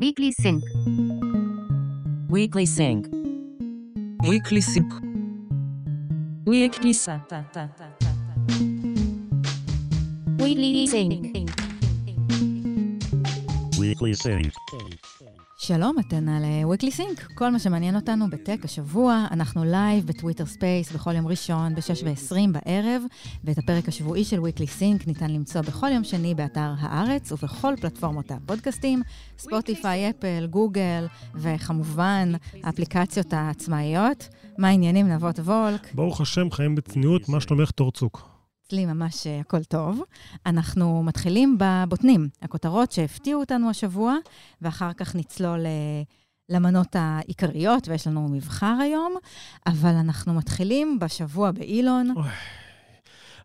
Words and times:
Weekly 0.00 0.30
Sync. 0.30 0.62
Weekly 2.28 2.66
Sync. 2.66 3.08
Weekly 4.22 4.60
Sync. 4.60 4.92
Weekly 6.44 6.92
Sync. 6.92 7.24
Weekly 10.38 10.86
Sync. 10.86 11.48
Weekly 13.76 14.14
Sync. 14.14 14.52
שלום, 15.68 15.96
אתם 16.00 16.28
על 16.28 16.42
Weekly 16.72 16.98
Sync. 16.98 17.34
כל 17.34 17.50
מה 17.50 17.58
שמעניין 17.58 17.96
אותנו 17.96 18.30
בטק 18.30 18.64
השבוע, 18.64 19.26
אנחנו 19.30 19.64
לייב 19.64 20.06
ב 20.06 20.11
Twitter 20.11 20.46
Space 20.46 20.92
בכל 20.92 21.14
יום 21.14 21.26
ראשון 21.26 21.74
ב-6 21.74 22.04
ו-20 22.04 22.52
בערב, 22.52 23.02
ואת 23.44 23.58
הפרק 23.58 23.88
השבועי 23.88 24.24
של 24.24 24.40
Weekly 24.40 24.80
Sync 24.80 25.06
ניתן 25.06 25.30
למצוא 25.30 25.60
בכל 25.60 25.86
יום 25.94 26.04
שני 26.04 26.34
באתר 26.34 26.72
הארץ 26.78 27.32
ובכל 27.32 27.74
פלטפורמות 27.80 28.30
הפודקאסטים, 28.30 29.02
ספוטיפיי, 29.38 30.10
אפל, 30.10 30.46
גוגל, 30.50 31.06
וכמובן 31.34 32.32
האפליקציות 32.62 33.32
העצמאיות. 33.32 34.28
מה 34.58 34.68
העניינים, 34.68 35.08
נבות 35.08 35.38
וולק? 35.38 35.94
ברוך 35.94 36.20
השם, 36.20 36.50
חיים 36.50 36.74
בצניעות, 36.74 37.28
מה 37.28 37.40
שלומך 37.40 37.70
תורצוק? 37.70 38.37
אצלי 38.68 38.86
ממש 38.86 39.26
אה, 39.26 39.40
הכל 39.40 39.64
טוב. 39.64 40.02
אנחנו 40.46 41.02
מתחילים 41.02 41.58
בבוטנים, 41.58 42.28
הכותרות 42.42 42.92
שהפתיעו 42.92 43.40
אותנו 43.40 43.70
השבוע, 43.70 44.16
ואחר 44.62 44.92
כך 44.92 45.14
נצלול 45.14 45.66
אה, 45.66 46.02
למנות 46.48 46.96
העיקריות, 46.98 47.88
ויש 47.88 48.06
לנו 48.06 48.28
מבחר 48.28 48.74
היום, 48.80 49.14
אבל 49.66 49.94
אנחנו 49.94 50.34
מתחילים 50.34 50.98
בשבוע 50.98 51.50
באילון. 51.50 52.12
אוי. 52.16 52.28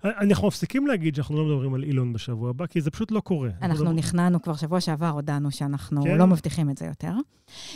אנחנו 0.06 0.48
מפסיקים 0.48 0.88
להגיד 0.88 1.16
שאנחנו 1.16 1.38
לא 1.38 1.46
מדברים 1.46 1.74
על 1.74 1.84
אילון 1.84 2.14
בשבוע 2.14 2.50
הבא, 2.50 2.66
כי 2.66 2.82
זה 2.82 2.92
פשוט 2.92 3.12
לא 3.12 3.20
קורה. 3.20 3.50
אנחנו 3.62 3.86
לא... 3.86 3.92
נכנענו 3.92 4.42
כבר 4.42 4.56
שבוע 4.56 4.82
שעבר, 4.82 5.10
הודענו 5.10 5.52
שאנחנו 5.52 6.04
כן? 6.04 6.18
לא 6.18 6.28
מבטיחים 6.28 6.70
את 6.70 6.78
זה 6.78 6.86
יותר. 6.86 7.12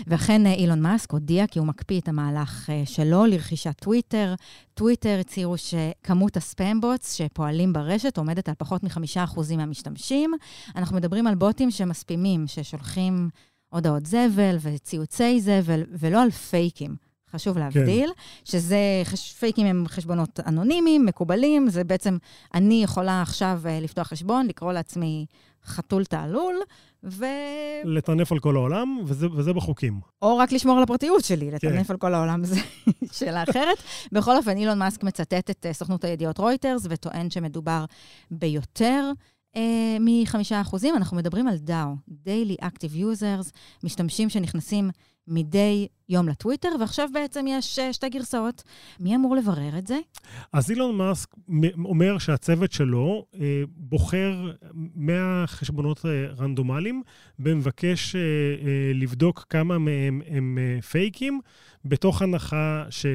ואכן 0.07 0.45
אה, 0.45 0.53
אילון 0.53 0.81
מאסק 0.81 1.11
הודיע 1.11 1.47
כי 1.47 1.59
הוא 1.59 1.67
מקפיא 1.67 1.99
את 1.99 2.07
המהלך 2.07 2.69
אה, 2.69 2.81
שלו 2.85 3.25
לרכישת 3.25 3.79
טוויטר. 3.79 4.33
טוויטר 4.73 5.17
הצהירו 5.19 5.55
שכמות 5.57 6.37
הספאם-בוטס 6.37 7.13
שפועלים 7.13 7.73
ברשת 7.73 8.17
עומדת 8.17 8.49
על 8.49 8.55
פחות 8.57 8.83
מחמישה 8.83 9.23
אחוזים 9.23 9.59
מהמשתמשים. 9.59 10.31
אנחנו 10.75 10.95
מדברים 10.95 11.27
על 11.27 11.35
בוטים 11.35 11.71
שמספימים, 11.71 12.47
ששולחים 12.47 13.29
הודעות 13.69 14.05
זבל 14.05 14.57
וציוצי 14.61 15.41
זבל, 15.41 15.83
ולא 15.91 16.23
על 16.23 16.31
פייקים. 16.31 17.06
חשוב 17.31 17.57
להבדיל, 17.57 18.09
כן. 18.15 18.21
שזה, 18.45 18.77
חש... 19.03 19.33
פייקים 19.33 19.65
הם 19.67 19.83
חשבונות 19.87 20.39
אנונימיים, 20.39 21.05
מקובלים, 21.05 21.69
זה 21.69 21.83
בעצם, 21.83 22.17
אני 22.53 22.83
יכולה 22.83 23.21
עכשיו 23.21 23.61
uh, 23.63 23.83
לפתוח 23.83 24.07
חשבון, 24.07 24.47
לקרוא 24.47 24.73
לעצמי 24.73 25.25
חתול 25.65 26.05
תעלול, 26.05 26.55
ו... 27.03 27.25
לטנף 27.83 28.31
על 28.31 28.39
כל 28.39 28.55
העולם, 28.55 28.99
וזה, 29.05 29.27
וזה 29.35 29.53
בחוקים. 29.53 29.99
או 30.21 30.37
רק 30.37 30.51
לשמור 30.51 30.77
על 30.77 30.83
הפרטיות 30.83 31.23
שלי, 31.23 31.51
לטנף 31.51 31.87
כן. 31.87 31.93
על 31.93 31.97
כל 31.97 32.13
העולם, 32.13 32.45
זו 32.45 32.55
שאלה 33.17 33.43
אחרת. 33.43 33.77
בכל 34.11 34.37
אופן, 34.37 34.57
אילון 34.57 34.79
מאסק 34.79 35.03
מצטט 35.03 35.49
את 35.49 35.65
uh, 35.69 35.73
סוכנות 35.73 36.03
הידיעות 36.03 36.37
רויטרס, 36.37 36.87
וטוען 36.89 37.29
שמדובר 37.29 37.85
ביותר. 38.31 39.11
Uh, 39.57 39.59
מחמישה 39.99 40.61
אחוזים, 40.61 40.95
אנחנו 40.95 41.17
מדברים 41.17 41.47
על 41.47 41.55
DAO, 41.67 42.11
Daily 42.11 42.63
Active 42.63 42.95
Users, 42.95 43.51
משתמשים 43.83 44.29
שנכנסים 44.29 44.89
מדי 45.27 45.87
יום 46.09 46.29
לטוויטר, 46.29 46.69
ועכשיו 46.79 47.09
בעצם 47.13 47.45
יש 47.47 47.79
uh, 47.79 47.93
שתי 47.93 48.09
גרסאות. 48.09 48.63
מי 48.99 49.15
אמור 49.15 49.35
לברר 49.35 49.77
את 49.77 49.87
זה? 49.87 49.99
אז 50.53 50.71
אילון 50.71 50.95
מאסק 50.95 51.29
אומר 51.85 52.17
שהצוות 52.17 52.71
שלו 52.71 53.25
uh, 53.33 53.37
בוחר 53.67 54.51
100 54.73 55.43
חשבונות 55.47 56.05
רנדומליים, 56.37 57.03
ומבקש 57.39 58.15
לבדוק 58.93 59.45
כמה 59.49 59.77
מהם 59.77 60.21
הם 60.27 60.57
פייקים, 60.89 61.39
בתוך 61.85 62.21
הנחה 62.21 62.85
ש... 62.89 63.05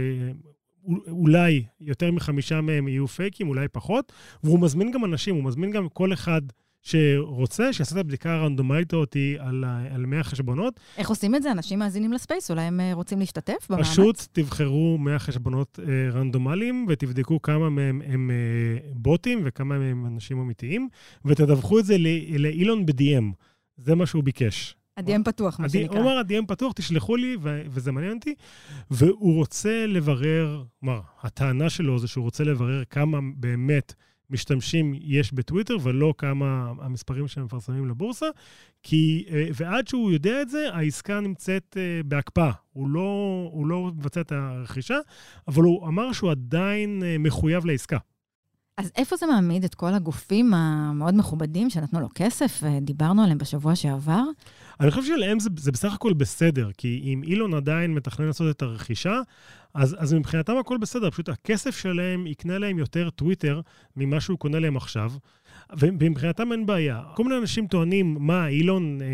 אולי 1.08 1.62
יותר 1.80 2.11
מחמישה 2.11 2.61
מהם 2.61 2.88
יהיו 2.88 3.08
פייקים, 3.08 3.48
אולי 3.48 3.68
פחות, 3.68 4.12
והוא 4.45 4.61
מזמין 4.61 4.92
גם 4.92 5.05
אנשים, 5.05 5.34
הוא 5.34 5.45
מזמין 5.45 5.70
גם 5.70 5.89
כל 5.89 6.12
אחד 6.12 6.42
שרוצה, 6.83 7.73
שיעשה 7.73 7.95
את 7.95 8.01
הבדיקה 8.01 8.34
הרנדומלית 8.34 8.95
אותי 8.95 9.36
על, 9.39 9.64
על 9.90 10.07
100 10.07 10.23
חשבונות. 10.23 10.80
איך 10.98 11.08
עושים 11.08 11.34
את 11.34 11.42
זה? 11.42 11.52
אנשים 11.52 11.79
מאזינים 11.79 12.12
לספייס, 12.12 12.51
אולי 12.51 12.62
הם 12.62 12.80
אה, 12.80 12.95
רוצים 12.95 13.18
להשתתף 13.18 13.67
במאמץ? 13.70 13.86
פשוט 13.86 14.27
תבחרו 14.33 14.98
100 14.98 15.18
חשבונות 15.18 15.79
אה, 15.89 16.11
רנדומליים 16.12 16.86
ותבדקו 16.89 17.42
כמה 17.42 17.70
מהם 17.70 18.02
הם 18.07 18.30
אה, 18.30 18.90
בוטים 18.95 19.42
וכמה 19.45 19.78
מהם 19.78 20.07
אנשים 20.07 20.40
אמיתיים, 20.40 20.89
ותדווחו 21.24 21.78
את 21.78 21.84
זה 21.84 21.96
לאילון 22.39 22.86
ב-DM. 22.86 23.24
זה 23.77 23.95
מה 23.95 24.07
שהוא 24.07 24.24
ביקש. 24.24 24.77
ה-DM 24.97 25.25
פתוח, 25.25 25.61
מה 25.61 25.69
שנקרא. 25.69 25.97
הוא 25.97 26.03
אמר, 26.05 26.19
ה-DM 26.19 26.47
פתוח, 26.47 26.73
תשלחו 26.73 27.17
לי, 27.17 27.36
ו- 27.42 27.63
וזה 27.69 27.92
מעניין 27.92 28.17
אותי. 28.17 28.35
והוא 28.91 29.36
רוצה 29.36 29.86
לברר, 29.86 30.64
כלומר, 30.80 31.01
הטענה 31.23 31.70
שלו 31.70 31.98
זה 31.98 32.08
שהוא 32.08 32.25
רוצה 32.25 32.45
לברר 32.45 32.85
כמה 32.85 33.19
באמת 33.36 33.95
משתמשים 34.31 34.95
יש 35.01 35.33
בטוויטר, 35.33 35.77
ולא 35.83 36.14
כמה 36.19 36.73
המספרים 36.81 37.29
שהם 37.29 37.45
מפרסמים 37.45 37.89
לבורסה, 37.89 38.27
כי, 38.83 39.25
אה, 39.31 39.48
ועד 39.55 39.89
שהוא 39.89 40.13
יודע 40.13 40.42
את 40.42 40.48
זה, 40.48 40.69
העסקה 40.73 41.20
נמצאת 41.20 41.77
אה, 41.81 42.02
בהקפאה. 42.05 42.52
הוא 42.73 42.89
לא, 42.89 43.48
הוא 43.52 43.67
לא 43.67 43.91
מבצע 43.97 44.20
את 44.20 44.33
הרכישה, 44.33 44.98
אבל 45.48 45.63
הוא 45.63 45.89
אמר 45.89 46.13
שהוא 46.13 46.31
עדיין 46.31 47.02
אה, 47.02 47.17
מחויב 47.19 47.67
לעסקה. 47.67 47.98
אז 48.77 48.92
איפה 48.96 49.16
זה 49.16 49.27
מעמיד 49.27 49.64
את 49.64 49.74
כל 49.74 49.94
הגופים 49.94 50.55
המאוד 50.55 51.14
מכובדים 51.14 51.70
שנתנו 51.70 52.00
לו 52.00 52.08
כסף, 52.14 52.62
ודיברנו 52.62 53.22
עליהם 53.22 53.38
בשבוע 53.38 53.77
שעבר? 53.77 54.22
אני 54.80 54.90
חושב 54.90 55.06
שלהם 55.06 55.40
זה, 55.40 55.50
זה 55.56 55.72
בסך 55.72 55.94
הכל 55.94 56.12
בסדר, 56.12 56.70
כי 56.78 57.00
אם 57.05 57.22
אילון 57.22 57.55
עדיין 57.55 57.94
מתכנן 57.94 58.27
לעשות 58.27 58.56
את 58.56 58.62
הרכישה, 58.62 59.20
אז, 59.74 59.96
אז 59.98 60.14
מבחינתם 60.14 60.56
הכל 60.56 60.78
בסדר, 60.78 61.10
פשוט 61.10 61.28
הכסף 61.28 61.77
שלהם 61.77 62.27
יקנה 62.27 62.58
להם 62.58 62.78
יותר 62.78 63.10
טוויטר 63.10 63.60
ממה 63.96 64.20
שהוא 64.20 64.38
קונה 64.38 64.58
להם 64.58 64.77
עכשיו, 64.77 65.12
ומבחינתם 65.78 66.52
אין 66.52 66.66
בעיה. 66.66 67.02
כל 67.14 67.24
מיני 67.24 67.39
אנשים 67.39 67.66
טוענים, 67.66 68.16
מה, 68.20 68.48
אילון, 68.48 69.02
אה, 69.02 69.06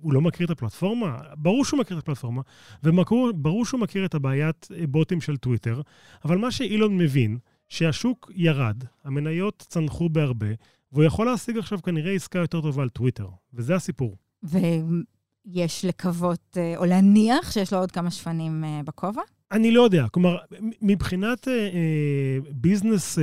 הוא 0.00 0.12
לא 0.12 0.20
מכיר 0.20 0.46
את 0.46 0.50
הפלטפורמה? 0.50 1.18
ברור 1.36 1.64
שהוא 1.64 1.80
מכיר 1.80 1.98
את 1.98 2.02
הפלטפורמה, 2.02 2.42
וברור 2.82 3.64
שהוא 3.66 3.80
מכיר 3.80 4.04
את 4.04 4.14
הבעיית 4.14 4.68
בוטים 4.88 5.20
של 5.20 5.36
טוויטר, 5.36 5.80
אבל 6.24 6.38
מה 6.38 6.50
שאילון 6.50 6.98
מבין, 6.98 7.38
שהשוק 7.72 8.30
ירד, 8.34 8.84
המניות 9.04 9.64
צנחו 9.68 10.08
בהרבה, 10.08 10.46
והוא 10.92 11.04
יכול 11.04 11.26
להשיג 11.26 11.58
עכשיו 11.58 11.82
כנראה 11.82 12.12
עסקה 12.12 12.38
יותר 12.38 12.60
טובה 12.60 12.82
על 12.82 12.88
טוויטר, 12.88 13.26
וזה 13.54 13.74
הסיפור. 13.74 14.16
ויש 14.42 15.84
לקוות, 15.84 16.56
אה, 16.56 16.76
או 16.76 16.84
להניח 16.84 17.52
שיש 17.52 17.72
לו 17.72 17.78
עוד 17.78 17.92
כמה 17.92 18.10
שפנים 18.10 18.64
אה, 18.64 18.80
בכובע? 18.84 19.22
אני 19.52 19.70
לא 19.70 19.82
יודע. 19.82 20.06
כלומר, 20.08 20.36
מבחינת 20.82 21.48
ביזנס 22.50 23.18
uh, 23.18 23.22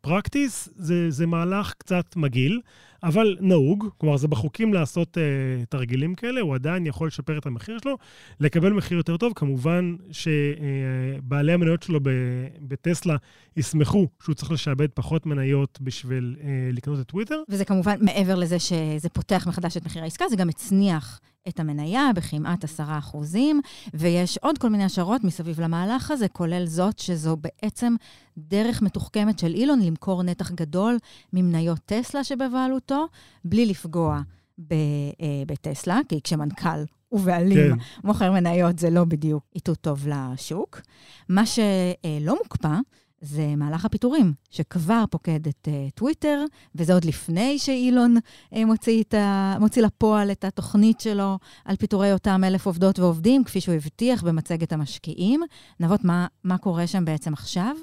פרקטיס, 0.00 0.68
זה, 0.76 1.10
זה 1.10 1.26
מהלך 1.26 1.74
קצת 1.78 2.16
מגעיל, 2.16 2.60
אבל 3.02 3.36
נהוג. 3.40 3.88
כלומר, 3.98 4.16
זה 4.16 4.28
בחוקים 4.28 4.74
לעשות 4.74 5.16
uh, 5.16 5.66
תרגילים 5.66 6.14
כאלה, 6.14 6.40
הוא 6.40 6.54
עדיין 6.54 6.86
יכול 6.86 7.06
לשפר 7.06 7.38
את 7.38 7.46
המחיר 7.46 7.78
שלו, 7.82 7.96
לקבל 8.40 8.72
מחיר 8.72 8.96
יותר 8.96 9.16
טוב. 9.16 9.32
כמובן 9.36 9.96
שבעלי 10.10 11.52
uh, 11.52 11.54
המניות 11.54 11.82
שלו 11.82 12.00
בטסלה 12.60 13.16
ישמחו 13.56 14.06
שהוא 14.22 14.34
צריך 14.34 14.52
לשעבד 14.52 14.88
פחות 14.94 15.26
מניות 15.26 15.78
בשביל 15.82 16.36
uh, 16.38 16.44
לקנות 16.72 17.00
את 17.00 17.06
טוויטר. 17.06 17.42
וזה 17.48 17.64
כמובן, 17.64 17.96
מעבר 18.00 18.34
לזה 18.34 18.58
שזה 18.58 19.08
פותח 19.12 19.46
מחדש 19.48 19.76
את 19.76 19.86
מחיר 19.86 20.02
העסקה, 20.02 20.28
זה 20.28 20.36
גם 20.36 20.48
הצניח 20.48 21.20
את 21.48 21.60
המניה 21.60 22.10
בכמעט 22.14 22.64
עשרה 22.64 22.98
אחוזים, 22.98 23.60
ויש 23.94 24.38
עוד 24.38 24.58
כל 24.58 24.68
מיני 24.68 24.84
השערות 24.84 25.24
מסביב 25.24 25.60
למהלך 25.60 26.10
הזה, 26.10 26.28
כולל 26.28 26.66
זאת 26.66 26.98
שזו 26.98 27.36
בעצם 27.36 27.94
דרך 28.38 28.82
מתוחכמת 28.82 29.38
של 29.38 29.54
אילון 29.54 29.80
למכור 29.80 30.22
נתח 30.22 30.50
גדול 30.50 30.98
ממניות 31.32 31.78
טסלה 31.86 32.24
שבבעלותו, 32.24 33.06
בלי 33.44 33.66
לפגוע 33.66 34.20
ב, 34.58 34.72
אה, 34.72 35.42
בטסלה, 35.46 36.00
כי 36.08 36.20
כשמנכ"ל 36.24 36.84
ובעלים 37.12 37.76
כן. 37.76 37.84
מוכר 38.04 38.32
מניות 38.32 38.78
זה 38.78 38.90
לא 38.90 39.04
בדיוק 39.04 39.44
איתות 39.54 39.78
טוב 39.80 40.08
לשוק. 40.08 40.80
מה 41.28 41.46
שלא 41.46 42.36
מוקפא, 42.42 42.78
זה 43.20 43.56
מהלך 43.56 43.84
הפיטורים, 43.84 44.32
שכבר 44.50 45.04
פוקד 45.10 45.48
את 45.48 45.68
uh, 45.68 45.90
טוויטר, 45.94 46.44
וזה 46.74 46.94
עוד 46.94 47.04
לפני 47.04 47.58
שאילון 47.58 48.16
uh, 48.16 48.64
מוציא, 48.64 49.02
ה, 49.16 49.58
מוציא 49.58 49.82
לפועל 49.82 50.30
את 50.30 50.44
התוכנית 50.44 51.00
שלו 51.00 51.38
על 51.64 51.76
פיטורי 51.76 52.12
אותם 52.12 52.44
אלף 52.44 52.66
עובדות 52.66 52.98
ועובדים, 52.98 53.44
כפי 53.44 53.60
שהוא 53.60 53.74
הבטיח 53.74 54.22
במצגת 54.22 54.72
המשקיעים. 54.72 55.42
נבות, 55.80 56.04
מה, 56.04 56.26
מה 56.44 56.58
קורה 56.58 56.86
שם 56.86 57.04
בעצם 57.04 57.32
עכשיו? 57.32 57.76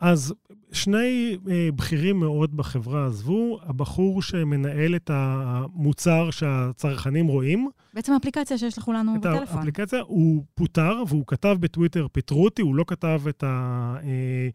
אז 0.00 0.34
שני 0.72 1.36
אה, 1.50 1.68
בכירים 1.76 2.20
מאוד 2.20 2.56
בחברה 2.56 3.06
עזבו, 3.06 3.58
הבחור 3.62 4.22
שמנהל 4.22 4.96
את 4.96 5.10
המוצר 5.12 6.30
שהצרכנים 6.30 7.26
רואים. 7.26 7.68
בעצם 7.94 8.12
האפליקציה 8.12 8.58
שיש 8.58 8.78
לכולנו 8.78 9.14
בטלפון. 9.14 9.42
את 9.42 9.48
האפליקציה, 9.50 10.00
הוא 10.06 10.44
פוטר 10.54 11.02
והוא 11.08 11.24
כתב 11.26 11.56
בטוויטר, 11.60 12.06
פיטרו 12.12 12.44
אותי, 12.44 12.62
הוא 12.62 12.74
לא 12.74 12.84
כתב 12.86 13.22
את 13.28 13.42
ה... 13.42 13.96
אה, 14.02 14.48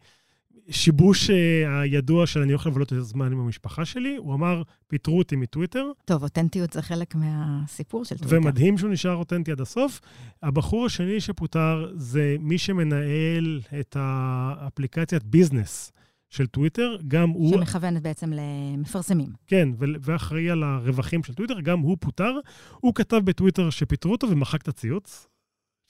השיבוש 0.70 1.30
אה, 1.30 1.80
הידוע 1.80 2.26
של 2.26 2.42
אני 2.42 2.52
הולך 2.52 2.66
לבלות 2.66 2.92
יותר 2.92 3.04
זמן 3.04 3.32
עם 3.32 3.40
המשפחה 3.40 3.84
שלי, 3.84 4.16
הוא 4.16 4.34
אמר, 4.34 4.62
פיטרו 4.88 5.18
אותי 5.18 5.36
מטוויטר, 5.36 5.90
טוב, 6.04 6.22
אותנטיות 6.22 6.72
זה 6.72 6.82
חלק 6.82 7.14
מהסיפור 7.14 8.04
של 8.04 8.18
טוויטר. 8.18 8.36
ומדהים 8.36 8.78
שהוא 8.78 8.90
נשאר 8.90 9.14
אותנטי 9.14 9.52
עד 9.52 9.60
הסוף. 9.60 10.00
הבחור 10.42 10.86
השני 10.86 11.20
שפוטר 11.20 11.92
זה 11.94 12.36
מי 12.40 12.58
שמנהל 12.58 13.60
את 13.80 13.96
האפליקציית 14.00 15.24
business 15.24 15.92
של 16.30 16.46
טוויטר, 16.46 16.96
גם 17.08 17.30
הוא... 17.30 17.54
שמכוונת 17.54 18.02
בעצם 18.02 18.32
למפרסמים. 18.32 19.28
כן, 19.46 19.68
ו- 19.78 19.84
ואחראי 20.00 20.50
על 20.50 20.62
הרווחים 20.62 21.22
של 21.22 21.34
טוויטר, 21.34 21.60
גם 21.60 21.78
הוא 21.78 21.96
פוטר. 22.00 22.32
הוא 22.80 22.94
כתב 22.94 23.20
בטוויטר 23.24 23.70
שפיטרו 23.70 24.12
אותו 24.12 24.30
ומחק 24.30 24.62
את 24.62 24.68
הציוץ, 24.68 25.26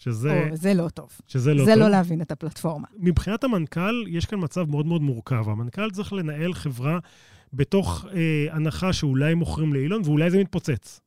שזה, 0.00 0.49
או, 0.50 0.56
זה 0.56 0.75
לא 0.75 0.88
טוב. 0.88 1.08
שזה 1.26 1.55
לא 1.55 1.64
זה 1.64 1.70
טוב. 1.73 1.81
לא 1.81 1.88
להבין 1.88 2.23
את 2.23 2.32
הפלטפורמה. 2.32 2.87
מבחינת 2.99 3.44
המנכ"ל, 3.44 4.05
יש 4.08 4.26
כאן 4.26 4.38
מצב 4.43 4.70
מאוד 4.70 4.87
מאוד 4.87 5.02
מורכב. 5.02 5.49
המנכ"ל 5.49 5.91
צריך 5.91 6.12
לנהל 6.12 6.55
חברה 6.55 6.99
בתוך 7.52 8.06
אה, 8.14 8.47
הנחה 8.50 8.93
שאולי 8.93 9.35
מוכרים 9.35 9.73
לאילון, 9.73 10.02
ואולי 10.05 10.31
זה 10.31 10.38
מתפוצץ. 10.38 11.00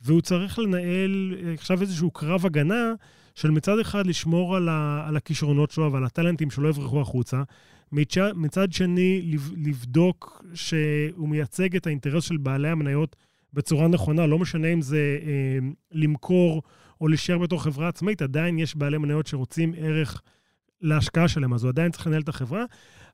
והוא 0.00 0.20
צריך 0.20 0.58
לנהל 0.58 1.34
אה, 1.44 1.54
עכשיו 1.54 1.80
איזשהו 1.80 2.10
קרב 2.10 2.46
הגנה 2.46 2.92
של 3.34 3.50
מצד 3.50 3.78
אחד 3.78 4.06
לשמור 4.06 4.56
על, 4.56 4.68
ה, 4.68 5.04
על 5.08 5.16
הכישרונות 5.16 5.70
שלו 5.70 5.92
ועל 5.92 6.04
הטלנטים 6.04 6.50
שלא 6.50 6.68
יברחו 6.68 7.00
החוצה, 7.00 7.42
מצד, 7.92 8.32
מצד 8.34 8.72
שני 8.72 9.22
לב, 9.22 9.50
לבדוק 9.56 10.44
שהוא 10.54 11.28
מייצג 11.28 11.76
את 11.76 11.86
האינטרס 11.86 12.24
של 12.24 12.36
בעלי 12.36 12.68
המניות 12.68 13.16
בצורה 13.52 13.88
נכונה, 13.88 14.26
לא 14.26 14.38
משנה 14.38 14.68
אם 14.68 14.80
זה 14.80 15.18
אה, 15.22 15.68
למכור 15.92 16.62
או 17.02 17.08
להישאר 17.08 17.38
בתור 17.38 17.62
חברה 17.62 17.88
עצמאית, 17.88 18.22
עדיין 18.22 18.58
יש 18.58 18.76
בעלי 18.76 18.98
מניות 18.98 19.26
שרוצים 19.26 19.74
ערך 19.76 20.22
להשקעה 20.80 21.28
שלהם, 21.28 21.54
אז 21.54 21.64
הוא 21.64 21.68
עדיין 21.68 21.92
צריך 21.92 22.06
לנהל 22.06 22.22
את 22.22 22.28
החברה. 22.28 22.64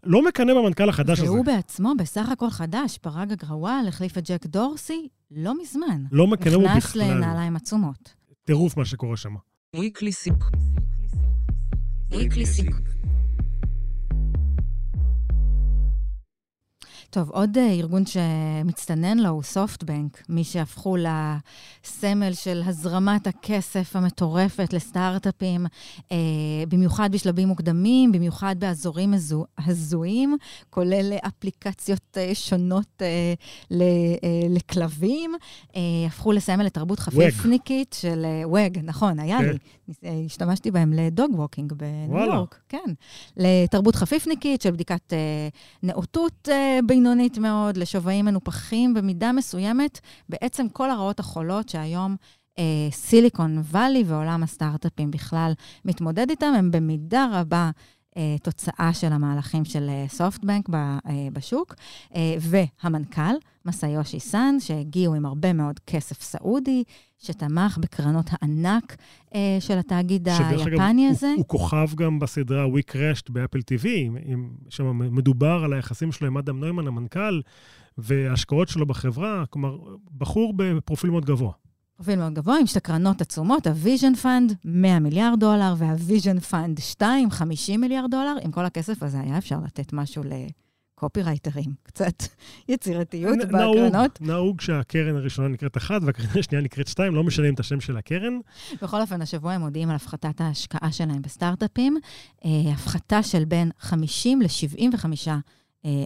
לא 0.04 0.24
מקנא 0.24 0.54
במנכ"ל 0.54 0.88
החדש 0.88 1.20
הזה. 1.20 1.30
והוא 1.30 1.44
בעצמו 1.44 1.92
בסך 1.98 2.28
הכל 2.28 2.50
חדש, 2.50 2.98
פרג 2.98 3.32
אגרוואל 3.32 3.84
החליף 3.88 4.18
את 4.18 4.30
ג'ק 4.30 4.46
דורסי 4.46 5.08
לא 5.30 5.62
מזמן. 5.62 6.04
לא 6.12 6.26
מקנא 6.26 6.56
בו 6.56 6.62
נכנס 6.64 6.84
בכלל. 6.84 7.14
לנעליים 7.14 7.56
עצומות. 7.56 8.14
טירוף 8.44 8.76
מה 8.76 8.84
שקורה 8.84 9.16
שם. 9.16 9.34
weekly 9.76 10.12
sync, 10.24 10.44
weekly 12.12 12.46
sync, 12.58 12.74
טוב, 17.10 17.30
עוד 17.30 17.58
אה, 17.58 17.70
ארגון 17.70 18.02
שמצטנן 18.06 19.18
לו 19.18 19.28
הוא 19.28 19.42
סופטבנק, 19.42 20.22
מי 20.28 20.44
שהפכו 20.44 20.96
לסמל 20.96 22.32
של 22.32 22.62
הזרמת 22.66 23.26
הכסף 23.26 23.96
המטורפת 23.96 24.72
לסטארט-אפים, 24.72 25.66
אה, 26.12 26.16
במיוחד 26.68 27.12
בשלבים 27.12 27.48
מוקדמים, 27.48 28.12
במיוחד 28.12 28.56
באזורים 28.58 29.14
הזו, 29.14 29.44
הזויים, 29.58 30.36
כולל 30.70 31.12
אפליקציות 31.26 32.16
אה, 32.16 32.34
שונות 32.34 33.02
אה, 33.02 33.34
ל, 33.70 33.82
אה, 33.82 34.28
לכלבים, 34.50 35.34
אה, 35.76 35.80
הפכו 36.06 36.32
לסמל 36.32 36.64
לתרבות 36.64 36.98
חפיפניקית 36.98 37.96
של 38.00 38.24
אה, 38.24 38.48
וג, 38.48 38.78
נכון, 38.82 39.18
היה 39.18 39.38
כן. 39.38 39.44
לי. 39.44 39.58
אה, 40.04 40.22
השתמשתי 40.26 40.70
בהם 40.70 40.92
ל 40.92 41.02
dog 41.02 41.30
walking 41.34 41.72
בניו 41.72 42.10
וואלה. 42.10 42.34
יורק, 42.34 42.58
כן. 42.68 42.92
לתרבות 43.36 43.94
חפיפניקית 43.94 44.62
של 44.62 44.70
בדיקת 44.70 45.12
אה, 45.12 45.48
נאותות 45.82 46.48
אה, 46.52 46.78
בינונית 46.98 47.38
מאוד, 47.38 47.76
לשווים 47.76 48.24
מנופחים 48.24 48.94
במידה 48.94 49.32
מסוימת, 49.32 50.00
בעצם 50.28 50.68
כל 50.68 50.90
הרעות 50.90 51.20
החולות 51.20 51.68
שהיום 51.68 52.16
אה, 52.58 52.64
סיליקון 52.90 53.58
וואלי 53.58 54.04
ועולם 54.06 54.42
הסטארט-אפים 54.42 55.10
בכלל 55.10 55.52
מתמודד 55.84 56.30
איתם, 56.30 56.52
הם 56.58 56.70
במידה 56.70 57.26
רבה 57.32 57.70
תוצאה 58.42 58.90
של 58.92 59.12
המהלכים 59.12 59.64
של 59.64 59.86
אה, 59.88 60.04
סופטבנק 60.08 60.68
ב- 60.68 60.74
אה, 60.74 60.98
בשוק, 61.32 61.74
אה, 62.14 62.34
והמנכ"ל, 62.40 63.34
מסאיושי 63.66 64.20
סאן, 64.20 64.54
שהגיעו 64.60 65.14
עם 65.14 65.26
הרבה 65.26 65.52
מאוד 65.52 65.78
כסף 65.86 66.22
סעודי, 66.22 66.84
שתמך 67.18 67.78
בקרנות 67.78 68.26
הענק 68.30 68.96
אה, 69.34 69.56
של 69.60 69.78
התאגיד 69.78 70.28
אגב, 70.28 70.66
היפני 70.66 71.02
הוא- 71.06 71.10
הזה. 71.10 71.32
הוא 71.36 71.44
כוכב 71.48 71.88
גם 71.94 72.18
בסדרה 72.18 72.66
We 72.66 72.92
Crashed 72.92 73.32
ב 73.32 73.37
Apple 73.37 73.58
TV, 73.58 73.86
שם 74.68 74.98
מדובר 75.16 75.60
על 75.64 75.72
היחסים 75.72 76.12
שלו 76.12 76.26
עם 76.26 76.36
אדם 76.38 76.60
נוימן, 76.60 76.86
המנכ"ל, 76.86 77.40
וההשקעות 77.98 78.68
שלו 78.68 78.86
בחברה, 78.86 79.44
כלומר, 79.50 79.78
בחור 80.18 80.52
בפרופיל 80.56 81.10
מאוד 81.10 81.24
גבוה. 81.24 81.52
פרופיל 81.98 82.18
מאוד 82.18 82.34
גבוה, 82.34 82.58
עם 82.60 82.66
שתי 82.66 82.80
קרנות 82.80 83.20
עצומות, 83.20 83.66
ה 83.66 83.73
Vision 83.73 84.14
Fund, 84.14 84.54
100 84.64 84.98
מיליארד 84.98 85.40
דולר, 85.40 85.74
וה 85.78 85.93
Vision 85.93 86.38
Fund 86.40 86.78
2, 86.80 87.30
50 87.30 87.80
מיליארד 87.80 88.10
דולר. 88.10 88.34
עם 88.42 88.50
כל 88.50 88.64
הכסף 88.64 89.02
הזה 89.02 89.20
היה 89.20 89.38
אפשר 89.38 89.58
לתת 89.64 89.92
משהו 89.92 90.22
לקופירייטרים, 90.96 91.74
קצת 91.88 92.22
יצירתיות 92.68 93.36
נהוג- 93.38 93.48
בקרנות. 93.48 94.20
נהוג 94.20 94.60
שהקרן 94.60 95.16
הראשונה 95.16 95.48
נקראת 95.48 95.76
אחת 95.76 96.02
והקרן 96.04 96.26
השנייה 96.40 96.64
נקראת 96.64 96.88
שתיים, 96.88 97.14
לא 97.14 97.24
משנים 97.24 97.54
את 97.54 97.60
השם 97.60 97.80
של 97.80 97.96
הקרן. 97.96 98.38
בכל 98.82 99.00
אופן, 99.00 99.22
השבוע 99.22 99.52
הם 99.52 99.60
מודיעים 99.60 99.90
על 99.90 99.96
הפחתת 99.96 100.40
ההשקעה 100.40 100.92
שלהם 100.92 101.22
בסטארט-אפים, 101.22 101.96
אה, 102.44 102.50
הפחתה 102.72 103.22
של 103.22 103.44
בין 103.44 103.70
50 103.78 104.42
ל-75 104.42 105.04
אה, 105.28 105.38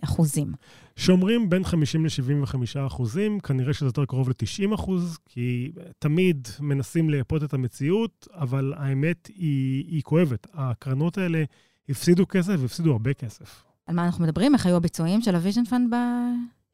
אחוזים. 0.04 0.52
שאומרים 0.96 1.50
בין 1.50 1.64
50 1.64 2.04
ל-75 2.04 2.86
אחוזים, 2.86 3.40
כנראה 3.40 3.72
שזה 3.72 3.86
יותר 3.86 4.04
קרוב 4.04 4.28
ל-90 4.28 4.74
אחוז, 4.74 5.18
כי 5.26 5.72
תמיד 5.98 6.48
מנסים 6.60 7.10
לייפות 7.10 7.44
את 7.44 7.54
המציאות, 7.54 8.28
אבל 8.34 8.74
האמת 8.76 9.26
היא, 9.26 9.84
היא 9.86 10.02
כואבת. 10.02 10.46
הקרנות 10.54 11.18
האלה 11.18 11.44
הפסידו 11.88 12.26
כסף 12.28 12.54
והפסידו 12.58 12.92
הרבה 12.92 13.14
כסף. 13.14 13.64
על 13.86 13.96
מה 13.96 14.04
אנחנו 14.06 14.24
מדברים? 14.24 14.54
איך 14.54 14.66
היו 14.66 14.76
הביצועים 14.76 15.22
של 15.22 15.34
ה 15.34 15.38
Vision 15.38 15.64
Fund 15.64 15.94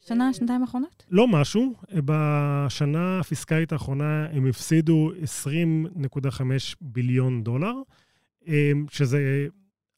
בשנה, 0.05 0.33
שנתיים 0.33 0.61
האחרונות? 0.63 1.05
לא 1.11 1.29
משהו, 1.29 1.75
בשנה 2.05 3.21
הפיסקלית 3.21 3.73
האחרונה 3.73 4.27
הם 4.33 4.47
הפסידו 4.47 5.11
20.5 5.45 6.41
ביליון 6.81 7.45
דולר, 7.45 7.75
אמ, 8.47 8.87
שזה 8.91 9.47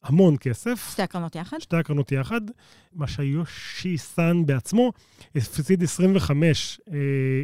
המון 0.03 0.37
כסף. 0.41 0.91
שתי 0.93 1.03
הקרנות 1.03 1.35
יחד? 1.37 1.57
שתי 1.61 1.77
הקרנות 1.77 2.13
יחד, 2.13 2.41
מה 2.93 3.07
שיושי 3.07 3.99
סאן 3.99 4.47
בעצמו 4.47 4.93
הפסיד 5.37 5.83
25 5.83 6.81
אה, 6.93 6.97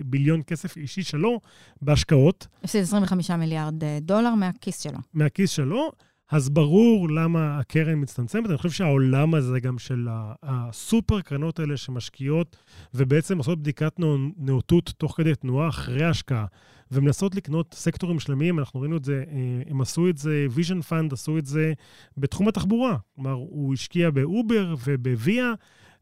ביליון 0.05 0.41
כסף 0.47 0.77
אישי 0.77 1.03
שלו 1.03 1.41
בהשקעות 1.83 2.47
הפסיד 2.65 2.83
25 2.83 3.31
מיליארד 3.31 3.85
אה, 3.85 3.99
דולר 4.03 4.35
מהכיס 4.35 4.81
שלו. 4.83 4.99
מהכיס 5.15 5.51
שלו, 5.51 5.93
אז 6.31 6.49
ברור 6.49 7.11
למה 7.11 7.59
הקרן 7.59 8.01
מצטמצמת. 8.03 8.47
אני 8.51 8.57
חושב 8.57 8.71
שהעולם 8.71 9.35
הזה 9.35 9.61
גם 9.61 9.79
של 9.79 10.09
הסופר 10.43 11.21
קרנות 11.21 11.59
האלה 11.59 11.77
שמשקיעות 11.77 12.57
ובעצם 12.95 13.39
עושות 13.39 13.59
בדיקת 13.59 13.99
נאו- 14.01 14.17
נאותות 14.37 14.93
תוך 14.99 15.15
כדי 15.17 15.35
תנועה 15.35 15.69
אחרי 15.69 16.05
ההשקעה, 16.05 16.47
ומנסות 16.91 17.35
לקנות 17.35 17.75
סקטורים 17.75 18.21
שלמים, 18.21 18.59
אנחנו 18.59 18.81
ראינו 18.81 18.97
את 18.97 19.05
זה, 19.05 19.25
אה, 19.29 19.63
הם 19.71 19.81
עשו 19.81 20.09
את 20.09 20.17
זה, 20.17 20.47
Vision 20.51 20.81
Fund 20.81 21.13
עשו 21.13 21.39
את 21.39 21.47
זה 21.47 21.73
בתחום 22.17 22.49
התחבורה. 22.49 22.97
כלומר, 23.15 23.33
הוא 23.33 23.75
השקיע 23.75 24.11
ב 24.11 24.24
Uber 24.24 24.75
וב 24.87 25.53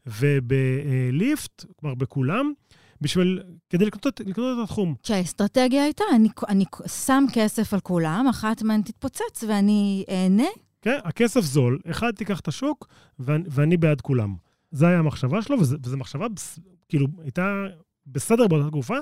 Via 0.05 0.53
וב 0.53 0.85
Lyft, 0.85 1.65
כלומר 1.79 1.95
בכולם, 1.95 2.53
בשביל, 3.01 3.43
כדי 3.69 3.85
לקנות, 3.85 4.19
לקנות 4.25 4.57
את 4.57 4.63
התחום. 4.63 4.95
כשהאסטרטגיה 5.03 5.83
הייתה, 5.83 6.03
אני, 6.15 6.29
אני 6.49 6.65
שם 6.87 7.23
כסף 7.33 7.73
על 7.73 7.79
כולם, 7.79 8.27
אחת 8.29 8.61
מהן 8.61 8.81
תתפוצץ 8.81 9.43
ואני 9.47 10.05
אהנה. 10.09 10.47
כן, 10.81 10.97
הכסף 11.03 11.41
זול, 11.41 11.79
אחד 11.91 12.11
תיקח 12.11 12.39
את 12.39 12.47
השוק, 12.47 12.87
ואני, 13.19 13.43
ואני 13.47 13.77
בעד 13.77 14.01
כולם. 14.01 14.35
זו 14.71 14.85
הייתה 14.85 14.99
המחשבה 14.99 15.41
שלו, 15.41 15.59
וזו 15.59 15.97
מחשבה, 15.97 16.25
כאילו, 16.89 17.07
הייתה 17.23 17.63
בסדר 18.07 18.47
באותה 18.47 18.67
תקופה. 18.67 18.97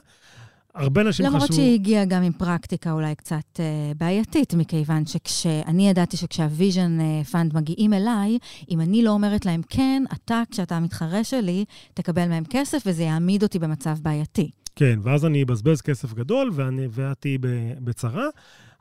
הרבה 0.75 1.01
אנשים 1.01 1.25
למרות 1.25 1.41
חשבו... 1.41 1.55
שהיא 1.55 1.73
הגיעה 1.73 2.05
גם 2.05 2.23
עם 2.23 2.33
פרקטיקה 2.33 2.91
אולי 2.91 3.15
קצת 3.15 3.59
אה, 3.59 3.91
בעייתית, 3.97 4.53
מכיוון 4.53 5.05
שכשאני 5.05 5.89
ידעתי 5.89 6.17
שכשה 6.17 6.61
Vision 6.61 6.99
אה, 7.01 7.23
Fund 7.23 7.55
מגיעים 7.55 7.93
אליי, 7.93 8.37
אם 8.69 8.81
אני 8.81 9.03
לא 9.03 9.11
אומרת 9.11 9.45
להם 9.45 9.61
כן, 9.69 10.03
אתה, 10.13 10.41
כשאתה 10.51 10.77
המתחרה 10.77 11.23
שלי, 11.23 11.65
תקבל 11.93 12.27
מהם 12.27 12.43
כסף 12.49 12.83
וזה 12.85 13.03
יעמיד 13.03 13.43
אותי 13.43 13.59
במצב 13.59 13.97
בעייתי. 14.01 14.51
כן, 14.75 14.99
ואז 15.03 15.25
אני 15.25 15.43
אבזבז 15.43 15.81
כסף 15.81 16.13
גדול, 16.13 16.51
ואני, 16.53 16.87
ואת 16.91 17.17
תהיי 17.19 17.37
בצרה. 17.79 18.25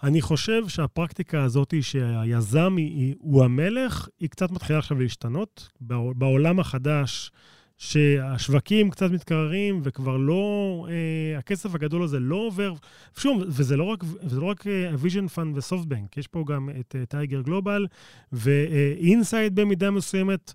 אני 0.02 0.20
חושב 0.20 0.68
שהפרקטיקה 0.68 1.42
הזאת, 1.42 1.74
שהיזם 1.80 2.76
היא, 2.76 3.14
הוא 3.18 3.44
המלך, 3.44 4.08
היא 4.20 4.28
קצת 4.28 4.50
מתחילה 4.50 4.78
עכשיו 4.78 5.00
להשתנות. 5.00 5.68
בעול- 5.80 6.14
בעולם 6.16 6.60
החדש, 6.60 7.30
שהשווקים 7.78 8.90
קצת 8.90 9.10
מתקררים, 9.10 9.80
וכבר 9.84 10.16
לא, 10.16 10.86
אה, 10.90 11.38
הכסף 11.38 11.74
הגדול 11.74 12.02
הזה 12.02 12.20
לא 12.20 12.36
עובר. 12.36 12.74
שוב, 13.16 13.42
וזה 13.46 13.76
לא 13.76 13.84
רק, 13.84 14.04
וזה 14.22 14.40
לא 14.40 14.46
רק 14.46 14.66
אה, 14.66 14.90
ה 14.90 14.96
Vision 14.96 15.28
Fund 15.28 15.58
ו 15.58 15.64
SoftBank, 15.64 16.16
יש 16.16 16.26
פה 16.26 16.44
גם 16.46 16.68
את 16.80 16.96
אה, 16.98 17.06
Tiger 17.06 17.40
Global, 17.40 17.86
ו 18.32 18.47
Insight 18.48 19.54
במידה 19.54 19.90
מסוימת. 19.90 20.52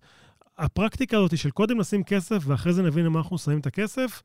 הפרקטיקה 0.57 1.17
הזאת 1.17 1.37
של 1.37 1.49
קודם 1.49 1.79
לשים 1.79 2.03
כסף, 2.03 2.43
ואחרי 2.45 2.73
זה 2.73 2.83
נבין 2.83 3.05
למה 3.05 3.19
אנחנו 3.19 3.37
שמים 3.37 3.59
את 3.59 3.65
הכסף, 3.65 4.21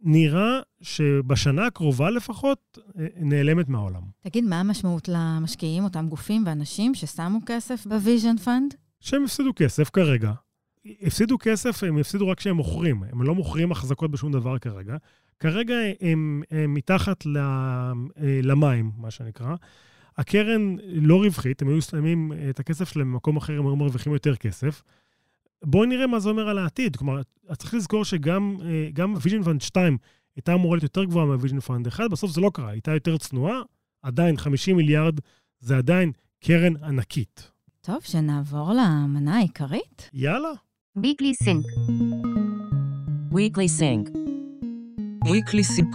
נראה 0.00 0.60
שבשנה 0.82 1.66
הקרובה 1.66 2.10
לפחות 2.10 2.78
אה, 2.98 3.06
נעלמת 3.16 3.68
מהעולם. 3.68 4.02
תגיד, 4.22 4.44
מה 4.44 4.60
המשמעות 4.60 5.08
למשקיעים, 5.08 5.84
אותם 5.84 6.08
גופים 6.08 6.42
ואנשים 6.46 6.94
ששמו 6.94 7.38
כסף 7.46 7.86
ב 7.86 7.93
Vision 7.93 8.36
Fund? 8.36 8.74
שהם 9.00 9.24
הפסידו 9.24 9.52
כסף 9.56 9.90
כרגע, 9.90 10.32
הפסידו 11.02 11.36
כסף, 11.40 11.84
הם 11.84 11.98
הפסידו 11.98 12.28
רק 12.28 12.38
כשהם 12.38 12.56
מוכרים. 12.56 13.02
הם 13.02 13.22
לא 13.22 13.34
מוכרים 13.34 13.72
החזקות 13.72 14.10
בשום 14.10 14.32
דבר 14.32 14.58
כרגע. 14.58 14.96
כרגע 15.38 15.74
הם, 16.00 16.42
הם 16.50 16.74
מתחת 16.74 17.26
ל, 17.26 17.38
אה, 17.38 17.92
למים, 18.42 18.90
מה 18.96 19.10
שנקרא. 19.10 19.54
הקרן 20.16 20.76
לא 20.86 21.22
רווחית, 21.22 21.62
הם 21.62 21.68
היו 21.68 21.82
שמים 21.82 22.32
את 22.50 22.60
הכסף 22.60 22.92
שלהם 22.92 23.12
במקום 23.12 23.36
אחר, 23.36 23.58
הם 23.58 23.66
היו 23.66 23.76
מרוויחים 23.76 24.12
יותר 24.12 24.36
כסף. 24.36 24.82
בואו 25.64 25.84
נראה 25.84 26.06
מה 26.06 26.20
זה 26.20 26.28
אומר 26.28 26.48
על 26.48 26.58
העתיד. 26.58 26.96
כלומר, 26.96 27.20
צריך 27.56 27.74
לזכור 27.74 28.04
שגם 28.04 28.56
גם 28.92 29.14
Vision 29.22 29.42
Fund 29.42 29.60
2 29.60 29.98
הייתה 30.36 30.54
אמורה 30.54 30.76
להיות 30.76 30.82
יותר 30.82 31.04
גבוהה 31.04 31.26
מה 31.26 31.35
Vision 31.35 31.60
Fund 31.60 31.86
1, 31.86 32.10
בסוף 32.10 32.30
זה 32.30 32.40
לא 32.40 32.50
קרה, 32.54 32.70
הייתה 32.70 32.94
יותר 32.94 33.18
צנועה, 33.18 33.62
עדיין 34.02 34.36
50 34.36 34.76
מיליארד 34.76 35.20
זה 35.60 35.76
עדיין 35.76 36.12
קרן 36.40 36.84
ענקית. 36.84 37.50
טוב, 37.80 37.98
שנעבור 38.02 38.72
למנה 38.72 39.36
העיקרית. 39.36 40.10
יאללה. 40.12 40.48
Weekly 41.02 41.34
Sync. 41.44 41.66
Weekly 43.32 43.66
Sync. 43.66 44.08
Weekly 45.24 45.62
Sync. 45.64 45.92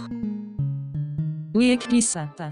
Weekly 1.54 2.00
Sync. 2.02 2.42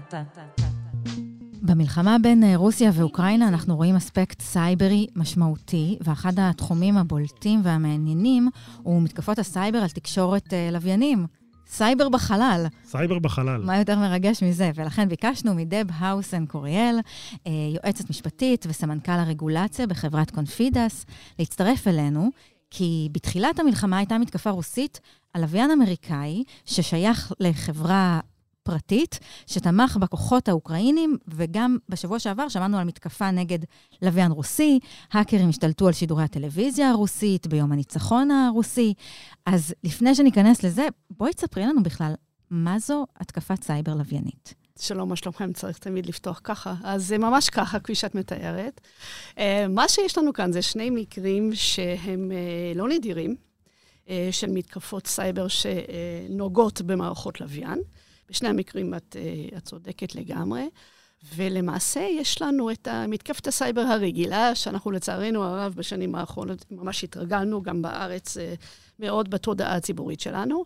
במלחמה 1.61 2.17
בין 2.21 2.43
אה, 2.43 2.55
רוסיה 2.55 2.91
ואוקראינה 2.93 3.47
אנחנו 3.47 3.75
רואים 3.75 3.95
אספקט 3.95 4.41
סייברי 4.41 5.07
משמעותי, 5.15 5.97
ואחד 6.01 6.33
התחומים 6.37 6.97
הבולטים 6.97 7.61
והמעניינים 7.63 8.49
הוא 8.83 9.01
מתקפות 9.01 9.39
הסייבר 9.39 9.77
על 9.77 9.89
תקשורת 9.89 10.53
אה, 10.53 10.69
לוויינים. 10.71 11.27
סייבר 11.69 12.09
בחלל. 12.09 12.65
סייבר 12.85 13.19
בחלל. 13.19 13.61
מה 13.65 13.77
יותר 13.77 13.99
מרגש 13.99 14.43
מזה? 14.43 14.71
ולכן 14.75 15.09
ביקשנו 15.09 15.55
מדב 15.55 15.85
האוסן 15.93 16.45
קוריאל, 16.45 16.99
אה, 17.47 17.51
יועצת 17.73 18.09
משפטית 18.09 18.65
וסמנכ"ל 18.69 19.11
הרגולציה 19.11 19.87
בחברת 19.87 20.31
קונפידס, 20.31 21.05
להצטרף 21.39 21.87
אלינו, 21.87 22.29
כי 22.71 23.09
בתחילת 23.11 23.59
המלחמה 23.59 23.97
הייתה 23.97 24.17
מתקפה 24.17 24.49
רוסית 24.49 24.99
על 25.33 25.41
לוויין 25.41 25.71
אמריקאי 25.71 26.43
ששייך 26.65 27.31
לחברה 27.39 28.19
פרטית, 28.69 29.19
שתמך 29.47 29.97
בכוחות 29.97 30.49
האוקראינים, 30.49 31.17
וגם 31.27 31.77
בשבוע 31.89 32.19
שעבר 32.19 32.49
שמענו 32.49 32.77
על 32.77 32.83
מתקפה 32.83 33.31
נגד 33.31 33.59
לוויין 34.01 34.31
רוסי, 34.31 34.79
האקרים 35.13 35.49
השתלטו 35.49 35.87
על 35.87 35.93
שידורי 35.93 36.23
הטלוויזיה 36.23 36.89
הרוסית 36.89 37.47
ביום 37.47 37.71
הניצחון 37.71 38.31
הרוסי. 38.31 38.93
אז 39.45 39.73
לפני 39.83 40.15
שניכנס 40.15 40.63
לזה, 40.63 40.87
בואי 41.09 41.33
תספרי 41.33 41.65
לנו 41.65 41.83
בכלל, 41.83 42.13
מה 42.49 42.79
זו 42.79 43.05
התקפת 43.19 43.63
סייבר 43.63 43.95
לוויינית? 43.95 44.53
שלום, 44.79 45.09
מה 45.09 45.15
שלומכם? 45.15 45.53
צריך 45.53 45.77
תמיד 45.77 46.05
לפתוח 46.05 46.41
ככה. 46.43 46.73
אז 46.83 47.07
זה 47.07 47.17
ממש 47.17 47.49
ככה, 47.49 47.79
כפי 47.79 47.95
שאת 47.95 48.15
מתארת. 48.15 48.81
אה, 49.37 49.65
מה 49.69 49.87
שיש 49.87 50.17
לנו 50.17 50.33
כאן 50.33 50.51
זה 50.51 50.61
שני 50.61 50.89
מקרים 50.89 51.51
שהם 51.53 52.31
אה, 52.31 52.71
לא 52.75 52.89
נדירים, 52.89 53.35
אה, 54.09 54.29
של 54.31 54.51
מתקפות 54.51 55.07
סייבר 55.07 55.47
שנוגעות 55.47 56.81
במערכות 56.81 57.41
לוויין. 57.41 57.79
בשני 58.29 58.49
המקרים 58.49 58.93
את, 58.93 59.15
אה, 59.19 59.57
את 59.57 59.63
צודקת 59.65 60.15
לגמרי. 60.15 60.69
ולמעשה 61.35 61.99
יש 61.99 62.41
לנו 62.41 62.71
את 62.71 62.87
מתקפת 63.07 63.47
הסייבר 63.47 63.81
הרגילה, 63.81 64.55
שאנחנו 64.55 64.91
לצערנו 64.91 65.43
הרב 65.43 65.73
בשנים 65.77 66.15
האחרונות 66.15 66.65
ממש 66.71 67.03
התרגלנו 67.03 67.61
גם 67.61 67.81
בארץ 67.81 68.37
אה, 68.37 68.53
מאוד 68.99 69.29
בתודעה 69.29 69.75
הציבורית 69.75 70.19
שלנו. 70.19 70.65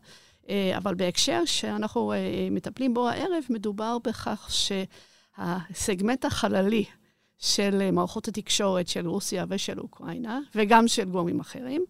אה, 0.49 0.77
אבל 0.77 0.95
בהקשר 0.95 1.41
שאנחנו 1.45 2.13
מטפלים 2.51 2.93
בו 2.93 3.09
הערב, 3.09 3.43
מדובר 3.49 3.97
בכך 4.03 4.49
שהסגמנט 5.37 6.25
החללי 6.25 6.85
של 7.37 7.91
מערכות 7.91 8.27
התקשורת 8.27 8.87
של 8.87 9.07
רוסיה 9.07 9.45
ושל 9.49 9.79
אוקראינה, 9.79 10.39
וגם 10.55 10.87
של 10.87 11.09
גורמים 11.09 11.39
אחרים, 11.39 11.85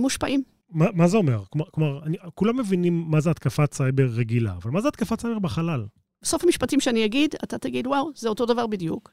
מושפעים 0.00 0.42
מה, 0.72 0.86
מה 0.92 1.08
זה 1.08 1.16
אומר? 1.16 1.42
כלומר, 1.70 2.02
אני, 2.02 2.16
כולם 2.34 2.58
מבינים 2.58 3.04
מה 3.08 3.20
זה 3.20 3.30
התקפת 3.30 3.74
סייבר 3.74 4.06
רגילה, 4.06 4.52
אבל 4.52 4.70
מה 4.70 4.80
זה 4.80 4.88
התקפת 4.88 5.20
סייבר 5.20 5.38
בחלל? 5.38 5.84
בסוף 6.22 6.44
המשפטים 6.44 6.80
שאני 6.80 7.04
אגיד, 7.04 7.34
אתה 7.44 7.58
תגיד, 7.58 7.86
וואו, 7.86 8.10
זה 8.14 8.28
אותו 8.28 8.46
דבר 8.46 8.66
בדיוק. 8.66 9.10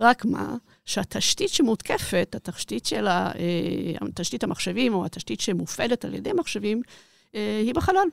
רק 0.00 0.24
מה, 0.24 0.56
שהתשתית 0.84 1.48
שמותקפת, 1.48 2.34
התשתית 2.34 2.86
של 2.86 3.06
ה, 3.06 3.32
אה, 3.38 4.06
תשתית 4.14 4.44
המחשבים, 4.44 4.94
או 4.94 5.04
התשתית 5.04 5.40
שמופעלת 5.40 6.04
על 6.04 6.14
ידי 6.14 6.32
מחשבים, 6.32 6.82
אה, 7.34 7.60
היא 7.64 7.74
בחלל. 7.74 8.08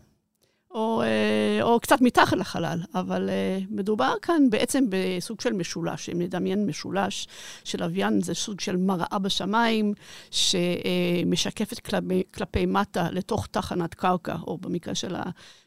או, 0.71 1.01
אה, 1.01 1.59
או 1.61 1.79
קצת 1.79 2.01
מתחת 2.01 2.37
לחלל, 2.37 2.79
אבל 2.95 3.29
אה, 3.29 3.59
מדובר 3.69 4.13
כאן 4.21 4.49
בעצם 4.49 4.85
בסוג 4.89 5.41
של 5.41 5.53
משולש. 5.53 6.09
אם 6.09 6.21
נדמיין 6.21 6.65
משולש 6.65 7.27
של 7.63 7.83
לוויין, 7.83 8.21
זה 8.21 8.33
סוג 8.33 8.59
של 8.59 8.75
מראה 8.77 9.19
בשמיים, 9.21 9.93
שמשקפת 10.31 11.79
כלפי, 11.79 12.23
כלפי 12.33 12.65
מטה 12.65 13.07
לתוך 13.11 13.47
תחנת 13.47 13.93
קרקע, 13.93 14.35
או 14.47 14.57
במקרה 14.57 14.95
של 14.95 15.15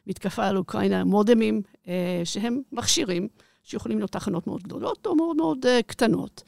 המתקפה 0.06 0.46
על 0.46 0.56
אוקראינה, 0.56 1.04
מודמים, 1.04 1.62
אה, 1.88 2.22
שהם 2.24 2.60
מכשירים 2.72 3.28
שיכולים 3.62 3.98
להיות 3.98 4.12
תחנות 4.12 4.46
מאוד 4.46 4.62
גדולות 4.62 5.06
או 5.06 5.16
מאוד 5.16 5.36
מאוד 5.36 5.66
קטנות. 5.86 6.42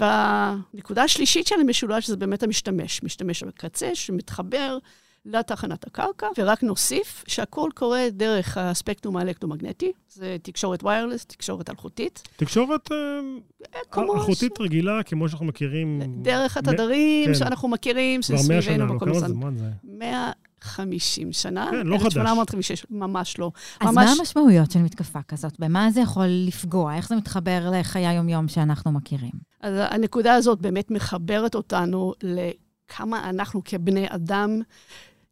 והנקודה 0.00 1.02
השלישית 1.02 1.46
של 1.46 1.60
המשולש 1.60 2.06
זה 2.06 2.16
באמת 2.16 2.42
המשתמש, 2.42 3.02
משתמש 3.02 3.42
בקצה 3.42 3.94
שמתחבר 3.94 4.78
לתחנת 5.26 5.86
הקרקע, 5.86 6.26
ורק 6.38 6.62
נוסיף 6.62 7.24
שהכל 7.26 7.70
קורה 7.74 8.04
דרך 8.12 8.56
הספקטרום 8.56 9.16
האלקטרומגנטי, 9.16 9.92
זה 10.08 10.36
תקשורת 10.42 10.84
ויירלס, 10.84 11.24
תקשורת 11.24 11.70
אלחוטית. 11.70 12.28
תקשורת 12.36 12.92
אה, 12.92 14.02
אלחוטית 14.02 14.60
רגילה, 14.60 15.02
כמו 15.02 15.28
שאנחנו 15.28 15.46
מכירים. 15.46 16.02
דרך 16.22 16.56
התדרים 16.56 17.26
כן. 17.26 17.34
שאנחנו 17.34 17.68
מכירים, 17.68 18.22
שסביבנו 18.22 18.96
בכל 18.96 19.10
הזמן. 19.10 19.26
כמה 19.26 19.28
זמן 19.28 19.56
זה? 19.56 19.70
150 19.84 21.32
שנה. 21.32 21.68
כן, 21.70 21.86
לא 21.86 21.98
חדש. 21.98 22.16
1856, 22.16 22.86
ממש 22.90 23.38
לא. 23.38 23.50
אז 23.80 23.86
ממש... 23.86 24.04
מה 24.04 24.12
המשמעויות 24.18 24.70
של 24.70 24.78
מתקפה 24.78 25.22
כזאת? 25.22 25.60
במה 25.60 25.90
זה 25.90 26.00
יכול 26.00 26.26
לפגוע? 26.46 26.94
איך 26.94 27.08
זה 27.08 27.16
מתחבר 27.16 27.70
לחיי 27.72 28.06
היום-יום 28.06 28.48
שאנחנו 28.48 28.92
מכירים? 28.92 29.32
אז 29.60 29.74
הנקודה 29.90 30.34
הזאת 30.34 30.60
באמת 30.60 30.90
מחברת 30.90 31.54
אותנו 31.54 32.12
לכמה 32.22 33.30
אנחנו 33.30 33.62
כבני 33.64 34.06
אדם 34.08 34.60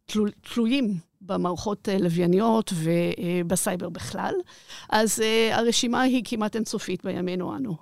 תלו, 0.07 0.25
תלויים 0.55 0.99
במערכות 1.21 1.89
אה, 1.89 1.99
לווייניות 1.99 2.73
ובסייבר 2.75 3.89
בכלל. 3.89 4.35
אז 4.91 5.19
uh, 5.19 5.55
הרשימה 5.55 6.03
היא 6.03 6.23
כמעט 6.25 6.57
אינסופית 6.57 7.05
בימינו 7.05 7.57
אנו. 7.57 7.77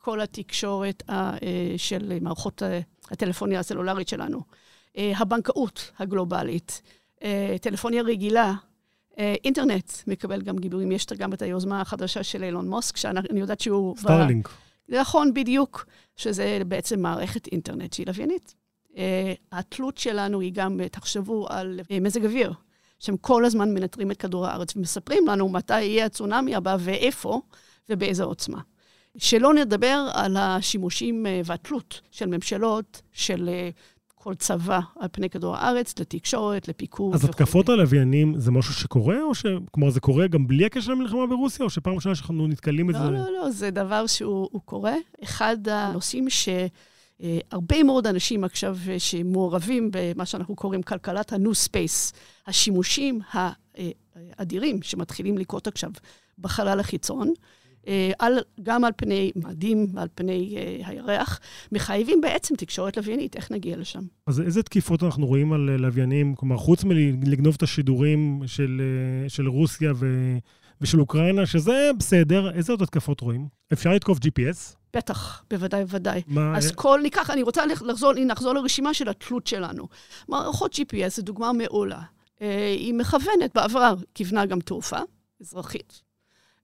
כל 0.00 0.20
התקשורת 0.20 1.02
של 1.76 2.18
מערכות 2.20 2.62
הטלפוניה 3.10 3.60
הסלולרית 3.60 4.08
שלנו, 4.08 4.40
הבנקאות 4.96 5.90
הגלובלית, 5.98 6.82
טלפוניה 7.60 8.02
רגילה, 8.02 8.54
אינטרנט 9.18 9.92
מקבל 10.06 10.42
גם 10.42 10.58
גיבורים. 10.58 10.92
יש 10.92 11.06
גם 11.06 11.32
את 11.32 11.42
היוזמה 11.42 11.80
החדשה 11.80 12.22
של 12.22 12.44
אילון 12.44 12.68
מוסק, 12.68 12.96
שאני 12.96 13.40
יודעת 13.40 13.60
שהוא... 13.60 13.96
סטארלינק. 13.96 14.48
נכון, 14.88 15.34
בדיוק, 15.34 15.86
שזה 16.16 16.58
בעצם 16.66 17.00
מערכת 17.00 17.46
אינטרנט 17.46 17.92
שהיא 17.92 18.06
לוויינית. 18.06 18.54
אה, 18.96 19.32
התלות 19.52 19.98
שלנו 19.98 20.40
היא 20.40 20.52
גם, 20.54 20.80
תחשבו 20.90 21.46
על 21.50 21.80
אה, 21.90 22.00
מזג 22.00 22.24
אוויר, 22.24 22.52
שהם 22.98 23.16
כל 23.16 23.44
הזמן 23.44 23.74
מנטרים 23.74 24.10
את 24.10 24.16
כדור 24.16 24.46
הארץ 24.46 24.76
ומספרים 24.76 25.26
לנו 25.26 25.48
מתי 25.48 25.82
יהיה 25.82 26.06
הצונאמי 26.06 26.54
הבא 26.54 26.76
ואיפה 26.80 27.40
ובאיזה 27.88 28.24
עוצמה. 28.24 28.60
שלא 29.16 29.54
נדבר 29.54 30.08
על 30.12 30.36
השימושים 30.36 31.26
אה, 31.26 31.40
והתלות 31.44 32.00
של 32.10 32.26
ממשלות, 32.26 33.02
של 33.12 33.50
כל 34.14 34.34
צבא 34.34 34.80
על 35.00 35.08
פני 35.12 35.30
כדור 35.30 35.56
הארץ, 35.56 35.98
לתקשורת, 35.98 36.68
לפיקוד 36.68 37.14
אז 37.14 37.24
התקפות 37.24 37.68
הלוויינים 37.68 38.34
זה 38.38 38.50
משהו 38.50 38.74
שקורה, 38.74 39.22
או 39.22 39.34
ש... 39.34 39.46
כלומר, 39.70 39.90
זה 39.90 40.00
קורה 40.00 40.26
גם 40.26 40.46
בלי 40.46 40.66
הקשר 40.66 40.92
למלחמה 40.92 41.26
ברוסיה, 41.26 41.64
או 41.64 41.70
שפעם 41.70 41.94
ראשונה 41.94 42.14
שאנחנו 42.14 42.46
נתקלים 42.46 42.86
בזה? 42.86 42.98
לא, 42.98 43.10
לא, 43.10 43.32
לא, 43.32 43.50
זה 43.50 43.70
דבר 43.70 44.06
שהוא 44.06 44.60
קורה. 44.64 44.94
אחד 45.22 45.68
הנושאים 45.68 46.30
ש... 46.30 46.48
אה, 47.22 47.38
הרבה 47.50 47.82
מאוד 47.82 48.06
אנשים 48.06 48.44
עכשיו 48.44 48.76
אה, 48.88 48.98
שמעורבים 48.98 49.90
במה 49.92 50.26
שאנחנו 50.26 50.56
קוראים 50.56 50.82
כלכלת 50.82 51.32
ה-new 51.32 51.68
space, 51.68 52.16
השימושים 52.46 53.20
האדירים 54.38 54.82
שמתחילים 54.82 55.38
לקרות 55.38 55.66
עכשיו 55.66 55.90
בחלל 56.38 56.80
החיצון, 56.80 57.32
אה, 57.88 58.10
על, 58.18 58.38
גם 58.62 58.84
על 58.84 58.92
פני 58.96 59.32
מאדים 59.36 59.86
ועל 59.94 60.08
פני 60.14 60.56
הירח, 60.84 61.40
מחייבים 61.72 62.20
בעצם 62.20 62.56
תקשורת 62.56 62.96
לוויינית, 62.96 63.36
איך 63.36 63.50
נגיע 63.52 63.76
לשם? 63.76 64.02
אז 64.26 64.40
איזה 64.40 64.62
תקיפות 64.62 65.02
אנחנו 65.02 65.26
רואים 65.26 65.52
על 65.52 65.60
לוויינים? 65.60 66.34
כלומר, 66.34 66.56
חוץ 66.56 66.84
מלגנוב 66.84 67.54
את 67.54 67.62
השידורים 67.62 68.42
של, 68.46 68.82
של 69.28 69.48
רוסיה 69.48 69.92
ו, 69.96 70.06
ושל 70.80 71.00
אוקראינה, 71.00 71.46
שזה 71.46 71.90
בסדר, 71.98 72.50
איזה 72.50 72.72
עוד 72.72 72.82
התקפות 72.82 73.20
רואים? 73.20 73.48
אפשר 73.72 73.90
לתקוף 73.90 74.18
GPS? 74.18 74.77
בטח, 74.96 75.44
בוודאי, 75.50 75.84
בוודאי. 75.84 76.22
מה... 76.26 76.56
אז 76.56 76.72
כל, 76.72 77.00
ניקח, 77.02 77.30
אני 77.30 77.42
רוצה 77.42 77.66
לחזור, 77.66 78.12
נחזור 78.14 78.52
לרשימה 78.54 78.94
של 78.94 79.08
התלות 79.08 79.46
שלנו. 79.46 79.88
מערכות 80.28 80.74
GPS 80.74 81.08
זו 81.08 81.22
דוגמה 81.22 81.52
מעולה. 81.52 82.00
אה, 82.42 82.74
היא 82.78 82.94
מכוונת, 82.94 83.54
בעבר 83.54 83.94
כיוונה 84.14 84.46
גם 84.46 84.60
תעופה 84.60 84.98
אזרחית. 85.40 86.07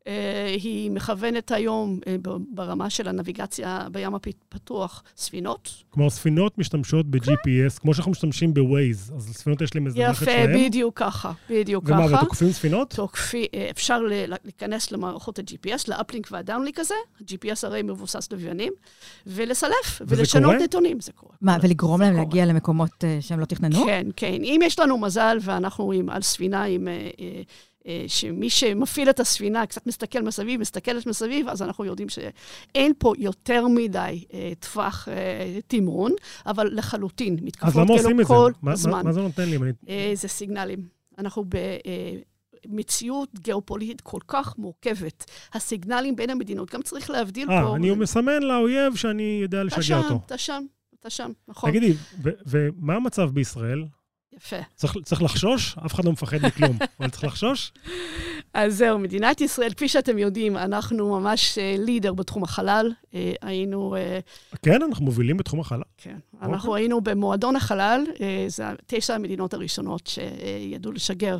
אה, 0.06 0.54
היא 0.62 0.90
מכוונת 0.90 1.50
היום 1.50 2.00
אה, 2.06 2.16
ברמה 2.54 2.90
של 2.90 3.08
הנביגציה 3.08 3.86
בים 3.92 4.14
הפתוח 4.14 5.02
ספינות. 5.16 5.84
כלומר, 5.90 6.10
ספינות 6.10 6.58
משתמשות 6.58 7.06
ב-GPS, 7.06 7.80
כמו 7.80 7.94
שאנחנו 7.94 8.12
משתמשים 8.12 8.54
ב-Waze, 8.54 9.14
אז 9.16 9.30
לספינות 9.30 9.60
יש 9.60 9.74
להם 9.74 9.86
איזה 9.86 9.98
מערכת 9.98 10.22
יפה, 10.22 10.30
שלהם. 10.30 10.66
בדיוק 10.66 10.98
ככה, 10.98 11.32
בדיוק 11.50 11.84
ומה, 11.86 12.08
ככה. 12.08 12.16
ותוקפים 12.16 12.52
ספינות? 12.52 12.94
תוקפי, 12.94 13.46
אה, 13.54 13.70
אפשר 13.70 14.00
להיכנס 14.44 14.92
למערכות 14.92 15.38
ה-GPS, 15.38 15.84
לאפלינק 15.88 16.28
והדאונלינק 16.30 16.78
הזה, 16.78 16.94
ה-GPS 17.20 17.66
הרי 17.66 17.82
מבוסס 17.82 18.32
לוויינים, 18.32 18.72
ולסלף, 19.26 20.02
ולשנות? 20.06 20.54
נתונים, 20.54 21.00
זה 21.00 21.12
קורה. 21.12 21.32
מה, 21.40 21.56
ולגרום 21.62 22.00
להם 22.00 22.12
קורה. 22.12 22.24
להגיע 22.24 22.46
למקומות 22.46 23.04
שהם 23.20 23.40
לא 23.40 23.44
תכננו? 23.44 23.84
כן, 23.84 24.06
כן. 24.16 24.38
אם 24.42 24.60
יש 24.64 24.78
לנו 24.78 24.98
מזל 24.98 25.38
ואנחנו 25.40 25.92
עם, 25.92 26.10
על 26.10 26.22
ספינה 26.22 26.64
עם... 26.64 26.88
אה, 27.86 28.04
שמי 28.06 28.50
שמפעיל 28.50 29.10
את 29.10 29.20
הספינה 29.20 29.66
קצת 29.66 29.86
מסתכל 29.86 30.22
מסביב, 30.22 30.60
מסתכלת 30.60 31.06
מסביב, 31.06 31.48
אז 31.48 31.62
אנחנו 31.62 31.84
יודעים 31.84 32.08
שאין 32.08 32.92
פה 32.98 33.12
יותר 33.18 33.68
מדי 33.68 34.24
אה, 34.34 34.52
טווח 34.60 35.08
אה, 35.08 35.58
תמרון, 35.66 36.12
אבל 36.46 36.68
לחלוטין, 36.72 37.34
אז 37.34 37.40
מתקפות 37.44 37.74
למה 37.74 37.92
עושים 37.92 38.04
כאלו 38.06 38.20
את 38.20 38.26
זה? 38.26 38.34
כל 38.34 38.52
מה- 38.54 38.58
מה- 38.62 38.72
הזמן. 38.72 39.04
מה 39.04 39.12
זה 39.12 39.20
נותן 39.20 39.48
לי? 39.48 39.58
זה 40.14 40.28
סיגנלים. 40.28 40.78
אנחנו 41.18 41.44
במציאות 42.68 43.28
גיאופוליטית 43.40 44.00
כל 44.00 44.18
כך 44.28 44.58
מורכבת. 44.58 45.24
הסיגנלים 45.52 46.16
בין 46.16 46.30
המדינות, 46.30 46.74
גם 46.74 46.82
צריך 46.82 47.10
להבדיל 47.10 47.46
פה. 47.46 47.52
אה, 47.52 47.74
אני 47.76 47.90
מסמן 47.90 48.42
לאויב 48.42 48.96
שאני 48.96 49.38
יודע 49.42 49.58
אתה 49.58 49.64
לשגע 49.64 49.82
שם, 49.82 49.94
אותו. 49.98 50.20
אתה 50.26 50.38
שם, 50.38 50.62
אתה 51.00 51.10
שם, 51.10 51.32
נכון. 51.48 51.70
תגידי, 51.70 51.92
ו- 52.22 52.30
ומה 52.46 52.94
המצב 52.94 53.30
בישראל? 53.32 53.84
יפה. 54.36 54.56
צריך, 54.74 54.94
צריך 55.04 55.22
לחשוש? 55.22 55.76
אף 55.86 55.94
אחד 55.94 56.04
לא 56.04 56.12
מפחד 56.12 56.36
מכלום, 56.42 56.78
אבל 57.00 57.10
צריך 57.10 57.24
לחשוש? 57.24 57.72
אז 58.54 58.76
זהו, 58.76 58.98
מדינת 58.98 59.40
ישראל, 59.40 59.72
כפי 59.72 59.88
שאתם 59.88 60.18
יודעים, 60.18 60.56
אנחנו 60.56 61.20
ממש 61.20 61.58
אה, 61.58 61.74
לידר 61.78 62.14
בתחום 62.14 62.42
החלל. 62.42 62.92
אה, 63.14 63.32
היינו, 63.42 63.96
אה, 63.96 64.18
כן, 64.62 64.82
אנחנו 64.82 65.04
מובילים 65.04 65.36
בתחום 65.36 65.60
החלל. 65.60 65.82
כן, 65.96 66.16
אנחנו 66.42 66.74
היינו 66.74 67.00
במועדון 67.00 67.56
החלל, 67.56 68.04
אה, 68.20 68.44
זה 68.48 68.64
תשע 68.86 69.14
המדינות 69.14 69.54
הראשונות 69.54 70.06
שידעו 70.06 70.92
לשגר 70.92 71.38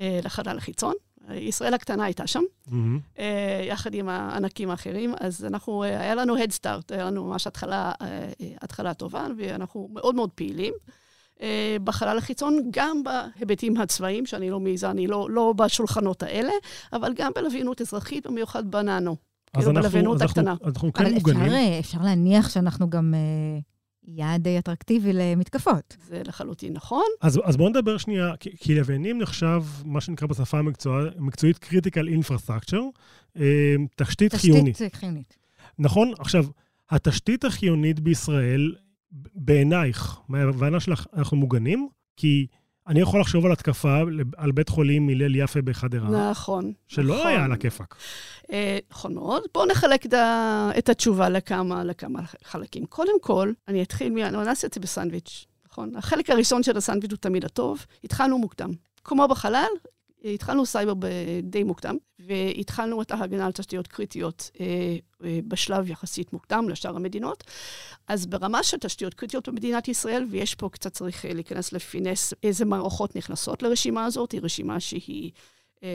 אה, 0.00 0.20
לחלל 0.24 0.58
החיצון. 0.58 0.94
ישראל 1.30 1.74
הקטנה 1.74 2.04
הייתה 2.04 2.26
שם, 2.26 2.42
מהמם. 2.66 3.00
אה, 3.18 3.64
יחד 3.68 3.94
עם 3.94 4.08
הענקים 4.08 4.70
האחרים, 4.70 5.14
אז 5.20 5.44
אנחנו, 5.44 5.82
אה, 5.82 6.00
היה 6.00 6.14
לנו 6.14 6.36
Head 6.36 6.50
Start, 6.60 6.94
היה 6.94 7.04
לנו 7.04 7.24
ממש 7.24 7.46
התחלה, 7.46 7.92
אה, 8.02 8.28
התחלה 8.60 8.94
טובה, 8.94 9.26
ואנחנו 9.38 9.88
מאוד 9.92 10.14
מאוד 10.14 10.30
פעילים. 10.30 10.74
אה, 11.42 11.76
בחלל 11.84 12.18
החיצון, 12.18 12.58
גם 12.70 13.02
בהיבטים 13.04 13.76
הצבאיים, 13.76 14.26
שאני 14.26 14.50
לא 14.50 14.60
מעיזה, 14.60 14.90
אני 14.90 15.06
לא, 15.06 15.30
לא 15.30 15.52
בשולחנות 15.56 16.22
האלה, 16.22 16.52
אבל 16.92 17.12
גם 17.16 17.32
בלוויינות 17.34 17.80
אזרחית, 17.80 18.26
במיוחד 18.26 18.70
בננו. 18.70 19.16
אז 19.54 19.64
כאילו 19.64 19.70
אנחנו, 19.70 19.82
בלוויינות 19.82 20.16
אז 20.16 20.22
אנחנו, 20.22 20.40
הקטנה. 20.40 20.54
אז 20.62 20.72
אנחנו 20.74 20.92
כן 20.92 21.04
אבל 21.04 21.14
מוגנים. 21.14 21.42
אפשר, 21.42 21.54
אה, 21.54 21.78
אפשר 21.78 21.98
להניח 22.02 22.50
שאנחנו 22.50 22.90
גם 22.90 23.14
אה, 23.14 23.60
יעד 24.06 24.42
די 24.42 24.58
אטרקטיבי 24.58 25.12
למתקפות. 25.12 25.96
זה 26.06 26.22
לחלוטין 26.26 26.72
נכון. 26.72 27.04
אז, 27.20 27.40
אז 27.44 27.56
בואו 27.56 27.68
נדבר 27.68 27.98
שנייה, 27.98 28.36
כי, 28.40 28.50
כי 28.56 28.74
לוויינים 28.74 29.18
נחשב, 29.18 29.62
מה 29.84 30.00
שנקרא 30.00 30.28
בשפה 30.28 30.58
המקצוע, 30.58 31.02
המקצועית 31.18 31.64
critical 31.64 32.22
infrastructure, 32.22 32.84
אה, 33.38 33.74
תשתית 33.96 34.34
חיונית. 34.34 34.74
תשתית 34.74 34.94
חיונית. 34.94 35.36
נכון? 35.78 36.12
עכשיו, 36.18 36.44
התשתית 36.90 37.44
החיונית 37.44 38.00
בישראל, 38.00 38.74
בעינייך, 39.44 40.16
מההבנה 40.28 40.80
שלך, 40.80 41.06
אנחנו 41.16 41.36
מוגנים? 41.36 41.88
כי 42.16 42.46
אני 42.86 43.00
יכול 43.00 43.20
לחשוב 43.20 43.46
על 43.46 43.52
התקפה 43.52 44.00
על 44.36 44.52
בית 44.52 44.68
חולים 44.68 45.08
הלל 45.08 45.36
יפה 45.36 45.62
בחדרה, 45.62 46.30
נכון. 46.30 46.72
שלא 46.88 47.14
נכון. 47.14 47.26
היה 47.26 47.44
על 47.44 47.52
הכיפאק. 47.52 47.94
אה, 48.52 48.78
נכון 48.90 49.14
מאוד. 49.14 49.42
בואו 49.54 49.66
נחלק 49.66 50.06
את 50.06 50.12
ה- 50.14 50.70
את 50.78 50.88
התשובה 50.88 51.28
לכמה, 51.28 51.84
לכמה 51.84 52.20
חלקים. 52.44 52.86
קודם 52.86 53.20
כל, 53.20 53.52
אני 53.68 53.82
אתחיל 53.82 54.12
מ... 54.12 54.18
אני 54.18 54.36
נעשה 54.36 54.66
את 54.66 54.72
זה 54.74 54.80
בסנדוויץ', 54.80 55.46
נכון? 55.70 55.96
החלק 55.96 56.30
הראשון 56.30 56.62
של 56.62 56.76
הסנדוויץ' 56.76 57.10
הוא 57.12 57.18
תמיד 57.18 57.44
הטוב. 57.44 57.84
התחלנו 58.04 58.38
מוקדם. 58.38 58.70
כמו 59.04 59.28
בחלל, 59.28 59.66
התחלנו 60.24 60.66
סייבר 60.66 60.92
די 61.42 61.62
מוקדם, 61.62 61.96
והתחלנו 62.18 63.02
את 63.02 63.10
ההגנה 63.10 63.46
על 63.46 63.52
תשתיות 63.52 63.86
קריטיות 63.86 64.50
אה, 64.60 64.66
אה, 65.24 65.38
בשלב 65.48 65.90
יחסית 65.90 66.32
מוקדם 66.32 66.68
לשאר 66.68 66.96
המדינות. 66.96 67.44
אז 68.08 68.26
ברמה 68.26 68.62
של 68.62 68.76
תשתיות 68.76 69.14
קריטיות 69.14 69.48
במדינת 69.48 69.88
ישראל, 69.88 70.26
ויש 70.30 70.54
פה 70.54 70.68
קצת 70.68 70.92
צריך 70.92 71.26
אה, 71.26 71.32
להיכנס 71.32 71.72
לפינס 71.72 72.34
איזה 72.42 72.64
מערכות 72.64 73.16
נכנסות 73.16 73.62
לרשימה 73.62 74.04
הזאת, 74.04 74.32
היא 74.32 74.40
רשימה 74.42 74.80
שהיא 74.80 75.32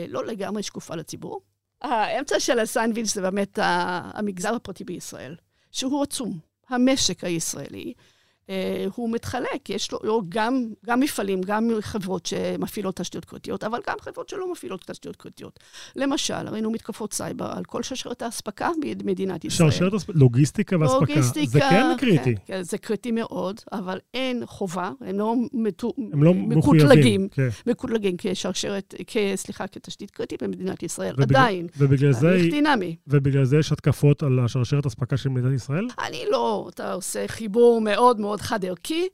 לא 0.08 0.26
לגמרי 0.26 0.62
שקופה 0.62 0.96
לציבור. 0.96 1.40
האמצע 1.82 2.40
של 2.40 2.58
הסנדוויץ' 2.58 3.14
זה 3.14 3.22
באמת 3.22 3.58
המגזר 3.62 4.54
הפרטי 4.54 4.84
בישראל, 4.84 5.36
שהוא 5.70 6.02
עצום. 6.02 6.38
המשק 6.68 7.24
הישראלי, 7.24 7.92
הוא 8.94 9.10
מתחלק, 9.12 9.70
יש 9.70 9.88
לו 10.02 10.22
גם, 10.28 10.64
גם 10.86 11.00
מפעלים, 11.00 11.40
גם 11.40 11.70
חברות 11.80 12.26
שמפעילות 12.26 12.96
תשתיות 12.96 13.24
קריטיות, 13.24 13.64
אבל 13.64 13.78
גם 13.88 13.96
חברות 14.00 14.28
שלא 14.28 14.52
מפעילות 14.52 14.84
תשתיות 14.86 15.16
קריטיות. 15.16 15.60
למשל, 15.96 16.48
ראינו 16.48 16.70
מתקפות 16.70 17.12
סייבר 17.12 17.52
על 17.56 17.64
כל 17.64 17.82
שרשרת 17.82 18.22
האספקה 18.22 18.68
במדינת 18.98 19.44
ישראל. 19.44 19.70
שרשרת 19.70 19.92
לוגיסטיקה 20.08 20.76
ואספקה. 20.80 20.98
לוגיסטיקה, 21.00 21.50
זה 21.50 21.60
כן 21.60 21.86
קריטי. 21.98 22.34
כן, 22.34 22.40
כן, 22.46 22.62
זה 22.62 22.78
קריטי 22.78 23.10
מאוד, 23.10 23.60
אבל 23.72 23.98
אין 24.14 24.42
חובה, 24.46 24.90
הם 25.00 25.18
לא, 25.18 25.34
מתו, 25.52 25.92
הם 26.12 26.22
לא. 26.22 26.34
מקוטלגים, 26.34 27.28
כן. 27.30 27.48
מקוטלגים 27.66 28.14
כשרשרת, 28.18 28.94
סליחה, 29.36 29.66
כתשתית 29.66 30.10
קריטית 30.10 30.42
במדינת 30.42 30.82
ישראל, 30.82 31.14
ובגלל- 31.18 31.40
עדיין. 31.40 31.66
ובגלל 31.78 32.12
זה, 32.12 32.36
דינמי. 32.50 32.96
ובגלל 33.06 33.44
זה 33.44 33.58
יש 33.58 33.72
התקפות 33.72 34.22
על 34.22 34.38
השרשרת 34.44 34.86
אספקה 34.86 35.16
של 35.16 35.28
מדינת 35.28 35.54
ישראל? 35.54 35.86
אני 36.06 36.24
לא, 36.30 36.68
אתה 36.74 36.92
עושה 36.92 37.28
חיבור 37.28 37.80
מאוד 37.80 38.20
מאוד 38.20 38.39
חד-ערכי. 38.40 39.08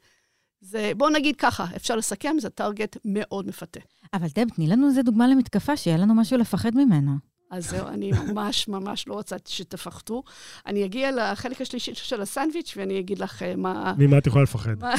זה, 0.61 0.93
בוא 0.97 1.11
נגיד 1.11 1.37
ככה, 1.37 1.65
אפשר 1.77 1.97
לסכם, 1.97 2.37
זה 2.41 2.51
target 2.51 2.97
מאוד 3.05 3.47
מפתה. 3.47 3.81
אבל 4.15 4.27
דב, 4.35 4.49
תני 4.55 4.67
לנו 4.67 4.89
איזה 4.89 5.03
דוגמה 5.03 5.29
למתקפה, 5.29 5.77
שיהיה 5.77 5.97
לנו 5.97 6.15
משהו 6.15 6.39
לפחד 6.39 6.71
ממנה. 6.75 7.12
אז 7.51 7.71
זהו, 7.71 7.87
אני 7.89 8.12
ממש 8.12 8.69
ממש 8.69 9.09
לא 9.09 9.15
רוצה 9.15 9.37
שתפחדו. 9.49 10.23
אני 10.67 10.85
אגיע 10.85 11.11
לחלק 11.33 11.61
השלישי 11.61 11.95
של 11.95 12.21
הסנדוויץ' 12.23 12.75
ואני 12.77 13.01
אגיד 13.01 13.19
לך 13.19 13.43
אה, 13.43 13.57
מה, 13.57 13.95
ממה 13.99 14.19
את 14.19 14.27
יכולה 14.27 14.43
לפחד? 14.45 14.75
מה- 14.81 14.95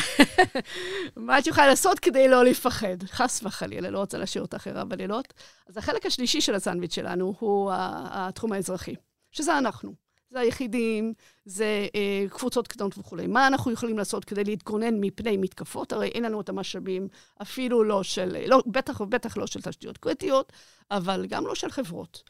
מה 1.27 1.39
את 1.39 1.47
יכולה 1.47 1.67
לעשות 1.67 1.99
כדי 1.99 2.27
לא 2.27 2.45
לפחד. 2.45 3.03
חס 3.05 3.41
וחלילה, 3.43 3.89
לא 3.89 3.99
רוצה 3.99 4.17
להשאיר 4.17 4.43
אותך 4.43 4.67
ערה 4.67 4.85
בלילות. 4.85 5.33
אז 5.69 5.77
החלק 5.77 6.05
השלישי 6.05 6.41
של 6.41 6.55
הסנדוויץ' 6.55 6.93
שלנו 6.95 7.33
הוא 7.39 7.71
התחום 8.11 8.51
האזרחי, 8.53 8.95
שזה 9.31 9.57
אנחנו. 9.57 10.06
זה 10.29 10.39
היחידים, 10.39 11.13
זה 11.45 11.87
אה, 11.95 12.25
קבוצות 12.29 12.67
קטנות 12.67 12.97
וכולי. 12.97 13.27
מה 13.27 13.47
אנחנו 13.47 13.71
יכולים 13.71 13.97
לעשות 13.97 14.25
כדי 14.25 14.43
להתגונן 14.43 14.99
מפני 14.99 15.37
מתקפות? 15.37 15.93
הרי 15.93 16.07
אין 16.07 16.23
לנו 16.23 16.41
את 16.41 16.49
המשאבים, 16.49 17.07
אפילו 17.41 17.83
לא 17.83 18.03
של, 18.03 18.47
לא, 18.47 18.63
בטח 18.67 19.01
ובטח 19.01 19.37
לא 19.37 19.47
של 19.47 19.61
תשתיות 19.61 19.97
קריטיות, 19.97 20.53
אבל 20.91 21.25
גם 21.29 21.47
לא 21.47 21.55
של 21.55 21.69
חברות. 21.69 22.23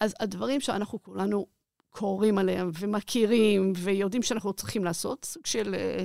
אז 0.00 0.14
הדברים 0.20 0.60
שאנחנו 0.60 1.02
כולנו 1.02 1.46
קוראים 1.90 2.38
עליהם 2.38 2.70
ומכירים 2.78 3.72
ויודעים 3.76 4.22
שאנחנו 4.22 4.52
צריכים 4.52 4.84
לעשות, 4.84 5.24
סוג 5.24 5.46
של 5.46 5.74
אה, 5.74 6.04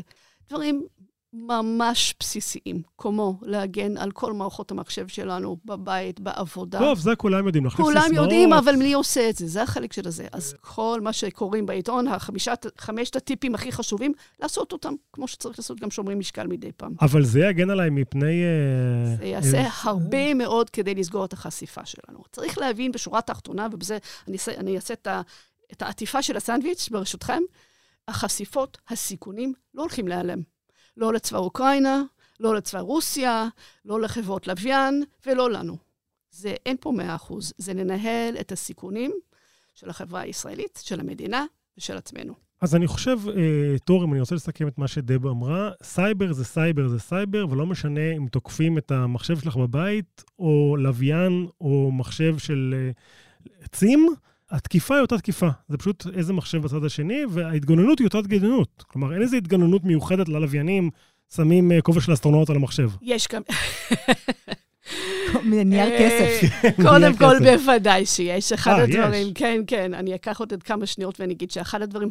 דברים 0.49 0.88
ממש 1.33 2.15
בסיסיים, 2.19 2.81
כמו 2.97 3.39
להגן 3.41 3.97
על 3.97 4.11
כל 4.11 4.33
מערכות 4.33 4.71
המחשב 4.71 5.07
שלנו 5.07 5.57
בבית, 5.65 6.19
בעבודה. 6.19 6.79
טוב, 6.79 6.99
זה 6.99 7.15
כולם 7.15 7.45
יודעים, 7.45 7.63
להחליף 7.63 7.81
כולם 7.85 8.01
סיסמאות. 8.01 8.23
יודעים, 8.23 8.53
אבל 8.53 8.75
מי 8.75 8.93
עושה 8.93 9.29
את 9.29 9.35
זה? 9.35 9.47
זה 9.47 9.61
החלק 9.63 9.93
של 9.93 10.07
הזה. 10.07 10.27
אז 10.31 10.55
כל 10.61 10.99
מה 11.03 11.13
שקוראים 11.13 11.65
בעיתון, 11.65 12.07
החמישת- 12.07 12.65
חמשת 12.77 13.15
הטיפים 13.15 13.55
הכי 13.55 13.71
חשובים, 13.71 14.11
לעשות 14.41 14.71
אותם, 14.71 14.93
כמו 15.13 15.27
שצריך 15.27 15.59
לעשות 15.59 15.79
גם 15.79 15.91
שומרים 15.91 16.19
משקל 16.19 16.47
מדי 16.47 16.71
פעם. 16.77 16.93
אבל 17.01 17.23
זה 17.23 17.39
יגן 17.39 17.69
עליי 17.69 17.89
מפני... 17.89 18.43
אה, 18.43 19.15
זה 19.17 19.25
יעשה 19.25 19.57
אה, 19.61 19.69
הרבה 19.83 20.33
מאוד 20.33 20.69
כדי 20.69 20.95
לסגור 20.95 21.25
את 21.25 21.33
החשיפה 21.33 21.81
שלנו. 21.85 22.23
צריך 22.31 22.57
להבין 22.57 22.91
בשורה 22.91 23.19
התחתונה, 23.19 23.67
ובזה 23.71 23.97
אני 24.27 24.33
אעשה- 24.37 24.55
אני 24.57 24.75
אעשה 24.75 24.93
את 24.93 25.07
ה- 25.07 25.21
את 25.73 25.81
העטיפה 25.81 26.21
של 26.21 26.37
הסנדוויץ', 26.37 26.89
ברשותכם, 26.89 27.41
החשיפות, 28.07 28.77
הסיכונים, 28.89 29.53
לא 29.75 29.81
הולכים 29.81 30.07
להיעלם. 30.07 30.52
לא 30.97 31.13
לצבא 31.13 31.38
אוקראינה, 31.38 32.03
לא 32.39 32.56
לצבא 32.56 32.79
רוסיה, 32.79 33.47
לא 33.86 34.01
לחברות 34.01 34.47
לוויין 34.47 35.03
ולא 35.25 35.51
לנו. 35.51 35.77
זה, 36.32 36.56
אין 36.65 36.77
פה 36.79 36.91
מאה 36.91 37.15
אחוז. 37.15 37.53
זה 37.58 37.73
לנהל 37.73 38.38
את 38.39 38.51
הסיכונים 38.51 39.12
של 39.75 39.89
החברה 39.89 40.21
הישראלית, 40.21 40.79
של 40.84 40.99
המדינה 40.99 41.45
ושל 41.77 41.97
עצמנו. 41.97 42.34
אז 42.62 42.75
אני 42.75 42.88
חושב, 42.88 43.19
אה, 43.29 43.79
תור, 43.86 44.03
אם 44.03 44.12
אני 44.12 44.19
רוצה 44.19 44.36
לסכם 44.36 44.67
את 44.67 44.77
מה 44.77 44.88
שדב 44.88 45.27
אמרה, 45.27 45.71
סייבר 45.84 46.34
זה 46.34 46.45
סייבר 46.45 46.88
זה 46.88 46.99
סייבר, 46.99 47.45
ולא 47.49 47.65
משנה 47.65 48.12
אם 48.17 48.27
תוקפים 48.27 48.77
את 48.77 48.91
המחשב 48.91 49.39
שלך 49.39 49.56
בבית, 49.56 50.23
או 50.39 50.75
לוויין, 50.79 51.47
או 51.62 51.91
מחשב 51.91 52.38
של 52.38 52.75
אה, 52.77 52.91
עצים, 53.62 54.08
התקיפה 54.53 54.95
היא 54.95 55.01
אותה 55.01 55.17
תקיפה. 55.17 55.47
זה 55.69 55.77
פשוט 55.77 56.07
איזה 56.13 56.33
מחשב 56.33 56.61
בצד 56.61 56.85
השני, 56.85 57.21
וההתגוננות 57.29 57.99
היא 57.99 58.05
אותה 58.05 58.19
התגוננות. 58.19 58.83
כלומר, 58.87 59.13
אין 59.13 59.21
איזו 59.21 59.37
התגוננות 59.37 59.83
מיוחדת 59.83 60.29
ללוויינים, 60.29 60.89
שמים 61.35 61.71
אה, 61.71 61.81
כובע 61.81 62.01
של 62.01 62.13
אסטרונאוט 62.13 62.49
על 62.49 62.55
המחשב. 62.55 62.89
יש 63.01 63.27
גם... 63.33 63.41
נייר 65.65 65.91
אה, 65.91 65.99
כסף. 65.99 66.47
קודם 66.89 67.17
כל. 67.17 67.39
בוודאי 67.39 68.05
שיש. 68.05 68.51
אחד 68.51 68.71
אה. 68.71 68.83
הדברים, 68.83 69.33
כן, 69.33 69.61
כן, 69.67 69.93
אני 69.93 70.15
אקח 70.15 70.39
עוד 70.39 70.53
כמה 70.63 70.85
שניות 70.85 71.19
ואני 71.19 71.33
אגיד 71.33 71.51
שאחד 71.51 71.81
הדברים, 71.81 72.09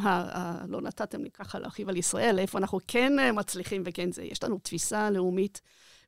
לא 0.68 0.81
נתתם 0.81 1.22
לי 1.22 1.31
ככה 1.31 1.59
להרחיב 1.59 1.88
על 1.88 1.96
ישראל, 1.96 2.38
איפה 2.38 2.59
אנחנו 2.59 2.78
כן 2.88 3.12
מצליחים 3.35 3.83
וכן 3.87 4.12
זה, 4.12 4.22
יש 4.22 4.44
לנו 4.44 4.59
תפיסה 4.59 5.11
לאומית, 5.11 5.61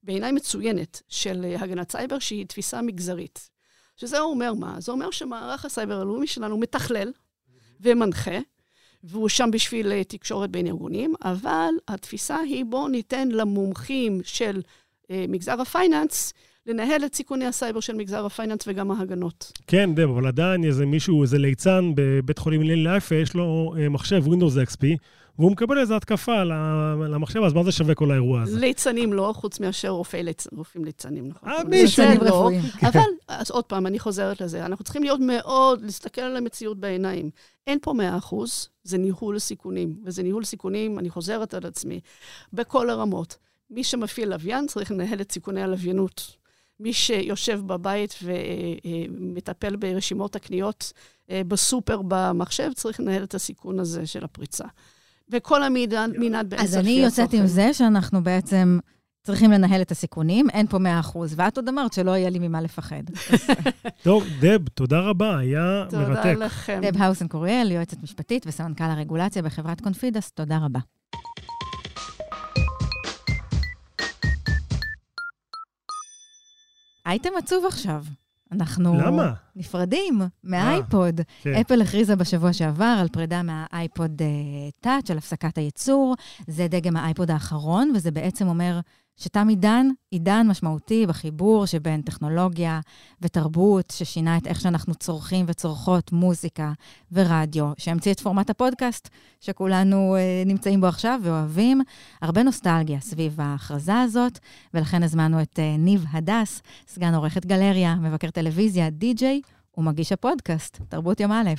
בעיניי 0.03 0.33
מצוינת, 0.33 1.03
של 1.09 1.55
הגנת 1.59 1.92
סייבר, 1.92 2.18
שהיא 2.18 2.47
תפיסה 2.47 2.83
מגזרית. 2.83 3.54
שזה 3.97 4.21
אומר 4.21 4.55
מה? 4.55 4.81
זה 4.81 4.93
אומר 4.93 5.11
שמערך 5.11 5.65
הסייבר 5.65 6.01
הלאומי 6.01 6.27
שלנו 6.27 6.59
מתכלל 6.59 7.13
ומנחה, 7.81 8.39
והוא 9.05 9.29
שם 9.29 9.49
בשביל 9.53 9.93
אה, 9.93 10.05
תקשורת 10.05 10.51
בין 10.51 10.67
ארגונים, 10.67 11.15
אבל 11.25 11.71
התפיסה 11.89 12.39
היא 12.39 12.65
בואו 12.65 12.89
ניתן 12.89 13.29
למומחים 13.29 14.21
של 14.25 14.63
אה, 15.11 15.25
מגזר 15.29 15.61
ה 15.61 15.70
finance 15.70 16.33
לנהל 16.67 17.05
את 17.05 17.15
סיכוני 17.15 17.47
הסייבר 17.47 17.81
של 17.81 17.95
מגזר 17.95 18.27
ה 18.27 18.31
finance 18.31 18.61
וגם 18.67 18.91
ההגנות. 18.91 19.53
כן, 19.67 19.95
דב, 19.95 20.09
אבל 20.09 20.27
עדיין 20.27 20.65
איזה 20.65 20.87
מישהו, 20.87 21.23
איזה 21.23 21.39
ליצן 21.39 21.93
בבית 21.95 22.39
חולים 22.39 22.61
הלל 22.61 22.97
יפה, 22.97 23.15
יש 23.15 23.35
לו 23.35 23.75
אה, 23.79 23.89
מחשב 23.89 24.23
Windows 24.27 24.73
XP, 24.73 24.87
והוא 25.38 25.53
מקבל 25.53 25.79
איזו 25.79 25.97
התקפה 25.97 26.44
למחשב, 27.09 27.42
אז 27.42 27.53
מה 27.53 27.64
זה 27.64 27.73
שווה 27.73 27.94
כל 27.94 28.11
האירוע 28.11 28.42
הזה? 28.42 28.59
ליצנים 28.59 29.12
לא, 29.12 29.33
חוץ 29.37 29.61
מאשר. 29.61 29.88
רופאים 30.53 30.85
ליצנים, 30.85 31.29
נכון? 31.29 31.49
אה, 31.49 31.64
מישהו. 31.64 32.05
לא. 32.23 32.51
אבל, 32.88 33.01
אז 33.29 33.51
עוד 33.51 33.64
פעם, 33.64 33.87
אני 33.87 33.99
חוזרת 33.99 34.40
לזה. 34.40 34.66
אנחנו 34.66 34.85
צריכים 34.85 35.03
להיות 35.03 35.20
מאוד, 35.20 35.83
להסתכל 35.83 36.20
על 36.20 36.37
המציאות 36.37 36.81
בעיניים. 36.81 37.31
אין 37.66 37.79
פה 37.83 37.92
100 37.92 38.16
אחוז, 38.16 38.68
זה 38.85 38.99
ניהול 38.99 39.38
סיכונים. 39.38 39.97
וזה 40.05 40.23
ניהול 40.23 40.44
סיכונים, 40.44 40.99
אני 40.99 41.11
חוזרת 41.11 41.55
על 41.55 41.66
עצמי, 41.66 42.01
בכל 42.53 42.90
הרמות. 42.90 43.37
מי 43.70 43.85
שמפעיל 43.85 44.29
לוויין 44.29 44.66
צריך 44.66 44.90
לנהל 44.90 45.20
את 45.20 45.33
סיכוני 45.33 45.62
הלוויינות. 45.62 46.37
מי 46.81 46.92
שיושב 46.92 47.61
בבית 47.66 48.14
ומטפל 48.23 49.77
ברשימות 49.77 50.37
הקניות 50.37 50.92
אה, 51.31 51.42
בסופר 51.49 52.01
במחשב, 52.09 52.70
צריך 52.75 53.01
לנהל 53.01 53.25
את 53.25 53.35
הסיכון 53.35 53.81
הזה 53.81 54.07
של 54.07 54.25
הפריצה. 54.25 54.64
וכל 55.31 55.63
המנעד 55.63 56.11
מנעד 56.19 56.51
באין 56.51 56.63
אז 56.63 56.77
אני 56.77 56.91
יוצאת 56.91 57.33
עם. 57.33 57.47
זה 57.47 57.73
שאנחנו 57.75 58.23
בעצם 58.23 58.79
צריכים 59.23 59.51
לנהל 59.51 59.83
את 59.83 59.91
הסיכונים, 59.91 60.51
אין 60.51 60.67
פה 60.67 60.79
100 60.79 61.01
אחוז. 61.01 61.35
ואת 61.37 61.57
עוד 61.57 61.69
אמרת 61.69 61.93
שלא 61.93 62.11
יהיה 62.11 62.31
לי 62.31 62.39
ממה 62.39 62.61
לפחד. 62.61 63.03
טוב, 64.03 64.25
דב, 64.41 64.69
תודה 64.69 65.01
רבה, 65.01 65.39
היה 65.39 65.85
תודה 65.91 66.09
מרתק. 66.09 66.35
לכם. 66.39 66.81
דב 66.83 67.03
האוסן 67.03 67.29
קוריאל, 67.29 67.71
יועצת 67.71 68.03
משפטית 68.03 68.47
וסמנכ"ל 68.47 68.85
הרגולציה 68.85 69.43
בחברת 69.43 69.81
קונפידס, 69.81 70.31
תודה 70.31 70.59
רבה. 70.59 70.81
אייטם 77.07 77.31
עצוב 77.39 77.65
עכשיו. 77.67 78.05
אנחנו 78.55 78.99
למה? 78.99 79.33
נפרדים 79.57 80.23
מהאייפוד. 80.45 81.21
כן. 81.43 81.55
אפל 81.55 81.83
הכריזה 81.83 82.17
בשבוע 82.17 82.53
שעבר 82.53 82.97
על 83.01 83.09
פרידה 83.09 83.43
מהאייפוד 83.43 84.23
טאץ', 84.81 85.11
על 85.11 85.19
הפסקת 85.19 85.59
הייצור. 85.59 86.14
זה 86.47 86.69
דגם 86.69 86.97
האייפוד 86.97 87.31
האחרון, 87.31 87.93
וזה 87.95 88.11
בעצם 88.11 88.49
אומר 88.49 88.81
שתם 89.16 89.48
עידן, 89.48 89.87
עידן 90.11 90.46
משמעותי 90.46 91.07
בחיבור 91.07 91.66
שבין 91.66 92.03
טכנולוגיה 92.03 92.81
ותרבות, 93.20 93.90
ששינה 93.90 94.37
את 94.37 94.46
איך 94.46 94.61
שאנחנו 94.61 94.94
צורכים 94.94 95.46
וצורכות 95.48 96.12
מוזיקה 96.12 96.72
ורדיו, 97.12 97.72
שהמציא 97.79 98.12
את 98.12 98.20
פורמט 98.20 98.50
הפודקאסט, 98.50 99.09
שכולנו 99.40 100.16
אה, 100.16 100.42
נמצאים 100.46 100.81
בו 100.81 100.87
עכשיו 100.87 101.20
ואוהבים. 101.22 101.81
הרבה 102.22 102.42
נוסטלגיה 102.42 103.00
סביב 103.00 103.40
ההכרזה 103.40 104.00
הזאת, 104.00 104.38
ולכן 104.74 105.03
הזמנו 105.03 105.42
את 105.42 105.59
אה, 105.59 105.77
ניב 105.79 106.05
הדס, 106.12 106.62
סגן 106.88 107.14
עורכת 107.14 107.46
גלריה, 107.46 107.94
מבקר 107.94 108.31
טלוויזיה, 108.31 108.90
די-ג'יי 108.90 109.40
ומגיש 109.79 110.12
הפודקאסט, 110.12 110.81
תרבות 110.88 111.20
יום 111.20 111.33
א'. 111.33 111.50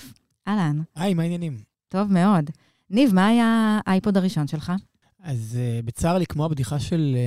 אהלן, 0.48 0.82
היי, 0.96 1.14
מה 1.14 1.24
העניינים? 1.24 1.58
טוב 1.88 2.12
מאוד. 2.12 2.50
ניב, 2.90 3.14
מה 3.14 3.28
היה 3.28 3.80
האייפוד 3.86 4.18
הראשון 4.18 4.48
שלך? 4.48 4.74
אז 5.26 5.58
אה, 5.58 5.86
בצר 5.86 6.18
לי, 6.18 6.26
כמו 6.26 6.46
הבדיחה 6.46 6.80
של 6.80 7.18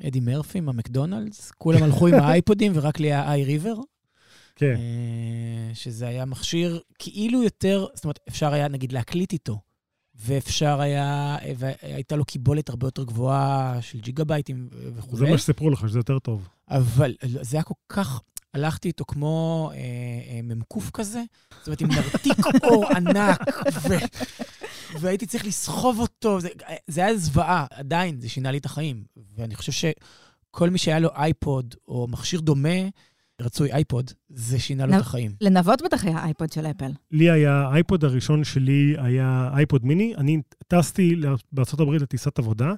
אה, 0.00 0.06
אדי 0.06 0.20
מרפי 0.20 0.60
מהמקדונלדס, 0.60 1.52
כולם 1.58 1.82
הלכו 1.82 2.06
עם 2.06 2.14
האייפודים 2.14 2.72
ורק 2.74 3.00
לי 3.00 3.06
היה 3.06 3.32
iRiver, 3.32 3.74
כן. 4.56 4.74
שזה 5.74 6.08
היה 6.08 6.24
מכשיר 6.24 6.80
כאילו 6.98 7.42
יותר, 7.42 7.86
זאת 7.94 8.04
אומרת, 8.04 8.18
אפשר 8.28 8.52
היה 8.52 8.68
נגיד 8.68 8.92
להקליט 8.92 9.32
איתו, 9.32 9.60
ואפשר 10.14 10.80
היה, 10.80 11.36
והייתה 11.56 12.16
לו 12.16 12.24
קיבולת 12.24 12.68
הרבה 12.68 12.86
יותר 12.86 13.04
גבוהה 13.04 13.78
של 13.80 14.00
ג'יגה 14.00 14.24
בייטים 14.24 14.68
וכו'. 14.96 15.16
זה 15.16 15.30
מה 15.30 15.38
שסיפרו 15.38 15.70
לך, 15.70 15.88
שזה 15.88 15.98
יותר 15.98 16.18
טוב. 16.18 16.48
אבל 16.70 17.14
זה 17.22 17.56
היה 17.56 17.62
כל 17.62 17.74
כך, 17.88 18.20
הלכתי 18.54 18.88
איתו 18.88 19.04
כמו 19.04 19.70
אה, 19.74 19.78
אה, 19.78 20.40
מ"ק 20.42 20.90
כזה, 20.92 21.22
זאת 21.58 21.66
אומרת, 21.66 21.80
עם 21.80 21.88
נרתיק 21.88 22.46
אור 22.62 22.86
ענק, 22.86 23.40
ו, 23.88 23.94
והייתי 25.00 25.26
צריך 25.26 25.46
לסחוב 25.46 26.00
אותו, 26.00 26.40
זה, 26.40 26.48
זה 26.86 27.04
היה 27.04 27.16
זוועה, 27.16 27.66
עדיין, 27.70 28.20
זה 28.20 28.28
שינה 28.28 28.50
לי 28.50 28.58
את 28.58 28.64
החיים. 28.66 29.04
ואני 29.36 29.54
חושב 29.54 29.72
שכל 29.72 30.70
מי 30.70 30.78
שהיה 30.78 30.98
לו 30.98 31.08
אייפוד 31.16 31.74
או 31.88 32.06
מכשיר 32.10 32.40
דומה, 32.40 32.78
רצוי 33.40 33.72
אייפוד, 33.72 34.10
זה 34.28 34.58
שינה 34.58 34.86
לו 34.86 34.92
נ- 34.92 34.96
את 34.96 35.00
החיים. 35.00 35.32
לנבות 35.40 35.82
בטח 35.82 36.04
היה 36.04 36.24
אייפוד 36.24 36.52
של 36.52 36.66
אפל. 36.66 36.90
לי 37.10 37.30
היה, 37.30 37.52
האייפוד 37.52 38.04
הראשון 38.04 38.44
שלי 38.44 38.94
היה 38.98 39.50
אייפוד 39.52 39.84
מיני. 39.86 40.14
אני 40.16 40.40
טסתי 40.68 41.16
בארה"ב 41.52 41.90
לטיסת 41.92 42.38
עבודה, 42.38 42.72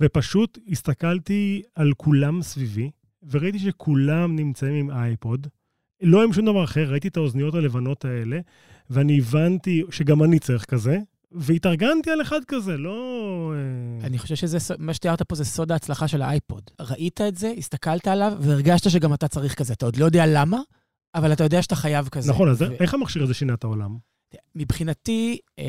ופשוט 0.00 0.58
הסתכלתי 0.68 1.62
על 1.74 1.92
כולם 1.96 2.42
סביבי, 2.42 2.90
וראיתי 3.30 3.58
שכולם 3.58 4.36
נמצאים 4.36 4.74
עם 4.74 4.90
אייפוד. 4.90 5.46
לא 6.02 6.22
עם 6.24 6.32
שום 6.32 6.46
דבר 6.46 6.64
אחר, 6.64 6.90
ראיתי 6.90 7.08
את 7.08 7.16
האוזניות 7.16 7.54
הלבנות 7.54 8.04
האלה, 8.04 8.40
ואני 8.90 9.18
הבנתי 9.18 9.82
שגם 9.90 10.22
אני 10.22 10.38
צריך 10.38 10.64
כזה, 10.64 10.98
והתארגנתי 11.34 12.10
על 12.10 12.22
אחד 12.22 12.40
כזה, 12.48 12.76
לא... 12.76 13.52
אה, 14.02 14.06
אני 14.06 14.18
חושב 14.18 14.34
שזה, 14.34 14.58
מה 14.78 14.94
שתיארת 14.94 15.22
פה 15.22 15.34
זה 15.34 15.44
סוד 15.44 15.72
ההצלחה 15.72 16.08
של 16.08 16.22
האייפוד. 16.22 16.62
ראית 16.80 17.20
את 17.20 17.36
זה, 17.36 17.52
הסתכלת 17.58 18.06
עליו, 18.08 18.32
והרגשת 18.40 18.90
שגם 18.90 19.14
אתה 19.14 19.28
צריך 19.28 19.54
כזה. 19.54 19.72
אתה 19.72 19.84
עוד 19.86 19.96
לא 19.96 20.04
יודע 20.04 20.24
למה, 20.26 20.60
אבל 21.14 21.32
אתה 21.32 21.44
יודע 21.44 21.62
שאתה 21.62 21.76
חייב 21.76 22.08
כזה. 22.08 22.30
נכון, 22.32 22.48
אז 22.48 22.62
ו- 22.62 22.66
איך 22.80 22.94
המכשיר 22.94 23.22
הזה 23.22 23.34
שינה 23.34 23.54
את 23.54 23.64
העולם? 23.64 24.12
מבחינתי, 24.54 25.38
אה, 25.58 25.64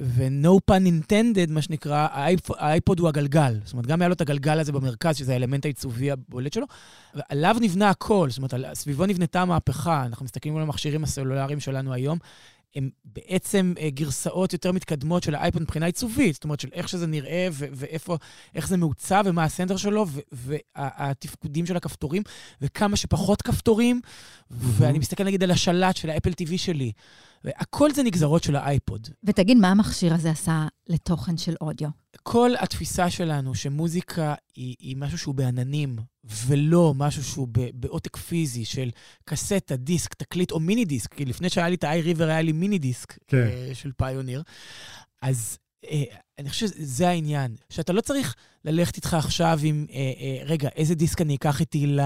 ו-no 0.00 0.58
pun 0.70 0.82
intended, 0.86 1.50
מה 1.52 1.62
שנקרא, 1.62 2.08
האייפ- 2.12 2.54
האייפוד 2.58 3.00
הוא 3.00 3.08
הגלגל. 3.08 3.54
זאת 3.64 3.72
אומרת, 3.72 3.86
גם 3.86 4.00
היה 4.02 4.08
לו 4.08 4.14
את 4.14 4.20
הגלגל 4.20 4.60
הזה 4.60 4.72
במרכז, 4.72 5.16
שזה 5.16 5.32
האלמנט 5.32 5.64
העיצובי 5.64 6.10
הבולט 6.10 6.52
שלו, 6.52 6.66
ועליו 7.14 7.56
נבנה 7.60 7.90
הכל, 7.90 8.26
זאת 8.30 8.38
אומרת, 8.38 8.54
על- 8.54 8.64
סביבו 8.74 9.06
נבנתה 9.06 9.42
המהפכה. 9.42 10.04
אנחנו 10.06 10.24
מסתכלים 10.24 10.56
על 10.56 10.62
המכשירים 10.62 11.04
הסלולריים 11.04 11.60
שלנו 11.60 11.92
היום, 11.92 12.18
הם 12.76 12.90
בעצם 13.04 13.74
אה, 13.80 13.90
גרסאות 13.90 14.52
יותר 14.52 14.72
מתקדמות 14.72 15.22
של 15.22 15.34
האייפוד 15.34 15.62
מבחינה 15.62 15.86
עיצובית, 15.86 16.34
זאת 16.34 16.44
אומרת, 16.44 16.60
של 16.60 16.68
איך 16.72 16.88
שזה 16.88 17.06
נראה 17.06 17.48
ו- 17.52 17.66
ואיפה, 17.72 18.16
איך 18.54 18.68
זה 18.68 18.76
מעוצב 18.76 19.24
ומה 19.26 19.44
ה 19.44 19.49
center 19.49 19.76
שלו, 19.76 20.06
והתפקודים 20.32 21.66
של 21.66 21.76
הכפתורים, 21.76 22.22
וכמה 22.62 22.96
שפחות 22.96 23.42
כפתורים, 23.42 24.00
ואני 24.50 24.98
מסתכל 24.98 25.24
נגיד 25.24 25.42
על 25.42 25.50
השלט 25.50 25.96
של 25.96 26.10
האפל 26.10 26.30
TV 26.30 26.58
שלי. 26.58 26.92
הכל 27.44 27.92
זה 27.92 28.02
נגזרות 28.02 28.42
של 28.42 28.56
האייפוד. 28.56 29.08
ותגיד, 29.24 29.56
מה 29.58 29.68
המכשיר 29.70 30.14
הזה 30.14 30.30
עשה 30.30 30.66
לתוכן 30.88 31.36
של 31.36 31.54
אודיו? 31.60 31.88
כל 32.22 32.50
התפיסה 32.58 33.10
שלנו 33.10 33.54
שמוזיקה 33.54 34.34
היא, 34.56 34.76
היא 34.78 34.96
משהו 34.96 35.18
שהוא 35.18 35.34
בעננים, 35.34 35.96
ולא 36.46 36.94
משהו 36.96 37.24
שהוא 37.24 37.48
ב- 37.52 37.70
בעותק 37.74 38.16
פיזי 38.16 38.64
של 38.64 38.90
קסטה, 39.24 39.76
דיסק, 39.76 40.14
תקליט 40.14 40.50
או 40.50 40.60
מיני 40.60 40.84
דיסק, 40.84 41.14
כי 41.14 41.24
לפני 41.24 41.50
שהיה 41.50 41.68
לי 41.68 41.74
את 41.74 41.84
ה-i 41.84 42.16
river 42.16 42.22
היה 42.22 42.42
לי 42.42 42.52
מיני 42.52 42.78
דיסק 42.78 43.18
כן. 43.26 43.36
אה, 43.36 43.70
של 43.74 43.92
פיוניר, 43.96 44.42
אז 45.22 45.58
אה, 45.90 46.02
אני 46.38 46.50
חושב 46.50 46.66
שזה 46.66 47.08
העניין, 47.08 47.56
שאתה 47.70 47.92
לא 47.92 48.00
צריך 48.00 48.34
ללכת 48.64 48.96
איתך 48.96 49.14
עכשיו 49.14 49.60
עם, 49.62 49.86
אה, 49.90 49.96
אה, 49.96 50.44
רגע, 50.44 50.68
איזה 50.76 50.94
דיסק 50.94 51.20
אני 51.20 51.34
אקח 51.36 51.60
איתי 51.60 51.86
ל- 51.86 52.00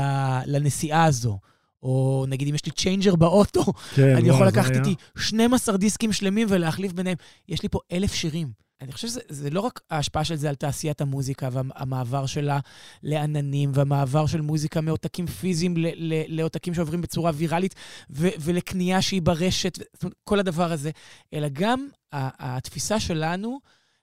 לנסיעה 0.46 1.04
הזו. 1.04 1.38
או 1.82 2.24
נגיד 2.28 2.48
אם 2.48 2.54
יש 2.54 2.66
לי 2.66 2.72
changer 2.72 3.16
באוטו, 3.16 3.64
כן, 3.94 4.16
אני 4.16 4.28
יכול 4.28 4.46
לקחת 4.46 4.70
איתי 4.76 4.94
12 5.18 5.76
דיסקים 5.76 6.12
שלמים 6.12 6.46
ולהחליף 6.50 6.92
ביניהם. 6.92 7.16
יש 7.48 7.62
לי 7.62 7.68
פה 7.68 7.78
אלף 7.92 8.14
שירים. 8.14 8.60
אני 8.80 8.92
חושב 8.92 9.08
שזה 9.08 9.20
זה 9.28 9.50
לא 9.50 9.60
רק 9.60 9.80
ההשפעה 9.90 10.24
של 10.24 10.34
זה 10.36 10.48
על 10.48 10.54
תעשיית 10.54 11.00
המוזיקה 11.00 11.48
והמעבר 11.52 12.26
שלה 12.26 12.58
לעננים, 13.02 13.70
והמעבר 13.74 14.26
של 14.26 14.40
מוזיקה 14.40 14.80
מעותקים 14.80 15.26
פיזיים 15.26 15.76
ל- 15.76 15.86
ל- 15.94 16.24
לעותקים 16.38 16.74
שעוברים 16.74 17.00
בצורה 17.00 17.30
ויראלית, 17.34 17.74
ו- 18.10 18.28
ולקנייה 18.40 19.02
שהיא 19.02 19.22
ברשת, 19.22 19.78
ו- 19.78 19.82
זאת 19.92 20.02
אומרת, 20.02 20.14
כל 20.24 20.38
הדבר 20.38 20.72
הזה, 20.72 20.90
אלא 21.34 21.48
גם 21.52 21.88
התפיסה 22.12 23.00
שלנו 23.00 23.58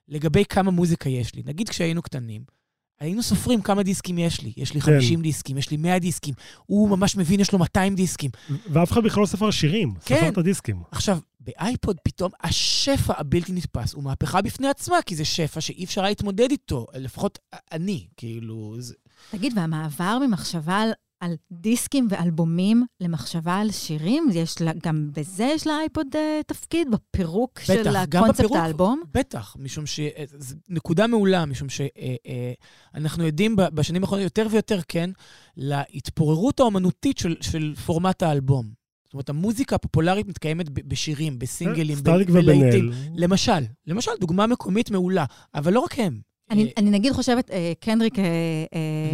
לגבי 0.08 0.44
כמה 0.44 0.70
מוזיקה 0.70 1.08
יש 1.08 1.34
לי. 1.34 1.42
נגיד 1.46 1.68
כשהיינו 1.68 2.02
קטנים, 2.02 2.42
היינו 3.00 3.22
סופרים 3.22 3.62
כמה 3.62 3.82
דיסקים 3.82 4.18
יש 4.18 4.40
לי. 4.40 4.52
יש 4.56 4.74
לי 4.74 4.80
כן. 4.80 4.92
50 5.00 5.22
דיסקים, 5.22 5.58
יש 5.58 5.70
לי 5.70 5.76
100 5.76 5.98
דיסקים. 5.98 6.34
הוא 6.66 6.88
ממש 6.88 7.16
מבין, 7.16 7.40
יש 7.40 7.52
לו 7.52 7.58
200 7.58 7.94
דיסקים. 7.94 8.30
ואף 8.72 8.92
אחד 8.92 9.02
בכלל 9.02 9.20
לא 9.20 9.26
ספר 9.26 9.50
שירים, 9.50 9.94
כן. 10.04 10.16
ספר 10.16 10.28
את 10.28 10.38
הדיסקים. 10.38 10.82
עכשיו, 10.90 11.18
באייפוד 11.40 11.96
פתאום 12.04 12.30
השפע 12.40 13.14
הבלתי 13.16 13.52
נתפס 13.52 13.94
הוא 13.94 14.02
מהפכה 14.04 14.42
בפני 14.42 14.68
עצמה, 14.68 14.96
כי 15.06 15.16
זה 15.16 15.24
שפע 15.24 15.60
שאי 15.60 15.84
אפשר 15.84 16.00
היה 16.00 16.08
להתמודד 16.08 16.50
איתו, 16.50 16.86
לפחות 16.94 17.38
אני, 17.72 18.06
כאילו... 18.16 18.76
זה... 18.78 18.94
תגיד, 19.30 19.52
והמעבר 19.56 20.18
ממחשבה 20.26 20.76
על 20.76 20.90
על 21.20 21.34
דיסקים 21.52 22.06
ואלבומים 22.10 22.84
למחשבה 23.00 23.56
על 23.56 23.70
שירים? 23.70 24.28
יש 24.32 24.60
לה, 24.60 24.72
גם 24.82 25.10
בזה 25.12 25.44
יש 25.44 25.66
לאייפוד 25.66 26.06
אה, 26.14 26.40
תפקיד, 26.46 26.88
בפירוק 26.90 27.60
של 27.60 27.80
בטח, 27.80 28.04
גם 28.08 28.22
הקונספט 28.22 28.44
בפירוק. 28.44 28.56
האלבום? 28.56 29.02
בטח, 29.14 29.56
משום 29.58 29.86
ש... 29.86 30.00
אה, 30.00 30.24
זו 30.38 30.54
נקודה 30.68 31.06
מעולה, 31.06 31.46
משום 31.46 31.68
שאנחנו 31.68 33.24
עדים 33.24 33.56
ב- 33.56 33.62
בשנים 33.62 34.02
האחרונות 34.02 34.24
יותר 34.24 34.46
ויותר, 34.50 34.80
כן, 34.88 35.10
להתפוררות 35.56 36.60
האומנותית 36.60 37.18
של, 37.18 37.36
של 37.40 37.74
פורמט 37.86 38.22
האלבום. 38.22 38.70
זאת 39.04 39.14
אומרת, 39.14 39.28
המוזיקה 39.28 39.74
הפופולרית 39.76 40.28
מתקיימת 40.28 40.68
ב- 40.70 40.88
בשירים, 40.88 41.38
בסינגלים, 41.38 41.98
ב- 41.98 42.00
סטטיק 42.00 42.30
בלהיטים. 42.30 42.90
למשל, 43.16 43.60
למשל, 43.86 44.10
דוגמה 44.20 44.46
מקומית 44.46 44.90
מעולה, 44.90 45.24
אבל 45.54 45.72
לא 45.72 45.80
רק 45.80 45.98
הם. 45.98 46.20
אני, 46.50 46.64
אה, 46.64 46.70
אני 46.76 46.90
נגיד 46.90 47.12
חושבת, 47.12 47.50
אה, 47.50 47.72
קנדריק 47.80 48.18
אה, 48.18 48.24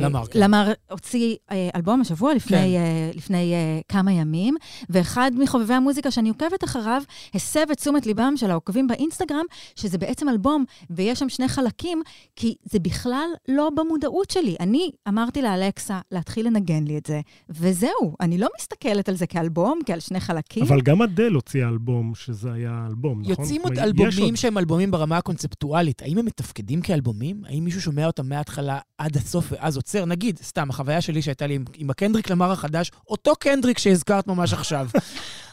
למר, 0.01 0.27
כן. 0.27 0.41
למר 0.41 0.73
הוציא 0.91 1.37
אה, 1.51 1.69
אלבום 1.77 2.01
השבוע 2.01 2.35
לפני, 2.35 2.57
כן. 2.57 2.63
אה, 2.65 3.11
לפני 3.15 3.55
אה, 3.55 3.81
כמה 3.89 4.13
ימים, 4.13 4.57
ואחד 4.91 5.31
מחובבי 5.39 5.75
המוזיקה 5.75 6.11
שאני 6.11 6.29
עוקבת 6.29 6.65
אחריו, 6.65 7.03
הסב 7.35 7.71
את 7.73 7.77
תשומת 7.77 8.07
ליבם 8.07 8.33
של 8.37 8.51
העוקבים 8.51 8.87
באינסטגרם, 8.87 9.45
שזה 9.77 9.99
בעצם 9.99 10.29
אלבום, 10.29 10.65
ויש 10.91 11.19
שם 11.19 11.29
שני 11.29 11.49
חלקים, 11.49 12.03
כי 12.37 12.55
זה 12.65 12.79
בכלל 12.79 13.29
לא 13.49 13.71
במודעות 13.77 14.31
שלי. 14.31 14.57
אני 14.61 14.91
אמרתי 15.09 15.43
לאלכסה 15.43 16.01
להתחיל 16.13 16.47
לנגן 16.47 16.85
לי 16.85 16.99
את 16.99 17.07
זה, 17.07 17.21
וזהו, 17.49 18.17
אני 18.21 18.39
לא 18.39 18.49
מסתכלת 18.59 19.09
על 19.09 19.15
זה 19.15 19.27
כאלבום, 19.27 19.79
כעל 19.87 20.01
שני 20.01 20.21
חלקים. 20.21 20.63
אבל 20.63 20.81
גם 20.81 21.03
אדל 21.03 21.33
הוציאה 21.33 21.69
אלבום, 21.69 22.13
שזה 22.15 22.53
היה 22.53 22.85
אלבום, 22.89 23.21
נכון? 23.21 23.31
יוצאים 23.31 23.63
עוד 23.63 23.79
אלבומים 23.79 24.37
שהם 24.37 24.59
אלבומים 24.59 24.91
ברמה 24.91 25.17
הקונספטואלית. 25.17 26.03
האם 26.03 26.19
הם 26.19 26.25
מתפקדים 26.27 26.81
כאלבומים? 26.81 27.24
האם 27.47 27.65
מישהו 27.65 27.81
שומע 27.81 28.07
אותם 28.07 28.29
מההתחלה 28.29 28.79
עד 28.99 29.17
הסוף 29.17 29.47
ואז 29.51 29.77
עוצר? 29.77 30.05
נגיד, 30.05 30.39
סתם, 30.43 30.71
החוויה 30.71 31.01
שלי 31.01 31.23
שהייתה 31.23 31.47
לי 31.47 31.55
עם, 31.55 31.65
עם 31.75 31.91
הקנדריק 31.91 32.31
למר 32.31 32.53
החדש, 32.53 32.91
אותו 33.09 33.37
קנדריק 33.37 33.79
שהזכרת 33.79 34.27
ממש 34.27 34.53
עכשיו. 34.53 34.89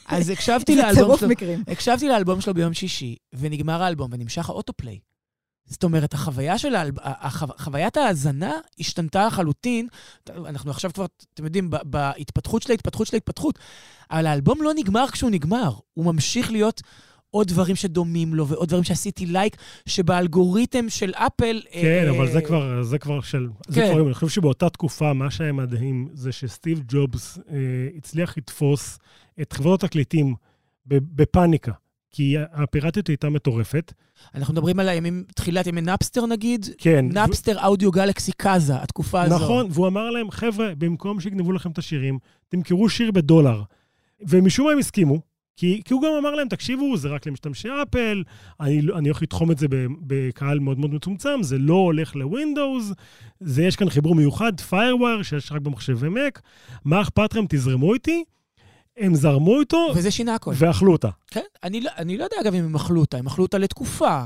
אז 0.07 0.29
הקשבתי 0.29 0.75
לאלבום 0.75 1.17
שלו, 1.17 1.29
מקרים. 1.29 1.63
הקשבתי 1.67 2.07
לאלבום 2.07 2.41
שלו 2.41 2.53
ביום 2.53 2.73
שישי, 2.73 3.15
ונגמר 3.33 3.83
האלבום, 3.83 4.09
ונמשך 4.13 4.49
האוטופליי. 4.49 4.99
זאת 5.65 5.83
אומרת, 5.83 6.13
החוויה 6.13 6.57
של 6.57 6.75
האלב... 6.75 6.93
החו... 6.99 7.45
חוויית 7.57 7.97
ההאזנה 7.97 8.53
השתנתה 8.79 9.27
לחלוטין. 9.27 9.87
אנחנו 10.29 10.71
עכשיו 10.71 10.93
כבר, 10.93 11.05
אתם 11.33 11.45
יודעים, 11.45 11.69
בהתפתחות 11.83 12.61
של 12.61 12.71
ההתפתחות 12.71 13.07
של 13.07 13.15
ההתפתחות. 13.15 13.59
אבל 14.11 14.27
האלבום 14.27 14.61
לא 14.61 14.73
נגמר 14.73 15.05
כשהוא 15.11 15.29
נגמר. 15.29 15.73
הוא 15.93 16.05
ממשיך 16.05 16.51
להיות 16.51 16.81
עוד 17.31 17.47
דברים 17.47 17.75
שדומים 17.75 18.33
לו, 18.33 18.47
ועוד 18.47 18.67
דברים 18.67 18.83
שעשיתי 18.83 19.25
לייק, 19.25 19.55
שבאלגוריתם 19.85 20.89
של 20.89 21.11
אפל... 21.15 21.61
כן, 21.71 22.03
אה, 22.05 22.09
אבל 22.09 22.31
זה 22.31 22.41
כבר, 22.41 22.83
זה 22.83 22.97
כבר 22.97 23.21
של... 23.21 23.49
זה 23.67 23.81
כן. 23.81 23.91
כבר, 23.91 24.05
אני 24.05 24.13
חושב 24.13 24.29
שבאותה 24.29 24.69
תקופה, 24.69 25.13
מה 25.13 25.31
שהיה 25.31 25.51
מדהים 25.51 26.09
זה 26.13 26.31
שסטיב 26.31 26.83
ג'ובס 26.87 27.37
אה, 27.37 27.55
הצליח 27.97 28.37
לתפוס 28.37 28.99
את 29.41 29.53
חברות 29.53 29.83
התקליטים 29.83 30.35
בפאניקה, 30.85 31.71
כי 32.11 32.35
הפיראטיות 32.53 33.07
הייתה 33.07 33.29
מטורפת. 33.29 33.93
אנחנו 34.35 34.53
מדברים 34.53 34.79
על 34.79 34.89
הימים, 34.89 35.23
תחילת 35.35 35.67
ימי 35.67 35.81
נאפסטר 35.81 36.25
נגיד? 36.25 36.65
כן. 36.77 37.05
נאפסטר 37.11 37.65
אודיו 37.65 37.91
גלקסי 37.91 38.31
קאזה, 38.31 38.75
התקופה 38.75 39.21
הזו. 39.21 39.35
נכון, 39.35 39.67
והוא 39.69 39.87
אמר 39.87 40.09
להם, 40.09 40.31
חבר'ה, 40.31 40.75
במקום 40.77 41.19
שיגנבו 41.19 41.51
לכם 41.51 41.71
את 41.71 41.77
השירים, 41.77 42.19
תמכרו 42.49 42.89
שיר 42.89 43.11
בדולר. 43.11 43.63
ומשום 44.21 44.65
מה 44.65 44.71
הם 44.71 44.79
הסכימו, 44.79 45.30
כי, 45.61 45.81
כי 45.85 45.93
הוא 45.93 46.01
גם 46.01 46.11
אמר 46.19 46.35
להם, 46.35 46.47
תקשיבו, 46.47 46.97
זה 46.97 47.09
רק 47.09 47.27
למשתמשי 47.27 47.67
אפל, 47.83 48.23
אני, 48.59 48.81
אני 48.95 49.09
הולך 49.09 49.21
לתחום 49.21 49.51
את 49.51 49.57
זה 49.57 49.67
בקהל 50.01 50.59
מאוד 50.59 50.79
מאוד 50.79 50.93
מצומצם, 50.93 51.43
זה 51.43 51.57
לא 51.57 51.73
הולך 51.73 52.15
לווינדוס, 52.15 52.91
זה 53.39 53.63
יש 53.63 53.75
כאן 53.75 53.89
חיבור 53.89 54.15
מיוחד, 54.15 54.51
FireWire, 54.69 55.23
שיש 55.23 55.51
רק 55.51 55.61
במחשבי 55.61 56.07
Mac, 56.07 56.39
מה 56.85 57.01
אכפת 57.01 57.33
לכם, 57.33 57.45
תזרמו 57.49 57.93
איתי? 57.93 58.23
הם 58.97 59.15
זרמו 59.15 59.59
איתו 59.59 59.87
וזה 59.95 60.11
שינה 60.11 60.35
הכל. 60.35 60.53
ואכלו 60.55 60.91
אותה. 60.91 61.09
כן, 61.27 61.41
אני 61.63 61.81
לא, 61.81 61.89
אני 61.97 62.17
לא 62.17 62.23
יודע 62.23 62.35
אגב 62.41 62.53
אם 62.55 62.63
הם 62.63 62.75
אכלו 62.75 63.01
אותה, 63.01 63.17
הם 63.17 63.27
אכלו 63.27 63.43
אותה 63.43 63.57
לתקופה. 63.57 64.23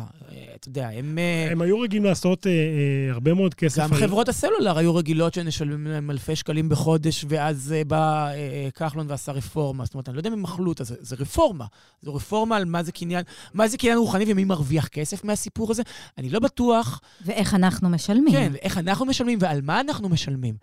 אה, 0.67 0.71
אתה 0.71 0.79
יודע, 0.79 0.89
הם... 0.99 1.17
אה, 1.17 1.51
הם 1.51 1.61
היו 1.61 1.79
רגילים 1.79 2.03
לעשות 2.05 2.47
אה, 2.47 2.51
אה, 2.51 3.13
הרבה 3.13 3.33
מאוד 3.33 3.53
כסף. 3.53 3.81
גם 3.81 3.93
על- 3.93 3.99
חברות 3.99 4.29
הסלולר 4.29 4.77
היו 4.77 4.95
רגילות 4.95 5.33
שנשלמים 5.33 5.87
להם 5.87 6.11
אלפי 6.11 6.35
שקלים 6.35 6.69
בחודש, 6.69 7.25
ואז 7.29 7.73
אה, 7.77 7.83
בא 7.83 8.27
אה, 8.33 8.69
כחלון 8.75 9.05
ועשה 9.09 9.31
רפורמה. 9.31 9.85
זאת 9.85 9.93
אומרת, 9.93 10.09
אני 10.09 10.15
לא 10.15 10.19
יודע 10.19 10.29
אם 10.29 10.33
הם 10.33 10.43
אכלו 10.43 10.69
אותה, 10.71 10.83
זה, 10.83 10.95
זה 10.99 11.15
רפורמה. 11.19 11.65
זו 12.01 12.15
רפורמה 12.15 12.57
על 12.57 12.65
מה 12.65 12.83
זה 12.83 12.91
קניין, 12.91 13.23
מה 13.53 13.67
זה 13.67 13.77
קניין 13.77 13.97
רוחני 13.97 14.25
ומי 14.27 14.43
מרוויח 14.43 14.87
כסף 14.87 15.23
מהסיפור 15.23 15.71
הזה. 15.71 15.83
אני 16.17 16.29
לא 16.29 16.39
בטוח, 16.39 17.01
ואיך 17.25 17.53
אנחנו 17.53 17.89
משלמים. 17.89 18.31
כן, 18.31 18.53
איך 18.61 18.77
אנחנו 18.77 19.05
משלמים 19.05 19.37
ועל 19.41 19.61
מה 19.61 19.79
אנחנו 19.81 20.09
משלמים. 20.09 20.55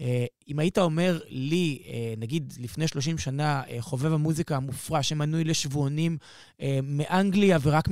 אה, 0.00 0.24
אם 0.48 0.58
היית 0.58 0.78
אומר 0.78 1.20
לי, 1.28 1.82
אה, 1.86 2.14
נגיד 2.16 2.52
לפני 2.58 2.88
30 2.88 3.18
שנה, 3.18 3.62
אה, 3.70 3.82
חובב 3.82 4.12
המוזיקה 4.12 4.56
המופרע 4.56 5.02
שמנוי 5.02 5.44
לשבועונים 5.44 6.18
מאנגליה 6.82 7.58
ורק 7.62 7.88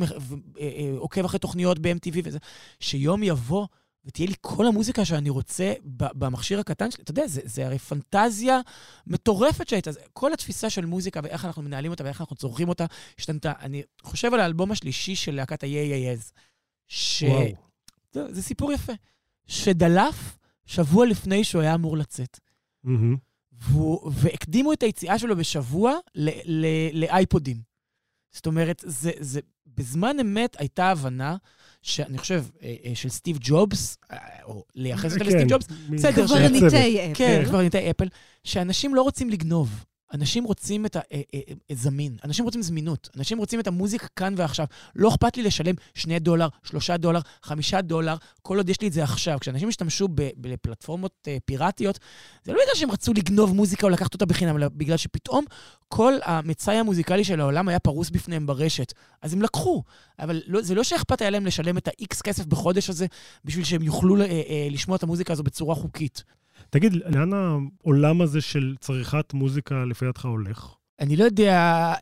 עוקב 0.96 1.24
אחרי 1.24 1.38
תוכניות 1.38 1.78
ב-MTV 1.78 2.20
וזה, 2.24 2.38
שיום 2.80 3.22
יבוא 3.22 3.66
ותהיה 4.04 4.28
לי 4.28 4.34
כל 4.40 4.66
המוזיקה 4.66 5.04
שאני 5.04 5.30
רוצה 5.30 5.72
במכשיר 5.94 6.60
הקטן 6.60 6.90
שלי, 6.90 7.02
אתה 7.02 7.10
יודע, 7.10 7.26
זה, 7.26 7.40
זה 7.44 7.66
הרי 7.66 7.78
פנטזיה 7.78 8.60
מטורפת 9.06 9.68
שהייתה. 9.68 9.90
כל 10.12 10.32
התפיסה 10.32 10.70
של 10.70 10.86
מוזיקה 10.86 11.20
ואיך 11.22 11.44
אנחנו 11.44 11.62
מנהלים 11.62 11.90
אותה 11.90 12.04
ואיך 12.04 12.20
אנחנו 12.20 12.36
צורכים 12.36 12.68
אותה 12.68 12.86
השתנתה. 13.18 13.52
אני 13.60 13.82
חושב 14.02 14.34
על 14.34 14.40
האלבום 14.40 14.72
השלישי 14.72 15.16
של 15.16 15.34
להקת 15.34 15.62
ה-YAS, 15.64 16.32
ש... 16.88 17.22
וואו. 17.22 17.46
זה, 18.12 18.34
זה 18.34 18.42
סיפור 18.42 18.72
יפה. 18.72 18.92
שדלף 19.46 20.38
שבוע 20.66 21.07
לפני 21.07 21.44
שהוא 21.44 21.62
היה 21.62 21.75
אמור 21.75 21.96
לצאת. 21.96 22.40
והוא, 23.53 24.11
והקדימו 24.14 24.72
את 24.72 24.83
היציאה 24.83 25.18
שלו 25.18 25.37
בשבוע 25.37 25.94
ל, 26.14 26.31
ל, 26.44 26.66
לאייפודים. 26.92 27.57
זאת 28.33 28.46
אומרת, 28.46 28.83
זה, 28.87 29.11
זה, 29.20 29.40
בזמן 29.66 30.16
אמת 30.20 30.57
הייתה 30.59 30.90
הבנה, 30.90 31.37
שאני 31.83 32.18
חושב, 32.18 32.44
אה, 32.62 32.75
אה, 32.85 32.94
של 32.94 33.09
סטיב 33.09 33.38
ג'ובס, 33.40 33.98
אה, 34.12 34.18
או 34.44 34.64
לייחס 34.75 35.12
אותה 35.12 35.25
כן, 35.25 35.31
לסטיב 35.31 35.48
ג'ובס, 35.48 35.66
בסדר. 35.90 36.27
קברניטי 36.27 36.66
אפל. 37.07 37.14
כן, 37.14 37.42
קברניטי 37.46 37.90
אפל, 37.90 38.09
שאנשים 38.44 38.94
לא 38.94 39.03
רוצים 39.03 39.31
לגנוב. 39.31 39.85
אנשים 40.12 40.44
רוצים 40.44 40.87
את 40.87 40.96
הזמין, 41.70 42.16
אנשים 42.25 42.44
רוצים 42.44 42.62
זמינות, 42.62 43.09
אנשים 43.16 43.38
רוצים 43.38 43.61
את 43.61 43.66
המוזיקה 43.66 44.07
כאן 44.16 44.35
ועכשיו. 44.37 44.66
לא 44.96 45.09
אכפת 45.09 45.37
לי 45.37 45.42
לשלם 45.42 45.75
2 45.94 46.18
דולר, 46.18 46.48
3 46.62 46.90
דולר, 46.90 47.20
5 47.42 47.75
דולר, 47.75 48.16
כל 48.42 48.57
עוד 48.57 48.68
יש 48.68 48.81
לי 48.81 48.88
את 48.88 48.92
זה 48.92 49.03
עכשיו. 49.03 49.38
כשאנשים 49.40 49.68
השתמשו 49.68 50.09
בפלטפורמות 50.12 51.29
אה, 51.29 51.37
פיראטיות, 51.44 51.98
זה 52.44 52.53
לא 52.53 52.59
בגלל 52.62 52.75
שהם 52.75 52.90
רצו 52.90 53.12
לגנוב 53.12 53.55
מוזיקה 53.55 53.87
או 53.87 53.90
לקחת 53.90 54.14
אותה 54.14 54.27
בחינם, 54.27 54.57
אלא 54.57 54.68
בגלל 54.68 54.96
שפתאום 54.96 55.44
כל 55.88 56.14
המצאי 56.25 56.77
המוזיקלי 56.77 57.25
של 57.25 57.40
העולם 57.40 57.68
היה 57.68 57.79
פרוס 57.79 58.11
בפניהם 58.11 58.46
ברשת. 58.46 58.92
אז 59.22 59.33
הם 59.33 59.42
לקחו, 59.42 59.83
אבל 60.18 60.42
לא, 60.46 60.62
זה 60.62 60.75
לא 60.75 60.83
שאכפת 60.85 61.20
היה 61.20 61.31
להם 61.31 61.46
לשלם 61.46 61.79
את 61.79 61.88
ה-X 61.88 62.22
כסף 62.25 62.46
בחודש 62.46 62.90
הזה 62.90 63.07
בשביל 63.44 63.64
שהם 63.64 63.83
יוכלו 63.83 64.20
אה, 64.20 64.27
אה, 64.27 64.68
לשמוע 64.70 64.96
את 64.96 65.03
המוזיקה 65.03 65.33
הזו 65.33 65.42
בצורה 65.42 65.75
חוקית. 65.75 66.25
תגיד, 66.70 66.92
לאן 66.94 67.33
העולם 67.33 68.20
הזה 68.20 68.40
של 68.40 68.75
צריכת 68.81 69.35
מוזיקה 69.35 69.85
לפי 69.85 70.05
דעתך 70.05 70.25
הולך? 70.25 70.75
אני 71.01 71.16
לא 71.16 71.25
יודע 71.25 71.55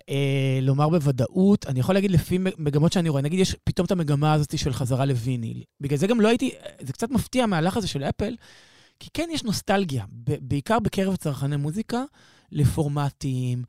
אה, 0.09 0.59
לומר 0.62 0.88
בוודאות, 0.88 1.66
אני 1.66 1.81
יכול 1.81 1.94
להגיד 1.94 2.11
לפי 2.11 2.38
מגמות 2.59 2.92
שאני 2.92 3.09
רואה, 3.09 3.23
נגיד 3.23 3.38
יש 3.40 3.57
פתאום 3.64 3.87
את 3.87 3.90
המגמה 3.90 4.33
הזאת 4.33 4.59
של 4.59 4.73
חזרה 4.73 5.05
לוויניל. 5.05 5.62
בגלל 5.81 5.99
זה 5.99 6.07
גם 6.07 6.20
לא 6.20 6.29
הייתי, 6.29 6.51
זה 6.81 6.92
קצת 6.92 7.11
מפתיע 7.11 7.44
המהלך 7.44 7.77
הזה 7.77 7.88
של 7.88 8.03
אפל, 8.03 8.35
כי 9.01 9.09
כן 9.14 9.29
יש 9.33 9.44
נוסטלגיה, 9.44 10.05
בעיקר 10.40 10.79
בקרב 10.79 11.16
צרכני 11.16 11.57
מוזיקה, 11.57 12.05
לפורמטים, 12.53 13.62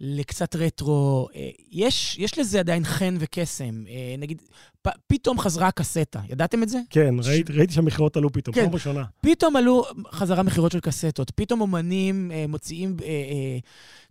לקצת 0.00 0.56
רטרו. 0.56 1.28
אה, 1.34 1.48
יש, 1.70 2.18
יש 2.18 2.38
לזה 2.38 2.60
עדיין 2.60 2.84
חן 2.84 3.16
וקסם. 3.20 3.84
אה, 3.88 4.14
נגיד, 4.18 4.42
פ, 4.82 4.88
פתאום 5.06 5.38
חזרה 5.38 5.68
הקסטה, 5.68 6.20
ידעתם 6.28 6.62
את 6.62 6.68
זה? 6.68 6.78
כן, 6.90 7.14
ראיתי, 7.24 7.52
ראיתי 7.52 7.72
שהמכירות 7.72 8.16
עלו 8.16 8.32
פתאום, 8.32 8.54
כן. 8.54 8.64
פעם 8.64 8.74
ראשונה. 8.74 9.04
פתאום 9.20 9.56
עלו 9.56 9.84
חזרה 10.12 10.42
מכירות 10.42 10.72
של 10.72 10.80
קסטות, 10.80 11.30
פתאום 11.30 11.60
אומנים 11.60 12.30
אה, 12.34 12.44
מוציאים 12.48 12.96
אה, 13.02 13.06
אה, 13.06 13.58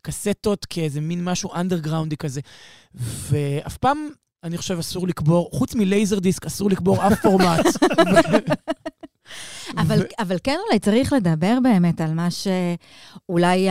קסטות 0.01 0.65
כאיזה 0.65 1.01
מין 1.01 1.23
משהו 1.23 1.55
אנדרגראונדי 1.55 2.17
כזה. 2.17 2.41
ואף 2.95 3.77
פעם, 3.77 4.07
אני 4.43 4.57
חושב, 4.57 4.79
אסור 4.79 5.07
לקבור, 5.07 5.49
חוץ 5.53 5.75
מלייזר 5.75 6.19
דיסק, 6.19 6.45
אסור 6.45 6.69
לקבור 6.69 7.07
אף 7.07 7.21
פורמט. 7.21 7.65
אבל, 9.81 10.03
אבל 10.19 10.37
כן 10.43 10.57
אולי 10.67 10.79
צריך 10.79 11.13
לדבר 11.13 11.57
באמת 11.63 12.01
על 12.01 12.13
מה 12.13 12.27
שאולי 12.31 13.67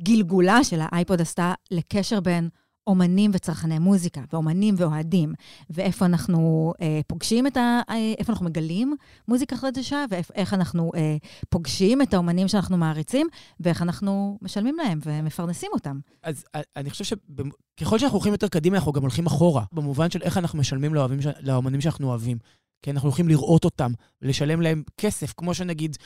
הגלגולה 0.00 0.64
של 0.64 0.80
האייפוד 0.80 1.20
עשתה 1.20 1.54
לקשר 1.70 2.20
בין 2.20 2.48
אומנים 2.86 3.30
וצרכני 3.34 3.78
מוזיקה, 3.78 4.20
ואומנים 4.32 4.74
ואוהדים, 4.78 5.34
ואיפה 5.70 6.06
אנחנו 6.06 6.72
אה, 6.80 7.00
פוגשים 7.06 7.46
את 7.46 7.56
ה... 7.56 7.80
אה, 7.90 8.14
איפה 8.18 8.32
אנחנו 8.32 8.46
מגלים 8.46 8.96
מוזיקה 9.28 9.56
חדשה, 9.56 10.04
ואיך 10.10 10.54
אנחנו 10.54 10.90
אה, 10.94 11.16
פוגשים 11.48 12.02
את 12.02 12.14
האומנים 12.14 12.48
שאנחנו 12.48 12.76
מעריצים, 12.76 13.26
ואיך 13.60 13.82
אנחנו 13.82 14.38
משלמים 14.42 14.76
להם 14.76 14.98
ומפרנסים 15.02 15.70
אותם. 15.72 15.98
אז 16.22 16.44
אה, 16.54 16.60
אני 16.76 16.90
חושב 16.90 17.04
שככל 17.04 17.98
שאנחנו 17.98 18.16
הולכים 18.16 18.32
יותר 18.32 18.48
קדימה, 18.48 18.76
אנחנו 18.76 18.92
גם 18.92 19.02
הולכים 19.02 19.26
אחורה, 19.26 19.64
במובן 19.72 20.10
של 20.10 20.22
איך 20.22 20.38
אנחנו 20.38 20.58
משלמים 20.58 20.94
לאומנים 21.42 21.80
שאנחנו 21.80 22.08
אוהבים. 22.08 22.38
כי 22.82 22.90
אנחנו 22.90 23.08
יכולים 23.08 23.28
לראות 23.28 23.64
אותם, 23.64 23.92
ולשלם 24.22 24.60
להם 24.60 24.82
כסף, 24.96 25.32
כמו 25.36 25.54
שנגיד, 25.54 25.96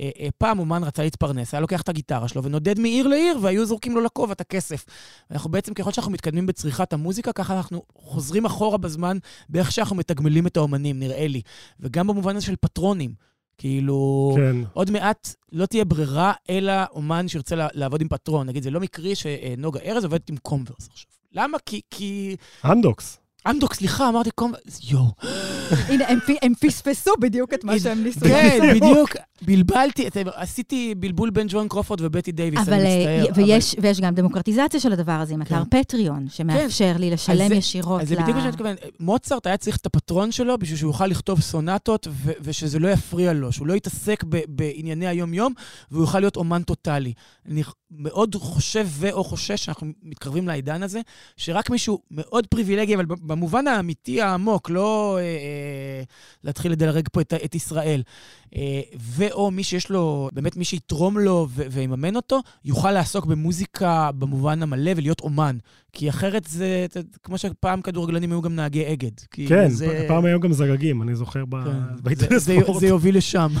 אה, 0.00 0.10
אה, 0.20 0.28
פעם 0.38 0.58
אומן 0.58 0.84
רצה 0.84 1.02
להתפרנס, 1.02 1.54
היה 1.54 1.60
לוקח 1.60 1.80
את 1.80 1.88
הגיטרה 1.88 2.28
שלו 2.28 2.44
ונודד 2.44 2.78
מעיר 2.78 3.06
לעיר, 3.08 3.38
והיו 3.42 3.66
זורקים 3.66 3.94
לו 3.94 4.00
לכובע 4.00 4.32
את 4.32 4.40
הכסף. 4.40 4.84
אנחנו 5.30 5.50
בעצם, 5.50 5.74
ככל 5.74 5.92
שאנחנו 5.92 6.12
מתקדמים 6.12 6.46
בצריכת 6.46 6.92
המוזיקה, 6.92 7.32
ככה 7.32 7.56
אנחנו 7.56 7.82
חוזרים 7.94 8.44
אחורה 8.44 8.78
בזמן 8.78 9.18
באיך 9.48 9.72
שאנחנו 9.72 9.96
מתגמלים 9.96 10.46
את 10.46 10.56
האומנים, 10.56 10.98
נראה 10.98 11.26
לי. 11.26 11.42
וגם 11.80 12.06
במובן 12.06 12.36
הזה 12.36 12.46
של 12.46 12.56
פטרונים. 12.60 13.14
כאילו, 13.58 14.32
כן. 14.36 14.56
עוד 14.72 14.90
מעט 14.90 15.34
לא 15.52 15.66
תהיה 15.66 15.84
ברירה, 15.84 16.32
אלא 16.50 16.72
אומן 16.90 17.28
שירצה 17.28 17.54
לעבוד 17.56 18.00
עם 18.00 18.08
פטרון. 18.08 18.46
נגיד, 18.46 18.62
זה 18.62 18.70
לא 18.70 18.80
מקרי 18.80 19.14
שנוגה 19.14 19.80
ארז 19.80 20.04
עובדת 20.04 20.30
עם 20.30 20.36
קומברס 20.36 20.88
עכשיו. 20.92 21.10
למה? 21.32 21.58
כי... 21.66 21.80
כי... 21.90 22.36
אמדוקס. 22.64 23.21
אמדוקס, 23.50 23.74
סליחה, 23.74 24.08
אמרתי 24.08 24.30
קומברס, 24.30 24.80
יואו. 24.90 25.10
הנה, 25.70 26.04
הם 26.42 26.54
פספסו 26.60 27.10
בדיוק 27.20 27.54
את 27.54 27.64
מה 27.64 27.78
שהם 27.78 28.02
ניסו. 28.02 28.20
כן, 28.20 28.58
בדיוק, 28.74 29.10
בלבלתי, 29.42 30.08
עשיתי 30.34 30.94
בלבול 30.96 31.30
בין 31.30 31.46
ג'ון 31.50 31.68
קרופורד 31.68 32.00
ובטי 32.00 32.32
דייוויס, 32.32 32.60
אבל, 32.60 32.72
אני 32.72 33.06
אה, 33.06 33.22
מצטער. 33.22 33.44
ויש, 33.44 33.76
ויש 33.82 34.00
גם 34.00 34.14
דמוקרטיזציה 34.14 34.80
של 34.80 34.92
הדבר 34.92 35.12
הזה, 35.12 35.34
עם 35.34 35.42
אתר 35.42 35.64
כן. 35.70 35.82
פטריון, 35.82 36.26
שמאפשר 36.28 36.94
לי 36.98 37.10
לשלם 37.10 37.52
ישירות 37.52 38.00
אז 38.02 38.08
זה 38.08 38.16
בדיוק 38.16 38.36
מה 38.36 38.40
שאני 38.40 38.52
מתכוון. 38.52 38.76
מוצרט 39.00 39.46
היה 39.46 39.56
צריך 39.56 39.76
את 39.76 39.86
הפטרון 39.86 40.32
שלו 40.32 40.58
בשביל 40.58 40.78
שהוא 40.78 40.88
יוכל 40.88 41.06
לכתוב 41.06 41.40
סונטות 41.40 42.06
ו- 42.10 42.32
ושזה 42.40 42.78
לא 42.78 42.88
יפריע 42.88 43.32
לו, 43.32 43.52
שהוא 43.52 43.66
לא 43.66 43.74
יתעסק 43.74 44.24
ב- 44.28 44.40
בענייני 44.48 45.06
היום-יום 45.06 45.52
והוא 45.90 46.02
יוכל 46.02 46.20
להיות 46.20 46.36
אומן 46.36 46.62
טוטאלי. 46.62 47.12
מאוד 47.98 48.34
חושב 48.34 48.86
ו/או 48.90 49.24
חושש 49.24 49.64
שאנחנו 49.64 49.86
מתקרבים 50.02 50.48
לעידן 50.48 50.82
הזה, 50.82 51.00
שרק 51.36 51.70
מישהו 51.70 51.98
מאוד 52.10 52.46
פריבילגי, 52.46 52.94
אבל 52.94 53.04
במובן 53.06 53.66
האמיתי 53.66 54.22
העמוק, 54.22 54.70
לא 54.70 55.18
אה, 55.18 55.22
אה, 55.22 56.02
להתחיל 56.44 56.72
לדלרג 56.72 57.08
פה 57.12 57.20
את, 57.20 57.34
את 57.44 57.54
ישראל, 57.54 58.02
אה, 58.56 58.80
ו/או 59.00 59.50
מי 59.50 59.64
שיש 59.64 59.90
לו, 59.90 60.28
באמת 60.32 60.56
מי 60.56 60.64
שיתרום 60.64 61.18
לו 61.18 61.46
ו- 61.50 61.62
ויממן 61.70 62.16
אותו, 62.16 62.40
יוכל 62.64 62.90
לעסוק 62.90 63.26
במוזיקה 63.26 64.10
במובן 64.18 64.62
המלא 64.62 64.92
ולהיות 64.96 65.20
אומן. 65.20 65.56
כי 65.92 66.08
אחרת 66.08 66.44
זה, 66.44 66.86
זה 66.92 67.00
כמו 67.22 67.38
שפעם 67.38 67.82
כדורגלנים 67.82 68.30
היו 68.30 68.42
גם 68.42 68.54
נהגי 68.54 68.92
אגד. 68.92 69.10
כן, 69.30 69.68
זה, 69.68 70.04
פעם 70.08 70.24
היו 70.24 70.40
גם 70.40 70.52
זגגים, 70.52 71.02
אני 71.02 71.14
זוכר 71.14 71.44
כן. 71.50 71.70
בעיתון 72.02 72.28
זה, 72.28 72.38
זה, 72.38 72.56
הספורט. 72.58 72.80
זה 72.80 72.86
יוביל 72.86 73.16
לשם. 73.16 73.52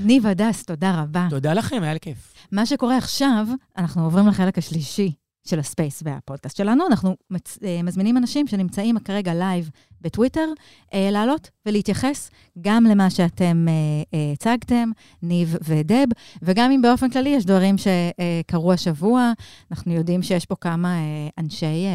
ניב 0.00 0.26
הדס, 0.26 0.64
תודה 0.64 1.02
רבה. 1.02 1.26
תודה 1.30 1.52
לכם, 1.52 1.82
היה 1.82 1.92
לי 1.92 2.00
כיף. 2.00 2.35
מה 2.52 2.66
שקורה 2.66 2.96
עכשיו, 2.96 3.46
אנחנו 3.78 4.04
עוברים 4.04 4.26
לחלק 4.26 4.58
השלישי 4.58 5.12
של 5.46 5.58
ה 5.58 5.65
space 5.65 6.02
והפודקאסט 6.04 6.56
שלנו. 6.56 6.86
אנחנו 6.86 7.16
מצ... 7.30 7.58
אה, 7.64 7.82
מזמינים 7.82 8.16
אנשים 8.16 8.46
שנמצאים 8.46 8.98
כרגע 8.98 9.34
לייב 9.34 9.70
בטוויטר, 10.00 10.48
אה, 10.94 11.08
לעלות 11.12 11.50
ולהתייחס 11.66 12.30
גם 12.60 12.84
למה 12.84 13.10
שאתם 13.10 13.66
אה, 13.68 14.32
הצגתם, 14.32 14.90
ניב 15.22 15.56
ודב, 15.64 16.06
וגם 16.42 16.70
אם 16.70 16.82
באופן 16.82 17.10
כללי 17.10 17.30
יש 17.30 17.44
דברים 17.44 17.76
שקרו 17.78 18.72
השבוע. 18.72 19.32
אנחנו 19.70 19.92
יודעים 19.92 20.22
שיש 20.22 20.46
פה 20.46 20.56
כמה 20.60 20.98
אנשי 21.38 21.86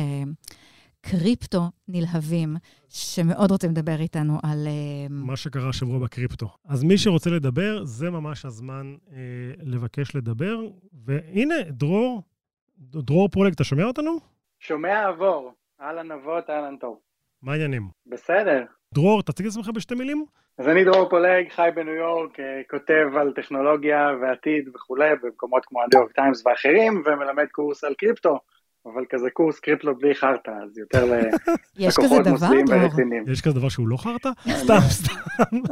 קריפטו 1.01 1.61
נלהבים, 1.87 2.55
שמאוד 2.89 3.51
רוצים 3.51 3.71
לדבר 3.71 3.99
איתנו 3.99 4.33
על... 4.43 4.67
אה, 4.67 5.07
מה 5.09 5.35
שקרה 5.35 5.69
השבוע 5.69 5.99
בקריפטו. 5.99 6.45
אז 6.67 6.83
מי 6.83 6.97
שרוצה 6.97 7.29
לדבר, 7.29 7.83
זה 7.83 8.09
ממש 8.09 8.45
הזמן 8.45 8.95
אה, 9.11 9.17
לבקש 9.63 10.15
לדבר. 10.15 10.57
והנה, 11.05 11.55
דרור, 11.69 12.21
דרור 12.77 13.29
פולג, 13.29 13.53
אתה 13.53 13.63
שומע 13.63 13.83
אותנו? 13.83 14.17
שומע 14.59 15.07
עבור, 15.07 15.53
אהלן 15.81 16.11
נבות, 16.11 16.49
אהלן 16.49 16.77
טוב. 16.77 16.99
מה 17.41 17.51
העניינים? 17.51 17.89
בסדר. 18.07 18.63
דרור, 18.93 19.23
תציג 19.23 19.45
את 19.45 19.51
עצמך 19.51 19.69
בשתי 19.75 19.95
מילים. 19.95 20.25
אז 20.57 20.67
אני 20.67 20.83
דרור 20.83 21.09
פולג, 21.09 21.49
חי 21.49 21.69
בניו 21.75 21.93
יורק, 21.93 22.39
אה, 22.39 22.61
כותב 22.69 23.07
על 23.19 23.33
טכנולוגיה 23.35 24.09
ועתיד 24.21 24.69
וכולי, 24.75 25.09
במקומות 25.23 25.65
כמו 25.65 25.79
הניו 25.81 25.99
יורק 26.01 26.11
טיימס 26.11 26.45
ואחרים, 26.45 27.03
ומלמד 27.05 27.45
קורס 27.51 27.83
על 27.83 27.93
קריפטו, 27.93 28.39
אבל 28.85 29.05
כזה 29.09 29.29
קורס 29.29 29.59
קריפטו 29.59 29.95
בלי 29.95 30.15
חרטא, 30.15 30.51
אז 30.63 30.77
יותר 30.77 31.05
דבר, 31.05 31.17
מוסדיים 32.31 32.65
דרור? 32.65 32.83
ורציניים. 32.83 33.23
יש 33.31 33.41
כזה 33.41 33.59
דבר 33.59 33.69
שהוא 33.69 33.87
לא 33.87 33.97
חרטא? 33.97 34.29
סתם, 34.49 34.73
סתם. 34.89 35.13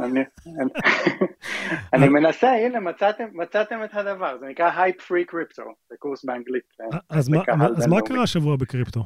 אני- 0.04 0.24
אני 1.94 2.08
מנסה, 2.08 2.50
הנה, 2.50 2.80
מצאתם- 2.80 3.28
מצאתם 3.32 3.84
את 3.84 3.94
הדבר, 3.94 4.38
זה 4.40 4.46
נקרא 4.46 4.70
Hype 4.70 5.00
Free 5.02 5.32
Crypto, 5.32 5.62
זה 5.90 5.96
קורס 5.98 6.24
באנגלית. 6.24 6.64
אה, 6.92 6.98
אז 7.10 7.28
מה-. 7.88 8.02
קרה 8.02 8.22
השבוע 8.22 8.56
בקריפטו? 8.56 9.00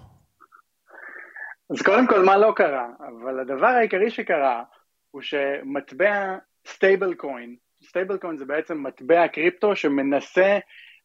אז 1.71 1.83
קודם 1.83 2.07
כל, 2.07 2.25
מה 2.25 2.37
לא 2.37 2.53
קרה? 2.57 2.87
אבל 3.01 3.41
הדבר 3.41 3.67
העיקרי 3.67 4.11
שקרה 4.11 4.63
הוא 5.11 5.23
שמטבע 5.23 6.37
stablecoin, 6.67 7.57
stablecoin 7.89 8.37
זה 8.37 8.45
בעצם 8.45 8.83
מטבע 8.87 9.29
קריפטו 9.29 9.77
שמנסה 9.77 10.59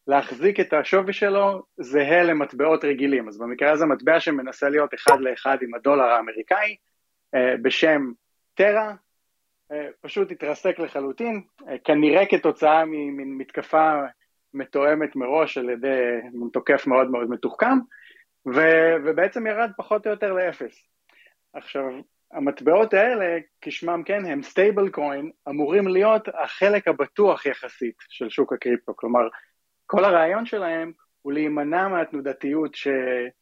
להחזיק 0.08 0.60
את 0.60 0.74
השווי 0.74 1.14
שלו 1.14 1.64
זהה 1.78 2.24
למטבעות 2.24 2.86
רגילים. 2.86 3.28
אז 3.28 3.38
במקרה 3.38 3.72
הזה 3.72 3.86
מטבע 3.86 4.20
שמנסה 4.20 4.70
להיות 4.70 4.94
אחד 4.94 5.20
לאחד 5.20 5.58
עם 5.62 5.74
הדולר 5.74 6.04
האמריקאי, 6.04 6.76
אה, 7.36 7.58
בשם 7.62 8.12
טרה, 8.54 8.94
אה, 9.72 9.88
פשוט 10.02 10.32
התרסק 10.32 10.80
לחלוטין, 10.80 11.42
אה, 11.70 11.76
כנראה 11.84 12.26
כתוצאה 12.26 12.86
ממין 12.86 13.38
מתקפה 13.38 14.02
מתואמת 14.54 15.16
מראש 15.16 15.58
על 15.58 15.70
ידי 15.70 16.20
תוקף 16.54 16.88
מאוד 16.88 17.12
מאוד 17.12 17.30
מתוחכם. 17.30 17.78
ו- 18.48 18.96
ובעצם 19.06 19.48
ירד 19.48 19.72
פחות 19.78 20.06
או 20.06 20.12
יותר 20.12 20.34
לאפס. 20.34 20.88
עכשיו, 21.54 21.84
המטבעות 22.32 22.94
האלה, 22.94 23.38
כשמם 23.62 24.04
כן, 24.06 24.26
הם 24.26 24.44
stablecoin, 24.44 25.32
אמורים 25.50 25.88
להיות 25.88 26.28
החלק 26.44 26.88
הבטוח 26.88 27.46
יחסית 27.46 27.96
של 28.10 28.30
שוק 28.30 28.54
הקריפטו. 28.54 28.96
כלומר, 28.96 29.28
כל 29.92 30.06
הרעיון 30.06 30.46
שלהם 30.46 30.92
הוא 31.22 31.34
להימנע 31.34 31.88
מהתנודתיות 31.88 32.76
ש... 32.76 32.88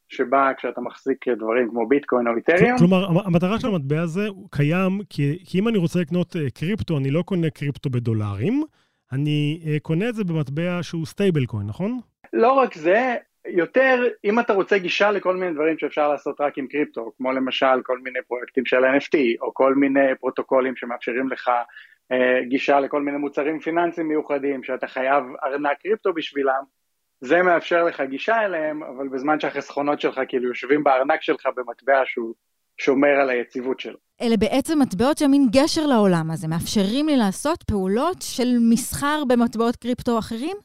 שבאה 0.09 0.53
כשאתה 0.53 0.81
מחזיק 0.81 1.27
דברים 1.27 1.69
כמו 1.69 1.87
ביטקוין 1.87 2.27
או 2.27 2.35
איתריום. 2.35 2.77
כלומר, 2.77 3.05
המ- 3.05 3.25
המטרה 3.25 3.59
של 3.59 3.67
המטבע 3.67 4.01
הזה 4.01 4.27
קיים, 4.51 4.99
כי, 5.09 5.39
כי 5.45 5.59
אם 5.59 5.67
אני 5.67 5.77
רוצה 5.77 5.99
לקנות 5.99 6.35
אה, 6.35 6.49
קריפטו, 6.49 6.97
אני 6.97 7.11
לא 7.11 7.21
קונה 7.21 7.49
קריפטו 7.49 7.89
בדולרים, 7.89 8.63
אני 9.11 9.61
אה, 9.67 9.79
קונה 9.81 10.09
את 10.09 10.15
זה 10.15 10.23
במטבע 10.23 10.79
שהוא 10.81 11.05
stablecoin, 11.05 11.67
נכון? 11.67 11.99
לא 12.33 12.51
רק 12.51 12.73
זה, 12.73 13.15
יותר 13.47 14.03
אם 14.25 14.39
אתה 14.39 14.53
רוצה 14.53 14.77
גישה 14.77 15.11
לכל 15.11 15.35
מיני 15.35 15.53
דברים 15.53 15.77
שאפשר 15.79 16.09
לעשות 16.09 16.41
רק 16.41 16.57
עם 16.57 16.67
קריפטו, 16.67 17.11
כמו 17.17 17.31
למשל 17.31 17.81
כל 17.83 17.99
מיני 17.99 18.19
פרויקטים 18.27 18.65
של 18.65 18.85
NFT, 18.85 19.17
או 19.41 19.53
כל 19.53 19.75
מיני 19.75 20.15
פרוטוקולים 20.19 20.75
שמאפשרים 20.75 21.29
לך 21.29 21.51
גישה 22.47 22.79
לכל 22.79 23.01
מיני 23.01 23.17
מוצרים 23.17 23.59
פיננסיים 23.59 24.07
מיוחדים, 24.07 24.63
שאתה 24.63 24.87
חייב 24.87 25.23
ארנק 25.43 25.77
קריפטו 25.81 26.13
בשבילם, 26.13 26.63
זה 27.21 27.41
מאפשר 27.41 27.83
לך 27.83 28.01
גישה 28.09 28.45
אליהם, 28.45 28.83
אבל 28.83 29.07
בזמן 29.07 29.39
שהחסכונות 29.39 30.01
שלך 30.01 30.21
כאילו 30.27 30.47
יושבים 30.47 30.83
בארנק 30.83 31.21
שלך 31.21 31.47
במטבע 31.55 32.01
שהוא 32.05 32.33
שומר 32.77 33.19
על 33.21 33.29
היציבות 33.29 33.79
שלו. 33.79 33.97
אלה 34.21 34.37
בעצם 34.37 34.79
מטבעות 34.81 35.17
שהם 35.17 35.31
מין 35.31 35.47
גשר 35.51 35.85
לעולם 35.85 36.31
הזה, 36.31 36.47
מאפשרים 36.47 37.07
לי 37.07 37.17
לעשות 37.17 37.63
פעולות 37.63 38.21
של 38.21 38.47
מסחר 38.69 39.23
במטבעות 39.27 39.75
קריפטו 39.75 40.19
אחרים? 40.19 40.57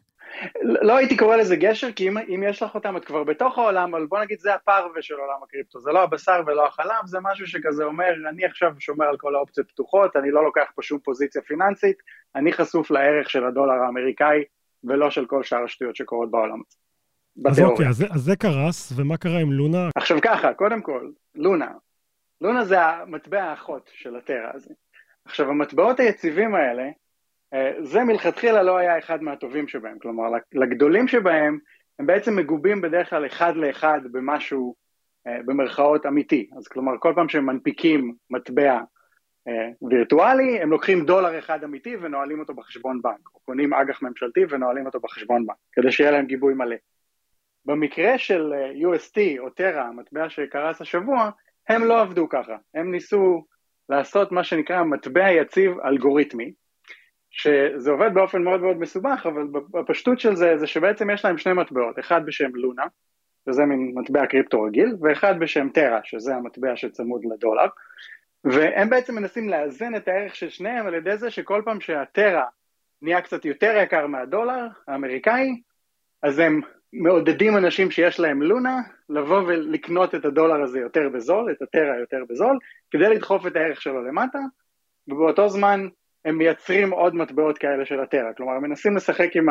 לא 0.62 0.96
הייתי 0.96 1.16
קורא 1.16 1.36
לזה 1.36 1.56
גשר, 1.56 1.92
כי 1.92 2.08
אם, 2.08 2.18
אם 2.18 2.42
יש 2.48 2.62
לך 2.62 2.74
אותם 2.74 2.96
את 2.96 3.04
כבר 3.04 3.24
בתוך 3.24 3.58
העולם, 3.58 3.94
אבל 3.94 4.06
בוא 4.06 4.20
נגיד 4.20 4.38
זה 4.40 4.54
הפרווה 4.54 5.02
של 5.02 5.14
עולם 5.14 5.42
הקריפטו, 5.44 5.80
זה 5.80 5.90
לא 5.92 6.02
הבשר 6.02 6.40
ולא 6.46 6.66
החלב, 6.66 7.06
זה 7.06 7.18
משהו 7.22 7.46
שכזה 7.46 7.84
אומר, 7.84 8.08
אני 8.28 8.44
עכשיו 8.44 8.72
שומר 8.78 9.06
על 9.06 9.16
כל 9.16 9.34
האופציות 9.34 9.68
פתוחות, 9.68 10.16
אני 10.16 10.30
לא 10.30 10.44
לוקח 10.44 10.70
פה 10.74 10.82
שום 10.82 10.98
פוזיציה 10.98 11.42
פיננסית, 11.42 11.96
אני 12.36 12.52
חשוף 12.52 12.90
לערך 12.90 13.30
של 13.30 13.44
הדולר 13.44 13.82
האמריקאי, 13.86 14.44
ולא 14.84 15.10
של 15.10 15.26
כל 15.26 15.42
שאר 15.42 15.64
השטויות 15.64 15.96
שקורות 15.96 16.30
בעולם 16.30 16.60
הזה. 16.68 16.78
אז 17.36 17.42
בתיאוריה. 17.52 17.72
אוקיי, 17.72 17.88
אז, 17.88 17.96
זה- 17.96 18.06
אז 18.14 18.20
זה 18.20 18.36
קרס, 18.36 18.92
ומה 18.96 19.16
קרה 19.16 19.38
עם 19.38 19.52
לונה? 19.52 19.88
עכשיו 19.96 20.18
ככה, 20.22 20.54
קודם 20.54 20.82
כל, 20.82 21.08
לונה. 21.34 21.70
לונה 22.40 22.64
זה 22.64 22.80
המטבע 22.82 23.42
האחות 23.42 23.90
של 23.94 24.16
הטרה 24.16 24.50
הזה. 24.54 24.70
עכשיו, 25.24 25.50
המטבעות 25.50 26.00
היציבים 26.00 26.54
האלה, 26.54 26.82
זה 27.82 28.04
מלכתחילה 28.04 28.62
לא 28.62 28.76
היה 28.76 28.98
אחד 28.98 29.22
מהטובים 29.22 29.68
שבהם. 29.68 29.98
כלומר, 29.98 30.24
לגדולים 30.52 31.08
שבהם, 31.08 31.58
הם 31.98 32.06
בעצם 32.06 32.36
מגובים 32.36 32.80
בדרך 32.80 33.10
כלל 33.10 33.26
אחד 33.26 33.56
לאחד 33.56 34.00
במשהו, 34.12 34.74
אה, 35.26 35.38
במרכאות 35.44 36.06
אמיתי. 36.06 36.50
אז 36.56 36.68
כלומר, 36.68 36.92
כל 36.98 37.12
פעם 37.16 37.28
שהם 37.28 37.46
מנפיקים 37.46 38.14
מטבע 38.30 38.80
אה, 39.48 39.88
וירטואלי, 39.88 40.60
הם 40.60 40.70
לוקחים 40.70 41.04
דולר 41.04 41.38
אחד 41.38 41.64
אמיתי 41.64 41.96
ונועלים 42.00 42.40
אותו 42.40 42.54
בחשבון 42.54 43.02
בנק, 43.02 43.34
או 43.34 43.40
קונים 43.40 43.74
אג"ח 43.74 44.02
ממשלתי 44.02 44.40
ונועלים 44.48 44.86
אותו 44.86 45.00
בחשבון 45.00 45.46
בנק, 45.46 45.56
כדי 45.72 45.92
שיהיה 45.92 46.10
להם 46.10 46.26
גיבוי 46.26 46.54
מלא. 46.54 46.76
במקרה 47.64 48.18
של 48.18 48.52
אה, 48.52 48.70
UST 48.72 49.38
או 49.38 49.50
טרה, 49.50 49.88
המטבע 49.88 50.28
שקרס 50.28 50.80
השבוע, 50.80 51.30
הם 51.68 51.84
לא 51.84 52.00
עבדו 52.00 52.28
ככה, 52.28 52.56
הם 52.74 52.90
ניסו 52.90 53.44
לעשות 53.88 54.32
מה 54.32 54.44
שנקרא 54.44 54.82
מטבע 54.82 55.30
יציב 55.30 55.80
אלגוריתמי, 55.80 56.52
שזה 57.32 57.90
עובד 57.90 58.14
באופן 58.14 58.42
מאוד 58.42 58.60
מאוד 58.60 58.76
מסובך, 58.76 59.26
אבל 59.26 59.42
בפשטות 59.70 60.20
של 60.20 60.36
זה, 60.36 60.56
זה 60.56 60.66
שבעצם 60.66 61.10
יש 61.10 61.24
להם 61.24 61.38
שני 61.38 61.52
מטבעות, 61.52 61.98
אחד 61.98 62.26
בשם 62.26 62.50
לונה, 62.54 62.84
שזה 63.48 63.64
מין 63.64 63.92
מטבע 63.94 64.26
קריפטו 64.26 64.62
רגיל, 64.62 64.96
ואחד 65.00 65.34
בשם 65.38 65.68
טרה, 65.68 66.00
שזה 66.04 66.34
המטבע 66.34 66.76
שצמוד 66.76 67.22
לדולר, 67.24 67.66
והם 68.44 68.90
בעצם 68.90 69.14
מנסים 69.14 69.48
לאזן 69.48 69.94
את 69.94 70.08
הערך 70.08 70.36
של 70.36 70.48
שניהם 70.48 70.86
על 70.86 70.94
ידי 70.94 71.16
זה 71.16 71.30
שכל 71.30 71.62
פעם 71.64 71.80
שהטרה 71.80 72.44
נהיה 73.02 73.20
קצת 73.20 73.44
יותר 73.44 73.74
יקר 73.82 74.06
מהדולר 74.06 74.66
האמריקאי, 74.88 75.60
אז 76.22 76.38
הם 76.38 76.60
מעודדים 76.92 77.56
אנשים 77.56 77.90
שיש 77.90 78.20
להם 78.20 78.42
לונה 78.42 78.76
לבוא 79.08 79.42
ולקנות 79.42 80.14
את 80.14 80.24
הדולר 80.24 80.62
הזה 80.62 80.80
יותר 80.80 81.08
בזול, 81.14 81.52
את 81.52 81.62
הטרה 81.62 81.98
יותר 82.00 82.24
בזול, 82.28 82.58
כדי 82.90 83.08
לדחוף 83.08 83.46
את 83.46 83.56
הערך 83.56 83.82
שלו 83.82 84.02
למטה, 84.02 84.38
ובאותו 85.08 85.48
זמן 85.48 85.88
הם 86.24 86.38
מייצרים 86.38 86.90
עוד 86.90 87.14
מטבעות 87.14 87.58
כאלה 87.58 87.86
של 87.86 88.00
הטרה. 88.00 88.32
כלומר, 88.36 88.52
הם 88.52 88.62
מנסים 88.62 88.96
לשחק 88.96 89.36
עם 89.36 89.46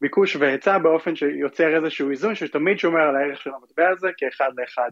הביקוש 0.00 0.36
והיצע 0.36 0.78
באופן 0.78 1.16
שיוצר 1.16 1.76
איזשהו 1.76 2.10
איזון 2.10 2.34
שתמיד 2.34 2.78
שומר 2.78 3.00
על 3.00 3.16
הערך 3.16 3.40
של 3.40 3.50
המטבע 3.54 3.88
הזה 3.88 4.08
כאחד 4.16 4.50
לאחד 4.58 4.90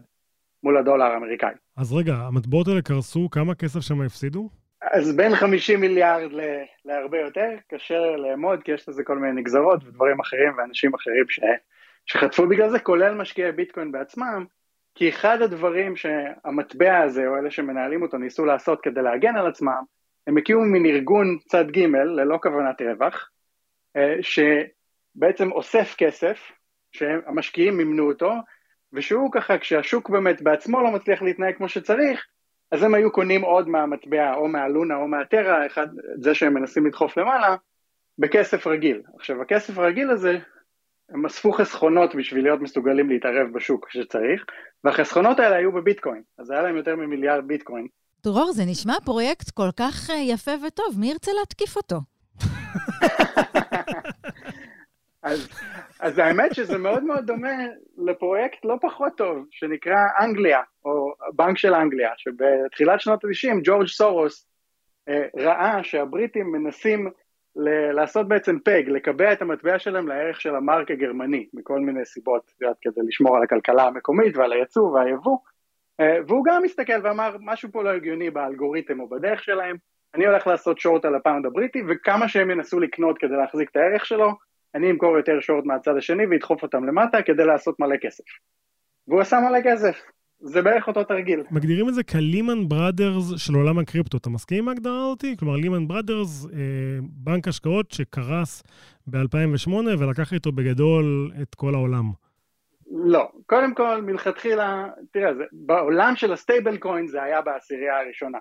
מול 0.63 0.77
הדולר 0.77 1.05
האמריקאי. 1.05 1.53
אז 1.77 1.93
רגע, 1.93 2.13
המטבעות 2.13 2.67
האלה 2.67 2.81
קרסו, 2.81 3.29
כמה 3.31 3.55
כסף 3.55 3.79
שם 3.79 4.01
הפסידו? 4.01 4.49
אז 4.91 5.15
בין 5.15 5.35
50 5.35 5.81
מיליארד 5.81 6.33
ל- 6.33 6.63
להרבה 6.85 7.19
יותר, 7.19 7.49
קשה 7.71 7.99
לאמוד, 8.17 8.63
כי 8.63 8.71
יש 8.71 8.89
לזה 8.89 9.03
כל 9.03 9.17
מיני 9.17 9.41
נגזרות 9.41 9.83
ודברים 9.83 10.19
אחרים 10.19 10.57
ואנשים 10.57 10.93
אחרים 10.93 11.25
ש- 11.29 11.39
שחטפו 12.05 12.47
בגלל 12.47 12.69
זה, 12.69 12.79
כולל 12.79 13.13
משקיעי 13.13 13.51
ביטקוין 13.51 13.91
בעצמם, 13.91 14.45
כי 14.95 15.09
אחד 15.09 15.41
הדברים 15.41 15.95
שהמטבע 15.95 16.97
הזה, 16.97 17.27
או 17.27 17.37
אלה 17.37 17.51
שמנהלים 17.51 18.01
אותו, 18.01 18.17
ניסו 18.17 18.45
לעשות 18.45 18.81
כדי 18.81 19.01
להגן 19.01 19.35
על 19.35 19.47
עצמם, 19.47 19.83
הם 20.27 20.37
הקימו 20.37 20.61
מין 20.61 20.85
ארגון 20.85 21.37
צד 21.47 21.71
ג' 21.71 21.79
ללא 21.95 22.37
כוונת 22.43 22.81
רווח, 22.81 23.29
אה, 23.95 24.15
שבעצם 24.21 25.51
אוסף 25.51 25.95
כסף, 25.97 26.51
שהמשקיעים 26.91 27.77
מימנו 27.77 28.07
אותו, 28.07 28.31
ושהוא 28.93 29.31
ככה, 29.31 29.57
כשהשוק 29.57 30.09
באמת 30.09 30.41
בעצמו 30.41 30.81
לא 30.81 30.91
מצליח 30.91 31.21
להתנהג 31.21 31.55
כמו 31.55 31.69
שצריך, 31.69 32.25
אז 32.71 32.83
הם 32.83 32.93
היו 32.93 33.11
קונים 33.11 33.41
עוד 33.41 33.69
מהמטבע, 33.69 34.33
או 34.33 34.47
מהלונה 34.47 34.95
או 34.95 35.07
מהטרה, 35.07 35.65
אחד, 35.65 35.87
זה 36.21 36.35
שהם 36.35 36.53
מנסים 36.53 36.85
לדחוף 36.85 37.17
למעלה, 37.17 37.55
בכסף 38.19 38.67
רגיל. 38.67 39.01
עכשיו, 39.15 39.41
הכסף 39.41 39.77
הרגיל 39.77 40.09
הזה, 40.09 40.37
הם 41.09 41.25
אספו 41.25 41.51
חסכונות 41.51 42.15
בשביל 42.15 42.43
להיות 42.43 42.61
מסוגלים 42.61 43.09
להתערב 43.09 43.47
בשוק 43.53 43.87
כשצריך, 43.87 44.45
והחסכונות 44.83 45.39
האלה 45.39 45.55
היו 45.55 45.71
בביטקוין, 45.71 46.21
אז 46.37 46.51
היה 46.51 46.61
להם 46.61 46.77
יותר 46.77 46.95
ממיליארד 46.95 47.47
ביטקוין. 47.47 47.87
דרור, 48.23 48.51
זה 48.51 48.63
נשמע 48.65 48.93
פרויקט 49.05 49.49
כל 49.49 49.69
כך 49.79 50.09
אה, 50.09 50.15
יפה 50.15 50.51
וטוב, 50.67 50.99
מי 50.99 51.11
ירצה 51.11 51.31
להתקיף 51.39 51.75
אותו? 51.75 51.95
אז, 55.23 55.49
אז 55.99 56.17
האמת 56.17 56.55
שזה 56.55 56.77
מאוד 56.77 57.03
מאוד 57.03 57.25
דומה 57.25 57.49
לפרויקט 57.97 58.65
לא 58.65 58.75
פחות 58.81 59.13
טוב, 59.17 59.45
שנקרא 59.51 59.97
אנגליה, 60.19 60.61
או 60.85 61.13
בנק 61.35 61.57
של 61.57 61.73
אנגליה, 61.73 62.09
שבתחילת 62.17 63.01
שנות 63.01 63.23
ה-90 63.23 63.59
ג'ורג' 63.63 63.87
סורוס 63.87 64.47
אה, 65.09 65.25
ראה 65.37 65.83
שהבריטים 65.83 66.51
מנסים 66.51 67.09
ל- 67.55 67.91
לעשות 67.91 68.27
בעצם 68.27 68.59
פג, 68.65 68.83
לקבע 68.87 69.33
את 69.33 69.41
המטבע 69.41 69.79
שלהם 69.79 70.07
לערך 70.07 70.41
של 70.41 70.55
המרק 70.55 70.91
הגרמני, 70.91 71.47
מכל 71.53 71.79
מיני 71.79 72.05
סיבות, 72.05 72.51
כדי 72.81 73.01
לשמור 73.07 73.37
על 73.37 73.43
הכלכלה 73.43 73.83
המקומית 73.83 74.37
ועל 74.37 74.51
היצוא 74.51 74.89
והיבוא, 74.89 75.37
והוא 76.01 76.45
גם 76.45 76.63
הסתכל 76.65 76.99
ואמר, 77.03 77.37
משהו 77.39 77.69
פה 77.71 77.83
לא 77.83 77.89
הגיוני 77.89 78.29
באלגוריתם 78.29 78.99
או 78.99 79.09
בדרך 79.09 79.43
שלהם, 79.43 79.75
אני 80.15 80.25
הולך 80.25 80.47
לעשות 80.47 80.79
שורט 80.79 81.05
על 81.05 81.15
הפאונד 81.15 81.45
הבריטי, 81.45 81.81
וכמה 81.89 82.27
שהם 82.27 82.51
ינסו 82.51 82.79
לקנות 82.79 83.17
כדי 83.17 83.35
להחזיק 83.35 83.69
את 83.71 83.75
הערך 83.75 84.05
שלו, 84.05 84.31
אני 84.75 84.91
אמכור 84.91 85.17
יותר 85.17 85.39
short 85.39 85.65
מהצד 85.65 85.97
השני 85.97 86.25
ואדחוף 86.25 86.63
אותם 86.63 86.85
למטה 86.85 87.21
כדי 87.21 87.45
לעשות 87.45 87.79
מלא 87.79 87.95
כסף. 88.01 88.23
והוא 89.07 89.21
עשה 89.21 89.39
מלא 89.39 89.59
כסף. 89.63 90.01
זה 90.39 90.61
בערך 90.61 90.87
אותו 90.87 91.03
תרגיל. 91.03 91.43
מגדירים 91.51 91.89
את 91.89 91.93
זה 91.93 92.03
כלימן 92.03 92.69
בראדרס 92.69 93.33
של 93.37 93.53
עולם 93.55 93.79
הקריפטו. 93.79 94.17
אתה 94.17 94.29
מסכים 94.29 94.57
עם 94.57 94.67
ההגדרה 94.69 95.03
הזאתי? 95.03 95.37
כלומר, 95.37 95.55
לימן 95.55 95.87
בראדרס, 95.87 96.45
אה, 96.45 96.59
בנק 97.01 97.47
השקעות 97.47 97.91
שקרס 97.91 98.63
ב-2008 99.07 99.69
ולקח 99.99 100.33
איתו 100.33 100.51
בגדול 100.51 101.31
את 101.41 101.55
כל 101.55 101.75
העולם. 101.75 102.11
לא. 102.93 103.31
קודם 103.45 103.73
כל, 103.73 104.01
מלכתחילה, 104.01 104.87
תראה, 105.11 105.33
זה, 105.33 105.43
בעולם 105.51 106.15
של 106.15 106.33
ה 106.33 106.77
stablecoin 106.77 107.07
זה 107.07 107.23
היה 107.23 107.41
בעשירייה 107.41 107.99
הראשונה. 107.99 108.37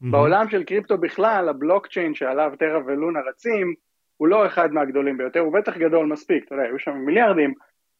בעולם 0.00 0.48
של 0.48 0.64
קריפטו 0.64 0.98
בכלל, 0.98 1.48
הבלוקצ'יין 1.48 2.14
שעליו 2.14 2.52
טרה 2.58 2.80
ולונה 2.86 3.20
רצים, 3.28 3.74
הוא 4.16 4.28
לא 4.28 4.46
אחד 4.46 4.72
מהגדולים 4.72 5.18
ביותר, 5.18 5.40
הוא 5.40 5.54
בטח 5.54 5.76
גדול 5.76 6.06
מספיק, 6.06 6.44
אתה 6.44 6.54
יודע, 6.54 6.64
היו 6.64 6.78
שם 6.78 6.92
מיליארדים, 6.92 7.54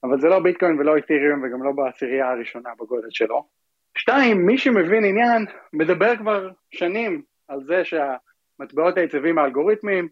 אבל 0.05 0.21
זה 0.21 0.29
לא 0.29 0.41
ביטקוין 0.41 0.79
ולא 0.81 0.97
אית'ריום 0.97 1.43
וגם 1.43 1.63
לא 1.63 1.73
בעשירייה 1.73 2.31
הראשונה 2.31 2.71
בגודל 2.81 3.09
שלו. 3.11 3.47
שתיים, 3.99 4.47
מי 4.47 4.59
שמבין 4.59 5.05
עניין, 5.05 5.47
מדבר 5.73 6.17
כבר 6.17 6.51
שנים 6.71 7.23
על 7.49 7.61
זה 7.65 7.83
שהמטבעות 7.85 8.97
היציבים 8.97 9.39
האלגוריתמיים 9.39 10.09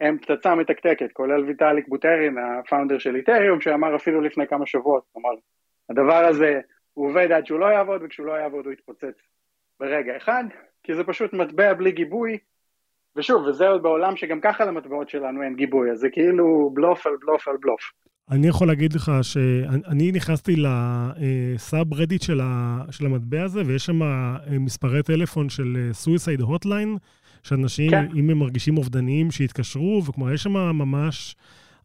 הם 0.00 0.18
פצצה 0.18 0.54
מתקתקת, 0.54 1.12
כולל 1.12 1.44
ויטאליק 1.44 1.88
בוטרין, 1.88 2.36
הפאונדר 2.38 2.98
של 2.98 3.16
אית'ריום, 3.16 3.60
שאמר 3.60 3.96
אפילו 3.96 4.20
לפני 4.20 4.46
כמה 4.46 4.66
שבועות, 4.66 5.02
כלומר, 5.12 5.30
הדבר 5.90 6.24
הזה, 6.26 6.60
הוא 6.94 7.10
עובד 7.10 7.32
עד 7.32 7.46
שהוא 7.46 7.60
לא 7.60 7.66
יעבוד, 7.66 8.00
וכשהוא 8.04 8.26
לא 8.26 8.32
יעבוד 8.32 8.64
הוא 8.64 8.72
יתפוצץ 8.72 9.18
ברגע 9.80 10.16
אחד, 10.16 10.44
כי 10.82 10.94
זה 10.94 11.04
פשוט 11.04 11.32
מטבע 11.32 11.74
בלי 11.74 11.92
גיבוי, 11.92 12.38
ושוב, 13.16 13.46
וזה 13.46 13.68
עוד 13.68 13.82
בעולם 13.82 14.16
שגם 14.16 14.40
ככה 14.40 14.64
למטבעות 14.64 15.08
שלנו 15.08 15.42
אין 15.42 15.56
גיבוי, 15.56 15.90
אז 15.90 15.98
זה 15.98 16.08
כאילו 16.12 16.70
בלוף 16.74 17.06
על 17.06 17.12
בלוף 17.20 17.48
על 17.48 17.56
בלוף. 17.60 17.92
אני 18.30 18.46
יכול 18.46 18.66
להגיד 18.66 18.92
לך 18.92 19.12
שאני 19.22 20.12
נכנסתי 20.12 20.54
ל 20.56 21.94
subreddit 21.94 22.22
של, 22.22 22.40
המטבע 23.06 23.42
הזה, 23.42 23.62
ויש 23.66 23.86
שם 23.86 24.02
אה, 24.02 24.36
מספרי 24.60 25.02
טלפון 25.02 25.48
של 25.48 25.88
suicide 25.92 26.40
hotline, 26.40 26.96
שאנשים, 27.42 27.90
כן. 27.90 28.06
אם 28.16 28.30
הם 28.30 28.38
מרגישים 28.38 28.78
אובדניים, 28.78 29.30
שיתקשרו, 29.30 30.02
וכלומר, 30.06 30.32
יש 30.32 30.42
שם 30.42 30.52
ממש 30.52 31.36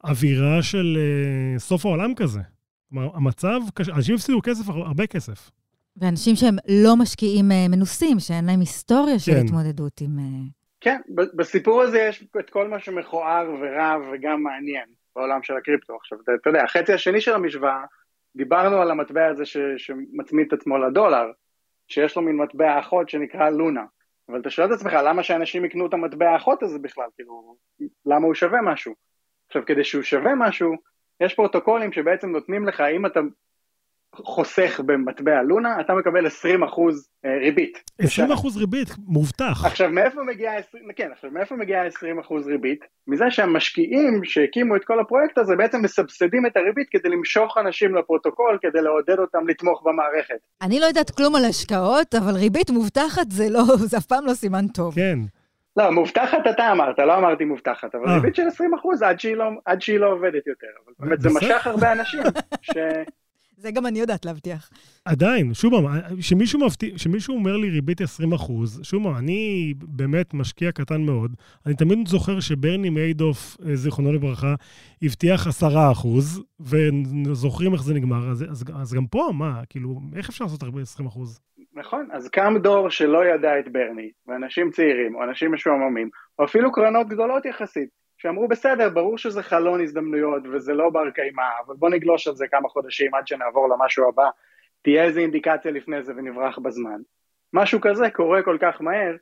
אווירה 0.04 0.64
של 0.64 0.98
אה, 0.98 1.60
סוף 1.60 1.86
העולם 1.86 2.16
כזה. 2.16 2.40
כלומר, 2.90 3.10
המצב, 3.14 3.60
אנשים 3.96 4.16
הפסידו 4.16 4.42
כסף, 4.42 4.70
הרבה 4.70 5.08
כסף. 5.08 5.52
ואנשים 5.98 6.36
שהם 6.36 6.56
לא 6.84 6.96
משקיעים 6.96 7.52
uh, 7.52 7.72
מנוסים, 7.72 8.20
שאין 8.20 8.46
להם 8.46 8.60
היסטוריה 8.60 9.20
של 9.20 9.32
כן. 9.32 9.46
התמודדות 9.46 10.02
עם... 10.02 10.20
Uh... 10.20 10.52
כן, 10.82 11.02
בסיפור 11.16 11.82
הזה 11.82 12.00
יש 12.00 12.24
את 12.40 12.50
כל 12.50 12.68
מה 12.68 12.80
שמכוער 12.80 13.50
ורע 13.62 13.96
וגם 14.14 14.44
מעניין 14.44 14.86
בעולם 15.16 15.44
של 15.44 15.54
הקריפטו. 15.58 15.96
עכשיו, 15.96 16.18
אתה, 16.24 16.32
אתה 16.42 16.50
יודע, 16.50 16.64
החצי 16.64 16.94
השני 16.94 17.22
של 17.22 17.34
המשוואה, 17.34 17.84
דיברנו 18.36 18.78
על 18.78 18.92
המטבע 18.92 19.28
הזה 19.28 19.46
ש, 19.46 19.58
שמצמיד 19.78 20.48
את 20.48 20.54
עצמו 20.54 20.78
לדולר, 20.78 21.26
שיש 21.88 22.16
לו 22.16 22.22
מין 22.22 22.38
מטבע 22.38 22.80
אחות 22.80 23.10
שנקרא 23.10 23.50
לונה. 23.50 23.84
אבל 24.30 24.40
אתה 24.40 24.50
שואל 24.50 24.68
את 24.68 24.72
עצמך, 24.72 24.94
למה 24.94 25.24
שאנשים 25.24 25.66
יקנו 25.66 25.88
את 25.88 25.94
המטבע 25.94 26.30
האחות 26.30 26.64
הזה 26.64 26.80
בכלל? 26.80 27.08
כאילו, 27.16 27.56
למה 28.06 28.26
הוא 28.26 28.34
שווה 28.34 28.62
משהו? 28.62 28.94
עכשיו, 29.48 29.66
כדי 29.66 29.84
שהוא 29.84 30.04
שווה 30.04 30.36
משהו, 30.36 30.74
יש 31.20 31.34
פרוטוקולים 31.34 31.92
שבעצם 31.92 32.30
נותנים 32.30 32.68
לך, 32.68 32.82
אם 32.82 33.06
אתה 33.06 33.20
חוסך 34.18 34.80
במטבע 34.86 35.44
לונה, 35.44 35.82
אתה 35.82 35.94
מקבל 35.94 36.28
20 36.28 36.64
אחוז 36.64 37.10
אה, 37.26 37.38
ריבית. 37.38 37.84
20 38.00 38.32
אחוז 38.32 38.58
ריבית, 38.58 38.90
מובטח. 39.08 39.66
עכשיו, 39.66 39.90
מאיפה 39.90 40.24
מגיעה 40.24 40.58
20, 40.58 40.84
כן, 40.96 41.10
עכשיו, 41.12 41.32
מאיפה 41.32 41.56
מגיעה 41.56 41.86
20 41.86 42.20
אחוז 42.20 42.48
ריבית? 42.48 42.86
מזה 43.08 43.26
שהמשקיעים 43.30 44.24
שהקימו 44.24 44.76
את 44.76 44.86
כל 44.86 45.00
הפרויקט 45.00 45.38
הזה 45.38 45.56
בעצם 45.56 45.82
מסבסדים 45.82 46.46
את 46.46 46.58
הריבית 46.58 46.88
כדי 46.92 47.10
למשוך 47.10 47.58
אנשים 47.58 47.96
לפרוטוקול, 47.96 48.58
כדי 48.62 48.82
לעודד 48.82 49.20
אותם 49.20 49.48
לתמוך 49.48 49.84
במערכת. 49.86 50.40
אני 50.62 50.80
לא 50.80 50.86
יודעת 50.86 51.12
כלום 51.12 51.36
על 51.36 51.46
השקעות, 51.46 52.16
אבל 52.16 52.34
ריבית 52.36 52.70
מובטחת 52.70 53.32
זה 53.32 53.50
לא, 53.50 53.64
זה 53.90 53.98
אף 53.98 54.06
פעם 54.06 54.26
לא 54.26 54.34
סימן 54.34 54.68
טוב. 54.68 54.96
כן. 54.96 55.20
לא, 55.78 55.92
מובטחת 55.92 56.48
אתה 56.50 56.72
אמרת, 56.72 57.00
לא 57.00 57.18
אמרתי 57.18 57.46
מובטחת, 57.46 57.96
אבל 57.96 58.10
ריבית 58.10 58.36
של 58.36 58.48
20 58.48 58.74
אחוז 58.74 59.02
עד, 59.02 59.18
לא, 59.36 59.46
עד 59.66 59.82
שהיא 59.82 60.00
לא 60.00 60.12
עובדת 60.12 60.48
יותר. 60.48 60.68
אבל 60.86 60.94
באמת 61.00 61.22
זה 61.22 61.30
משך 61.30 61.68
הרבה 61.68 61.92
אנשים 61.92 62.22
ש... 62.62 62.78
זה 63.58 63.72
גם 63.72 63.86
אני 63.86 64.00
יודעת 64.00 64.26
להבטיח. 64.26 64.70
עדיין, 65.06 65.54
שוב 65.54 65.74
פעם, 65.74 66.22
שמישהו, 66.22 66.60
מבטיח, 66.60 66.98
שמישהו 66.98 67.36
אומר 67.36 67.58
לי 67.58 67.70
ריבית 67.70 68.02
20 68.02 68.34
אחוז, 68.34 68.80
שוב 68.84 69.04
פעם, 69.04 69.16
אני 69.18 69.74
באמת 69.78 70.34
משקיע 70.34 70.72
קטן 70.72 71.02
מאוד. 71.02 71.36
אני 71.66 71.76
תמיד 71.76 72.08
זוכר 72.08 72.40
שברני 72.40 72.90
מיידוף, 72.90 73.58
אה, 73.66 73.76
זיכרונו 73.76 74.14
לברכה, 74.14 74.56
הבטיח 75.02 75.48
10 75.48 75.92
אחוז, 75.92 76.44
וזוכרים 76.60 77.74
איך 77.74 77.84
זה 77.84 77.94
נגמר. 77.94 78.32
אז, 78.32 78.44
אז, 78.52 78.64
אז 78.82 78.94
גם 78.94 79.08
פה, 79.08 79.30
מה, 79.34 79.62
כאילו, 79.70 80.00
איך 80.16 80.30
אפשר 80.30 80.44
לעשות 80.44 80.64
הרבה 80.64 80.82
20 80.82 81.08
אחוז? 81.08 81.40
נכון, 81.74 82.08
אז 82.12 82.30
קם 82.30 82.54
דור 82.64 82.90
שלא 82.90 83.26
ידע 83.26 83.60
את 83.60 83.72
ברני, 83.72 84.10
ואנשים 84.28 84.72
צעירים, 84.72 85.16
או 85.16 85.24
אנשים 85.24 85.54
משועממים, 85.54 86.10
או 86.40 86.46
אפילו 86.46 86.72
קרנות 86.72 87.08
גדולות 87.08 87.46
יחסית, 87.46 87.90
שאמרו 88.18 88.48
בסדר, 88.48 88.90
ברור 88.90 89.18
שזה 89.18 89.44
חלון 89.44 89.82
הזדמנויות 89.82 90.44
וזה 90.54 90.74
לא 90.74 90.90
בר 90.90 91.10
קיימא, 91.10 91.44
אבל 91.66 91.76
בוא 91.76 91.90
נגלוש 91.90 92.28
על 92.28 92.36
זה 92.36 92.48
כמה 92.48 92.70
חודשים 92.70 93.16
עד 93.16 93.28
שנעבור 93.28 93.70
למשהו 93.70 94.10
הבא, 94.10 94.30
תהיה 94.82 95.04
איזה 95.04 95.20
אינדיקציה 95.20 95.72
לפני 95.72 96.04
זה 96.04 96.14
ונברח 96.18 96.60
בזמן. 96.60 97.02
משהו 97.54 97.82
כזה 97.82 98.10
קורה 98.10 98.44
כל 98.44 98.58
כך 98.62 98.82
מהר, 98.82 99.16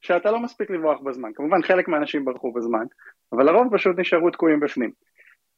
שאתה 0.00 0.30
לא 0.30 0.40
מספיק 0.40 0.70
לברוח 0.70 1.00
בזמן. 1.00 1.30
כמובן 1.34 1.62
חלק 1.62 1.88
מהאנשים 1.88 2.24
ברחו 2.24 2.52
בזמן, 2.52 2.84
אבל 3.32 3.46
לרוב 3.46 3.76
פשוט 3.76 3.98
נשארו 3.98 4.30
תקועים 4.30 4.60
בפנים. 4.60 4.90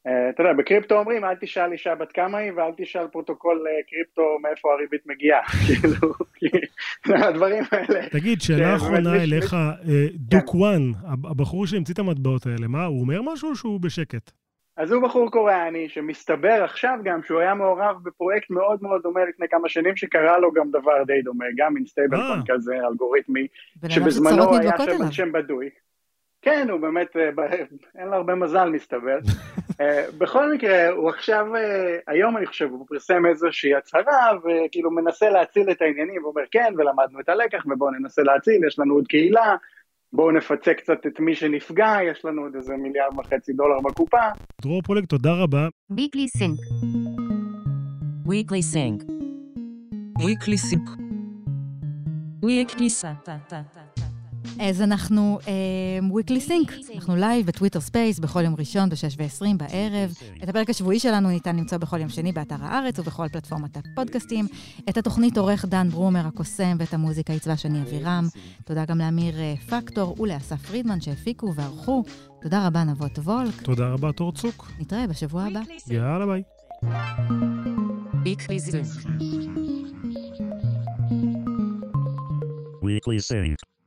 אה, 0.07 0.30
אתה 0.30 0.42
יודע, 0.42 0.53
בקריפטו 0.53 0.99
אומרים, 0.99 1.24
אל 1.24 1.34
תשאל 1.40 1.72
אישה 1.72 1.94
בת 1.94 2.12
כמה 2.12 2.38
היא, 2.38 2.53
ואל 2.53 2.72
תשאל 2.76 3.09
פרוטוקול 3.09 3.64
אה, 3.66 3.82
קריפטו 3.90 4.22
מאיפה 4.42 4.72
הריבית 4.72 5.07
מגיעה. 5.07 5.40
כאילו, 6.34 6.64
הדברים 7.26 7.64
האלה. 7.72 8.09
תגיד, 8.09 8.40
שאלה 8.40 8.76
אחרונה 8.76 9.22
אליך, 9.22 9.55
אה, 9.55 10.07
דו 10.14 10.54
קוון, 10.54 10.92
הב- 11.07 11.26
הבחור 11.26 11.66
שהמציא 11.66 11.94
את 11.94 11.99
המטבעות 11.99 12.46
האלה, 12.46 12.68
מה, 12.68 12.84
הוא 12.84 13.01
אומר 13.01 13.22
משהו 13.22 13.51
או 13.51 13.57
שהוא 13.57 13.80
בשקט? 13.80 14.30
אז 14.76 14.92
הוא 14.92 15.03
בחור 15.03 15.30
קוריאני 15.30 15.88
שמסתבר 15.88 16.64
עכשיו 16.64 16.99
גם 17.05 17.22
שהוא 17.22 17.40
היה 17.40 17.55
מעורב 17.55 17.96
בפרויקט 18.03 18.51
מאוד 18.51 18.78
מאוד 18.82 19.03
דומה 19.03 19.20
לפני 19.24 19.46
כמה 19.51 19.68
שנים 19.68 19.96
שקרה 19.96 20.38
לו 20.38 20.53
גם 20.53 20.70
דבר 20.70 21.05
די 21.07 21.22
דומה, 21.22 21.44
גם 21.57 21.74
מין 21.74 21.86
stable 21.86 22.16
אה. 22.16 22.28
coin 22.28 22.42
כזה 22.46 22.74
אלגוריתמי, 22.90 23.46
שבזמנו 23.88 24.57
היה. 24.57 24.72
שם 25.11 25.32
בדוי. 25.32 25.70
כן, 26.43 26.68
הוא 26.70 26.80
באמת, 26.80 27.16
אה, 27.16 27.30
אין 27.99 28.09
לו 28.09 28.14
הרבה 28.14 28.34
מזל 28.34 28.68
מסתבר. 28.70 29.18
אה, 29.80 30.05
בכל 30.18 30.55
מקרה, 30.55 30.89
הוא 30.89 31.09
עכשיו, 31.09 31.57
אה, 31.57 31.97
היום 32.07 32.36
אני 32.36 32.47
חושב, 32.47 32.68
הוא 32.70 32.86
פרסם 32.89 33.26
איזושהי 33.26 33.74
הצהרה 33.74 34.32
וכאילו 34.39 34.91
מנסה 34.91 35.30
להציל 35.30 35.70
את 35.70 35.82
העניינים, 35.82 36.24
ואומר 36.24 36.43
כן, 36.51 36.74
ולמדנו 36.78 37.20
את 37.20 37.28
הלקח 37.28 37.66
ובואו 37.66 37.91
ננסה 37.91 38.22
להציל, 38.22 38.64
יש 38.66 38.78
לנו 38.78 38.95
עוד 38.95 39.07
קהילה, 39.07 39.57
בואו 40.12 40.30
נפצה 40.30 40.74
קצת 40.74 41.07
את 41.07 41.20
מי 41.20 41.34
שנפגע, 41.34 41.97
יש 42.05 42.24
לנו 42.24 42.43
עוד 42.43 42.55
איזה 42.57 42.76
מיליארד 42.76 43.18
וחצי 43.18 43.53
דולר 43.53 43.80
בקופה. 43.80 44.22
דרור 44.62 44.82
פולג, 44.82 45.05
תודה 45.05 45.32
רבה. 45.32 45.68
Weekly 45.93 46.39
Sync. 46.39 46.59
Weekly 48.26 48.62
Sync. 48.74 49.18
weekly 50.18 50.57
sync, 50.57 50.89
Weekly 52.43 52.89
Sync. 52.89 53.18
אז 54.61 54.82
אנחנו 54.82 55.38
Weekly 56.11 56.40
Sync, 56.40 56.72
אנחנו 56.94 57.16
לייב 57.16 57.46
בטוויטר 57.46 57.80
ספייס 57.80 58.18
בכל 58.18 58.44
יום 58.44 58.55
ראשון 58.59 58.88
ב-6 58.88 59.16
ו-20 59.18 59.57
בערב. 59.57 60.14
את 60.42 60.49
הפרק 60.49 60.70
השבועי 60.70 60.99
שלנו 61.01 61.28
ניתן 61.28 61.57
למצוא 61.57 61.78
בכל 61.78 62.01
יום 62.01 62.09
שני 62.09 62.32
באתר 62.32 62.57
הארץ 62.61 62.99
ובכל 62.99 63.28
פלטפורמת 63.28 63.76
הפודקאסטים. 63.76 64.46
את 64.88 64.96
התוכנית 64.96 65.38
עורך 65.38 65.64
דן 65.64 65.88
ברומר 65.88 66.26
הקוסם 66.26 66.76
ואת 66.78 66.94
המוזיקה 66.94 67.32
עיצבה 67.32 67.57
שני 67.57 67.82
אבירם. 67.82 68.24
תודה 68.64 68.84
גם 68.84 68.99
לאמיר 68.99 69.38
אה, 69.38 69.55
פקטור 69.68 70.20
ולאסף 70.20 70.66
פרידמן 70.66 71.01
שהפיקו 71.01 71.55
וערכו. 71.55 72.05
תודה 72.42 72.66
רבה 72.66 72.84
נבות 72.84 73.18
וולק. 73.18 73.62
תודה 73.62 73.88
רבה, 73.88 74.12
תור 74.12 74.32
צוק. 74.32 74.70
נתראה 74.78 75.07
בשבוע 75.07 75.44
הבא. 75.44 75.61
יאללה, 75.90 76.26
ביי. 76.26 76.42
Weekly 78.24 78.59
Sync. 78.59 78.88
Weekly 82.82 83.20
Sync. 83.20 83.77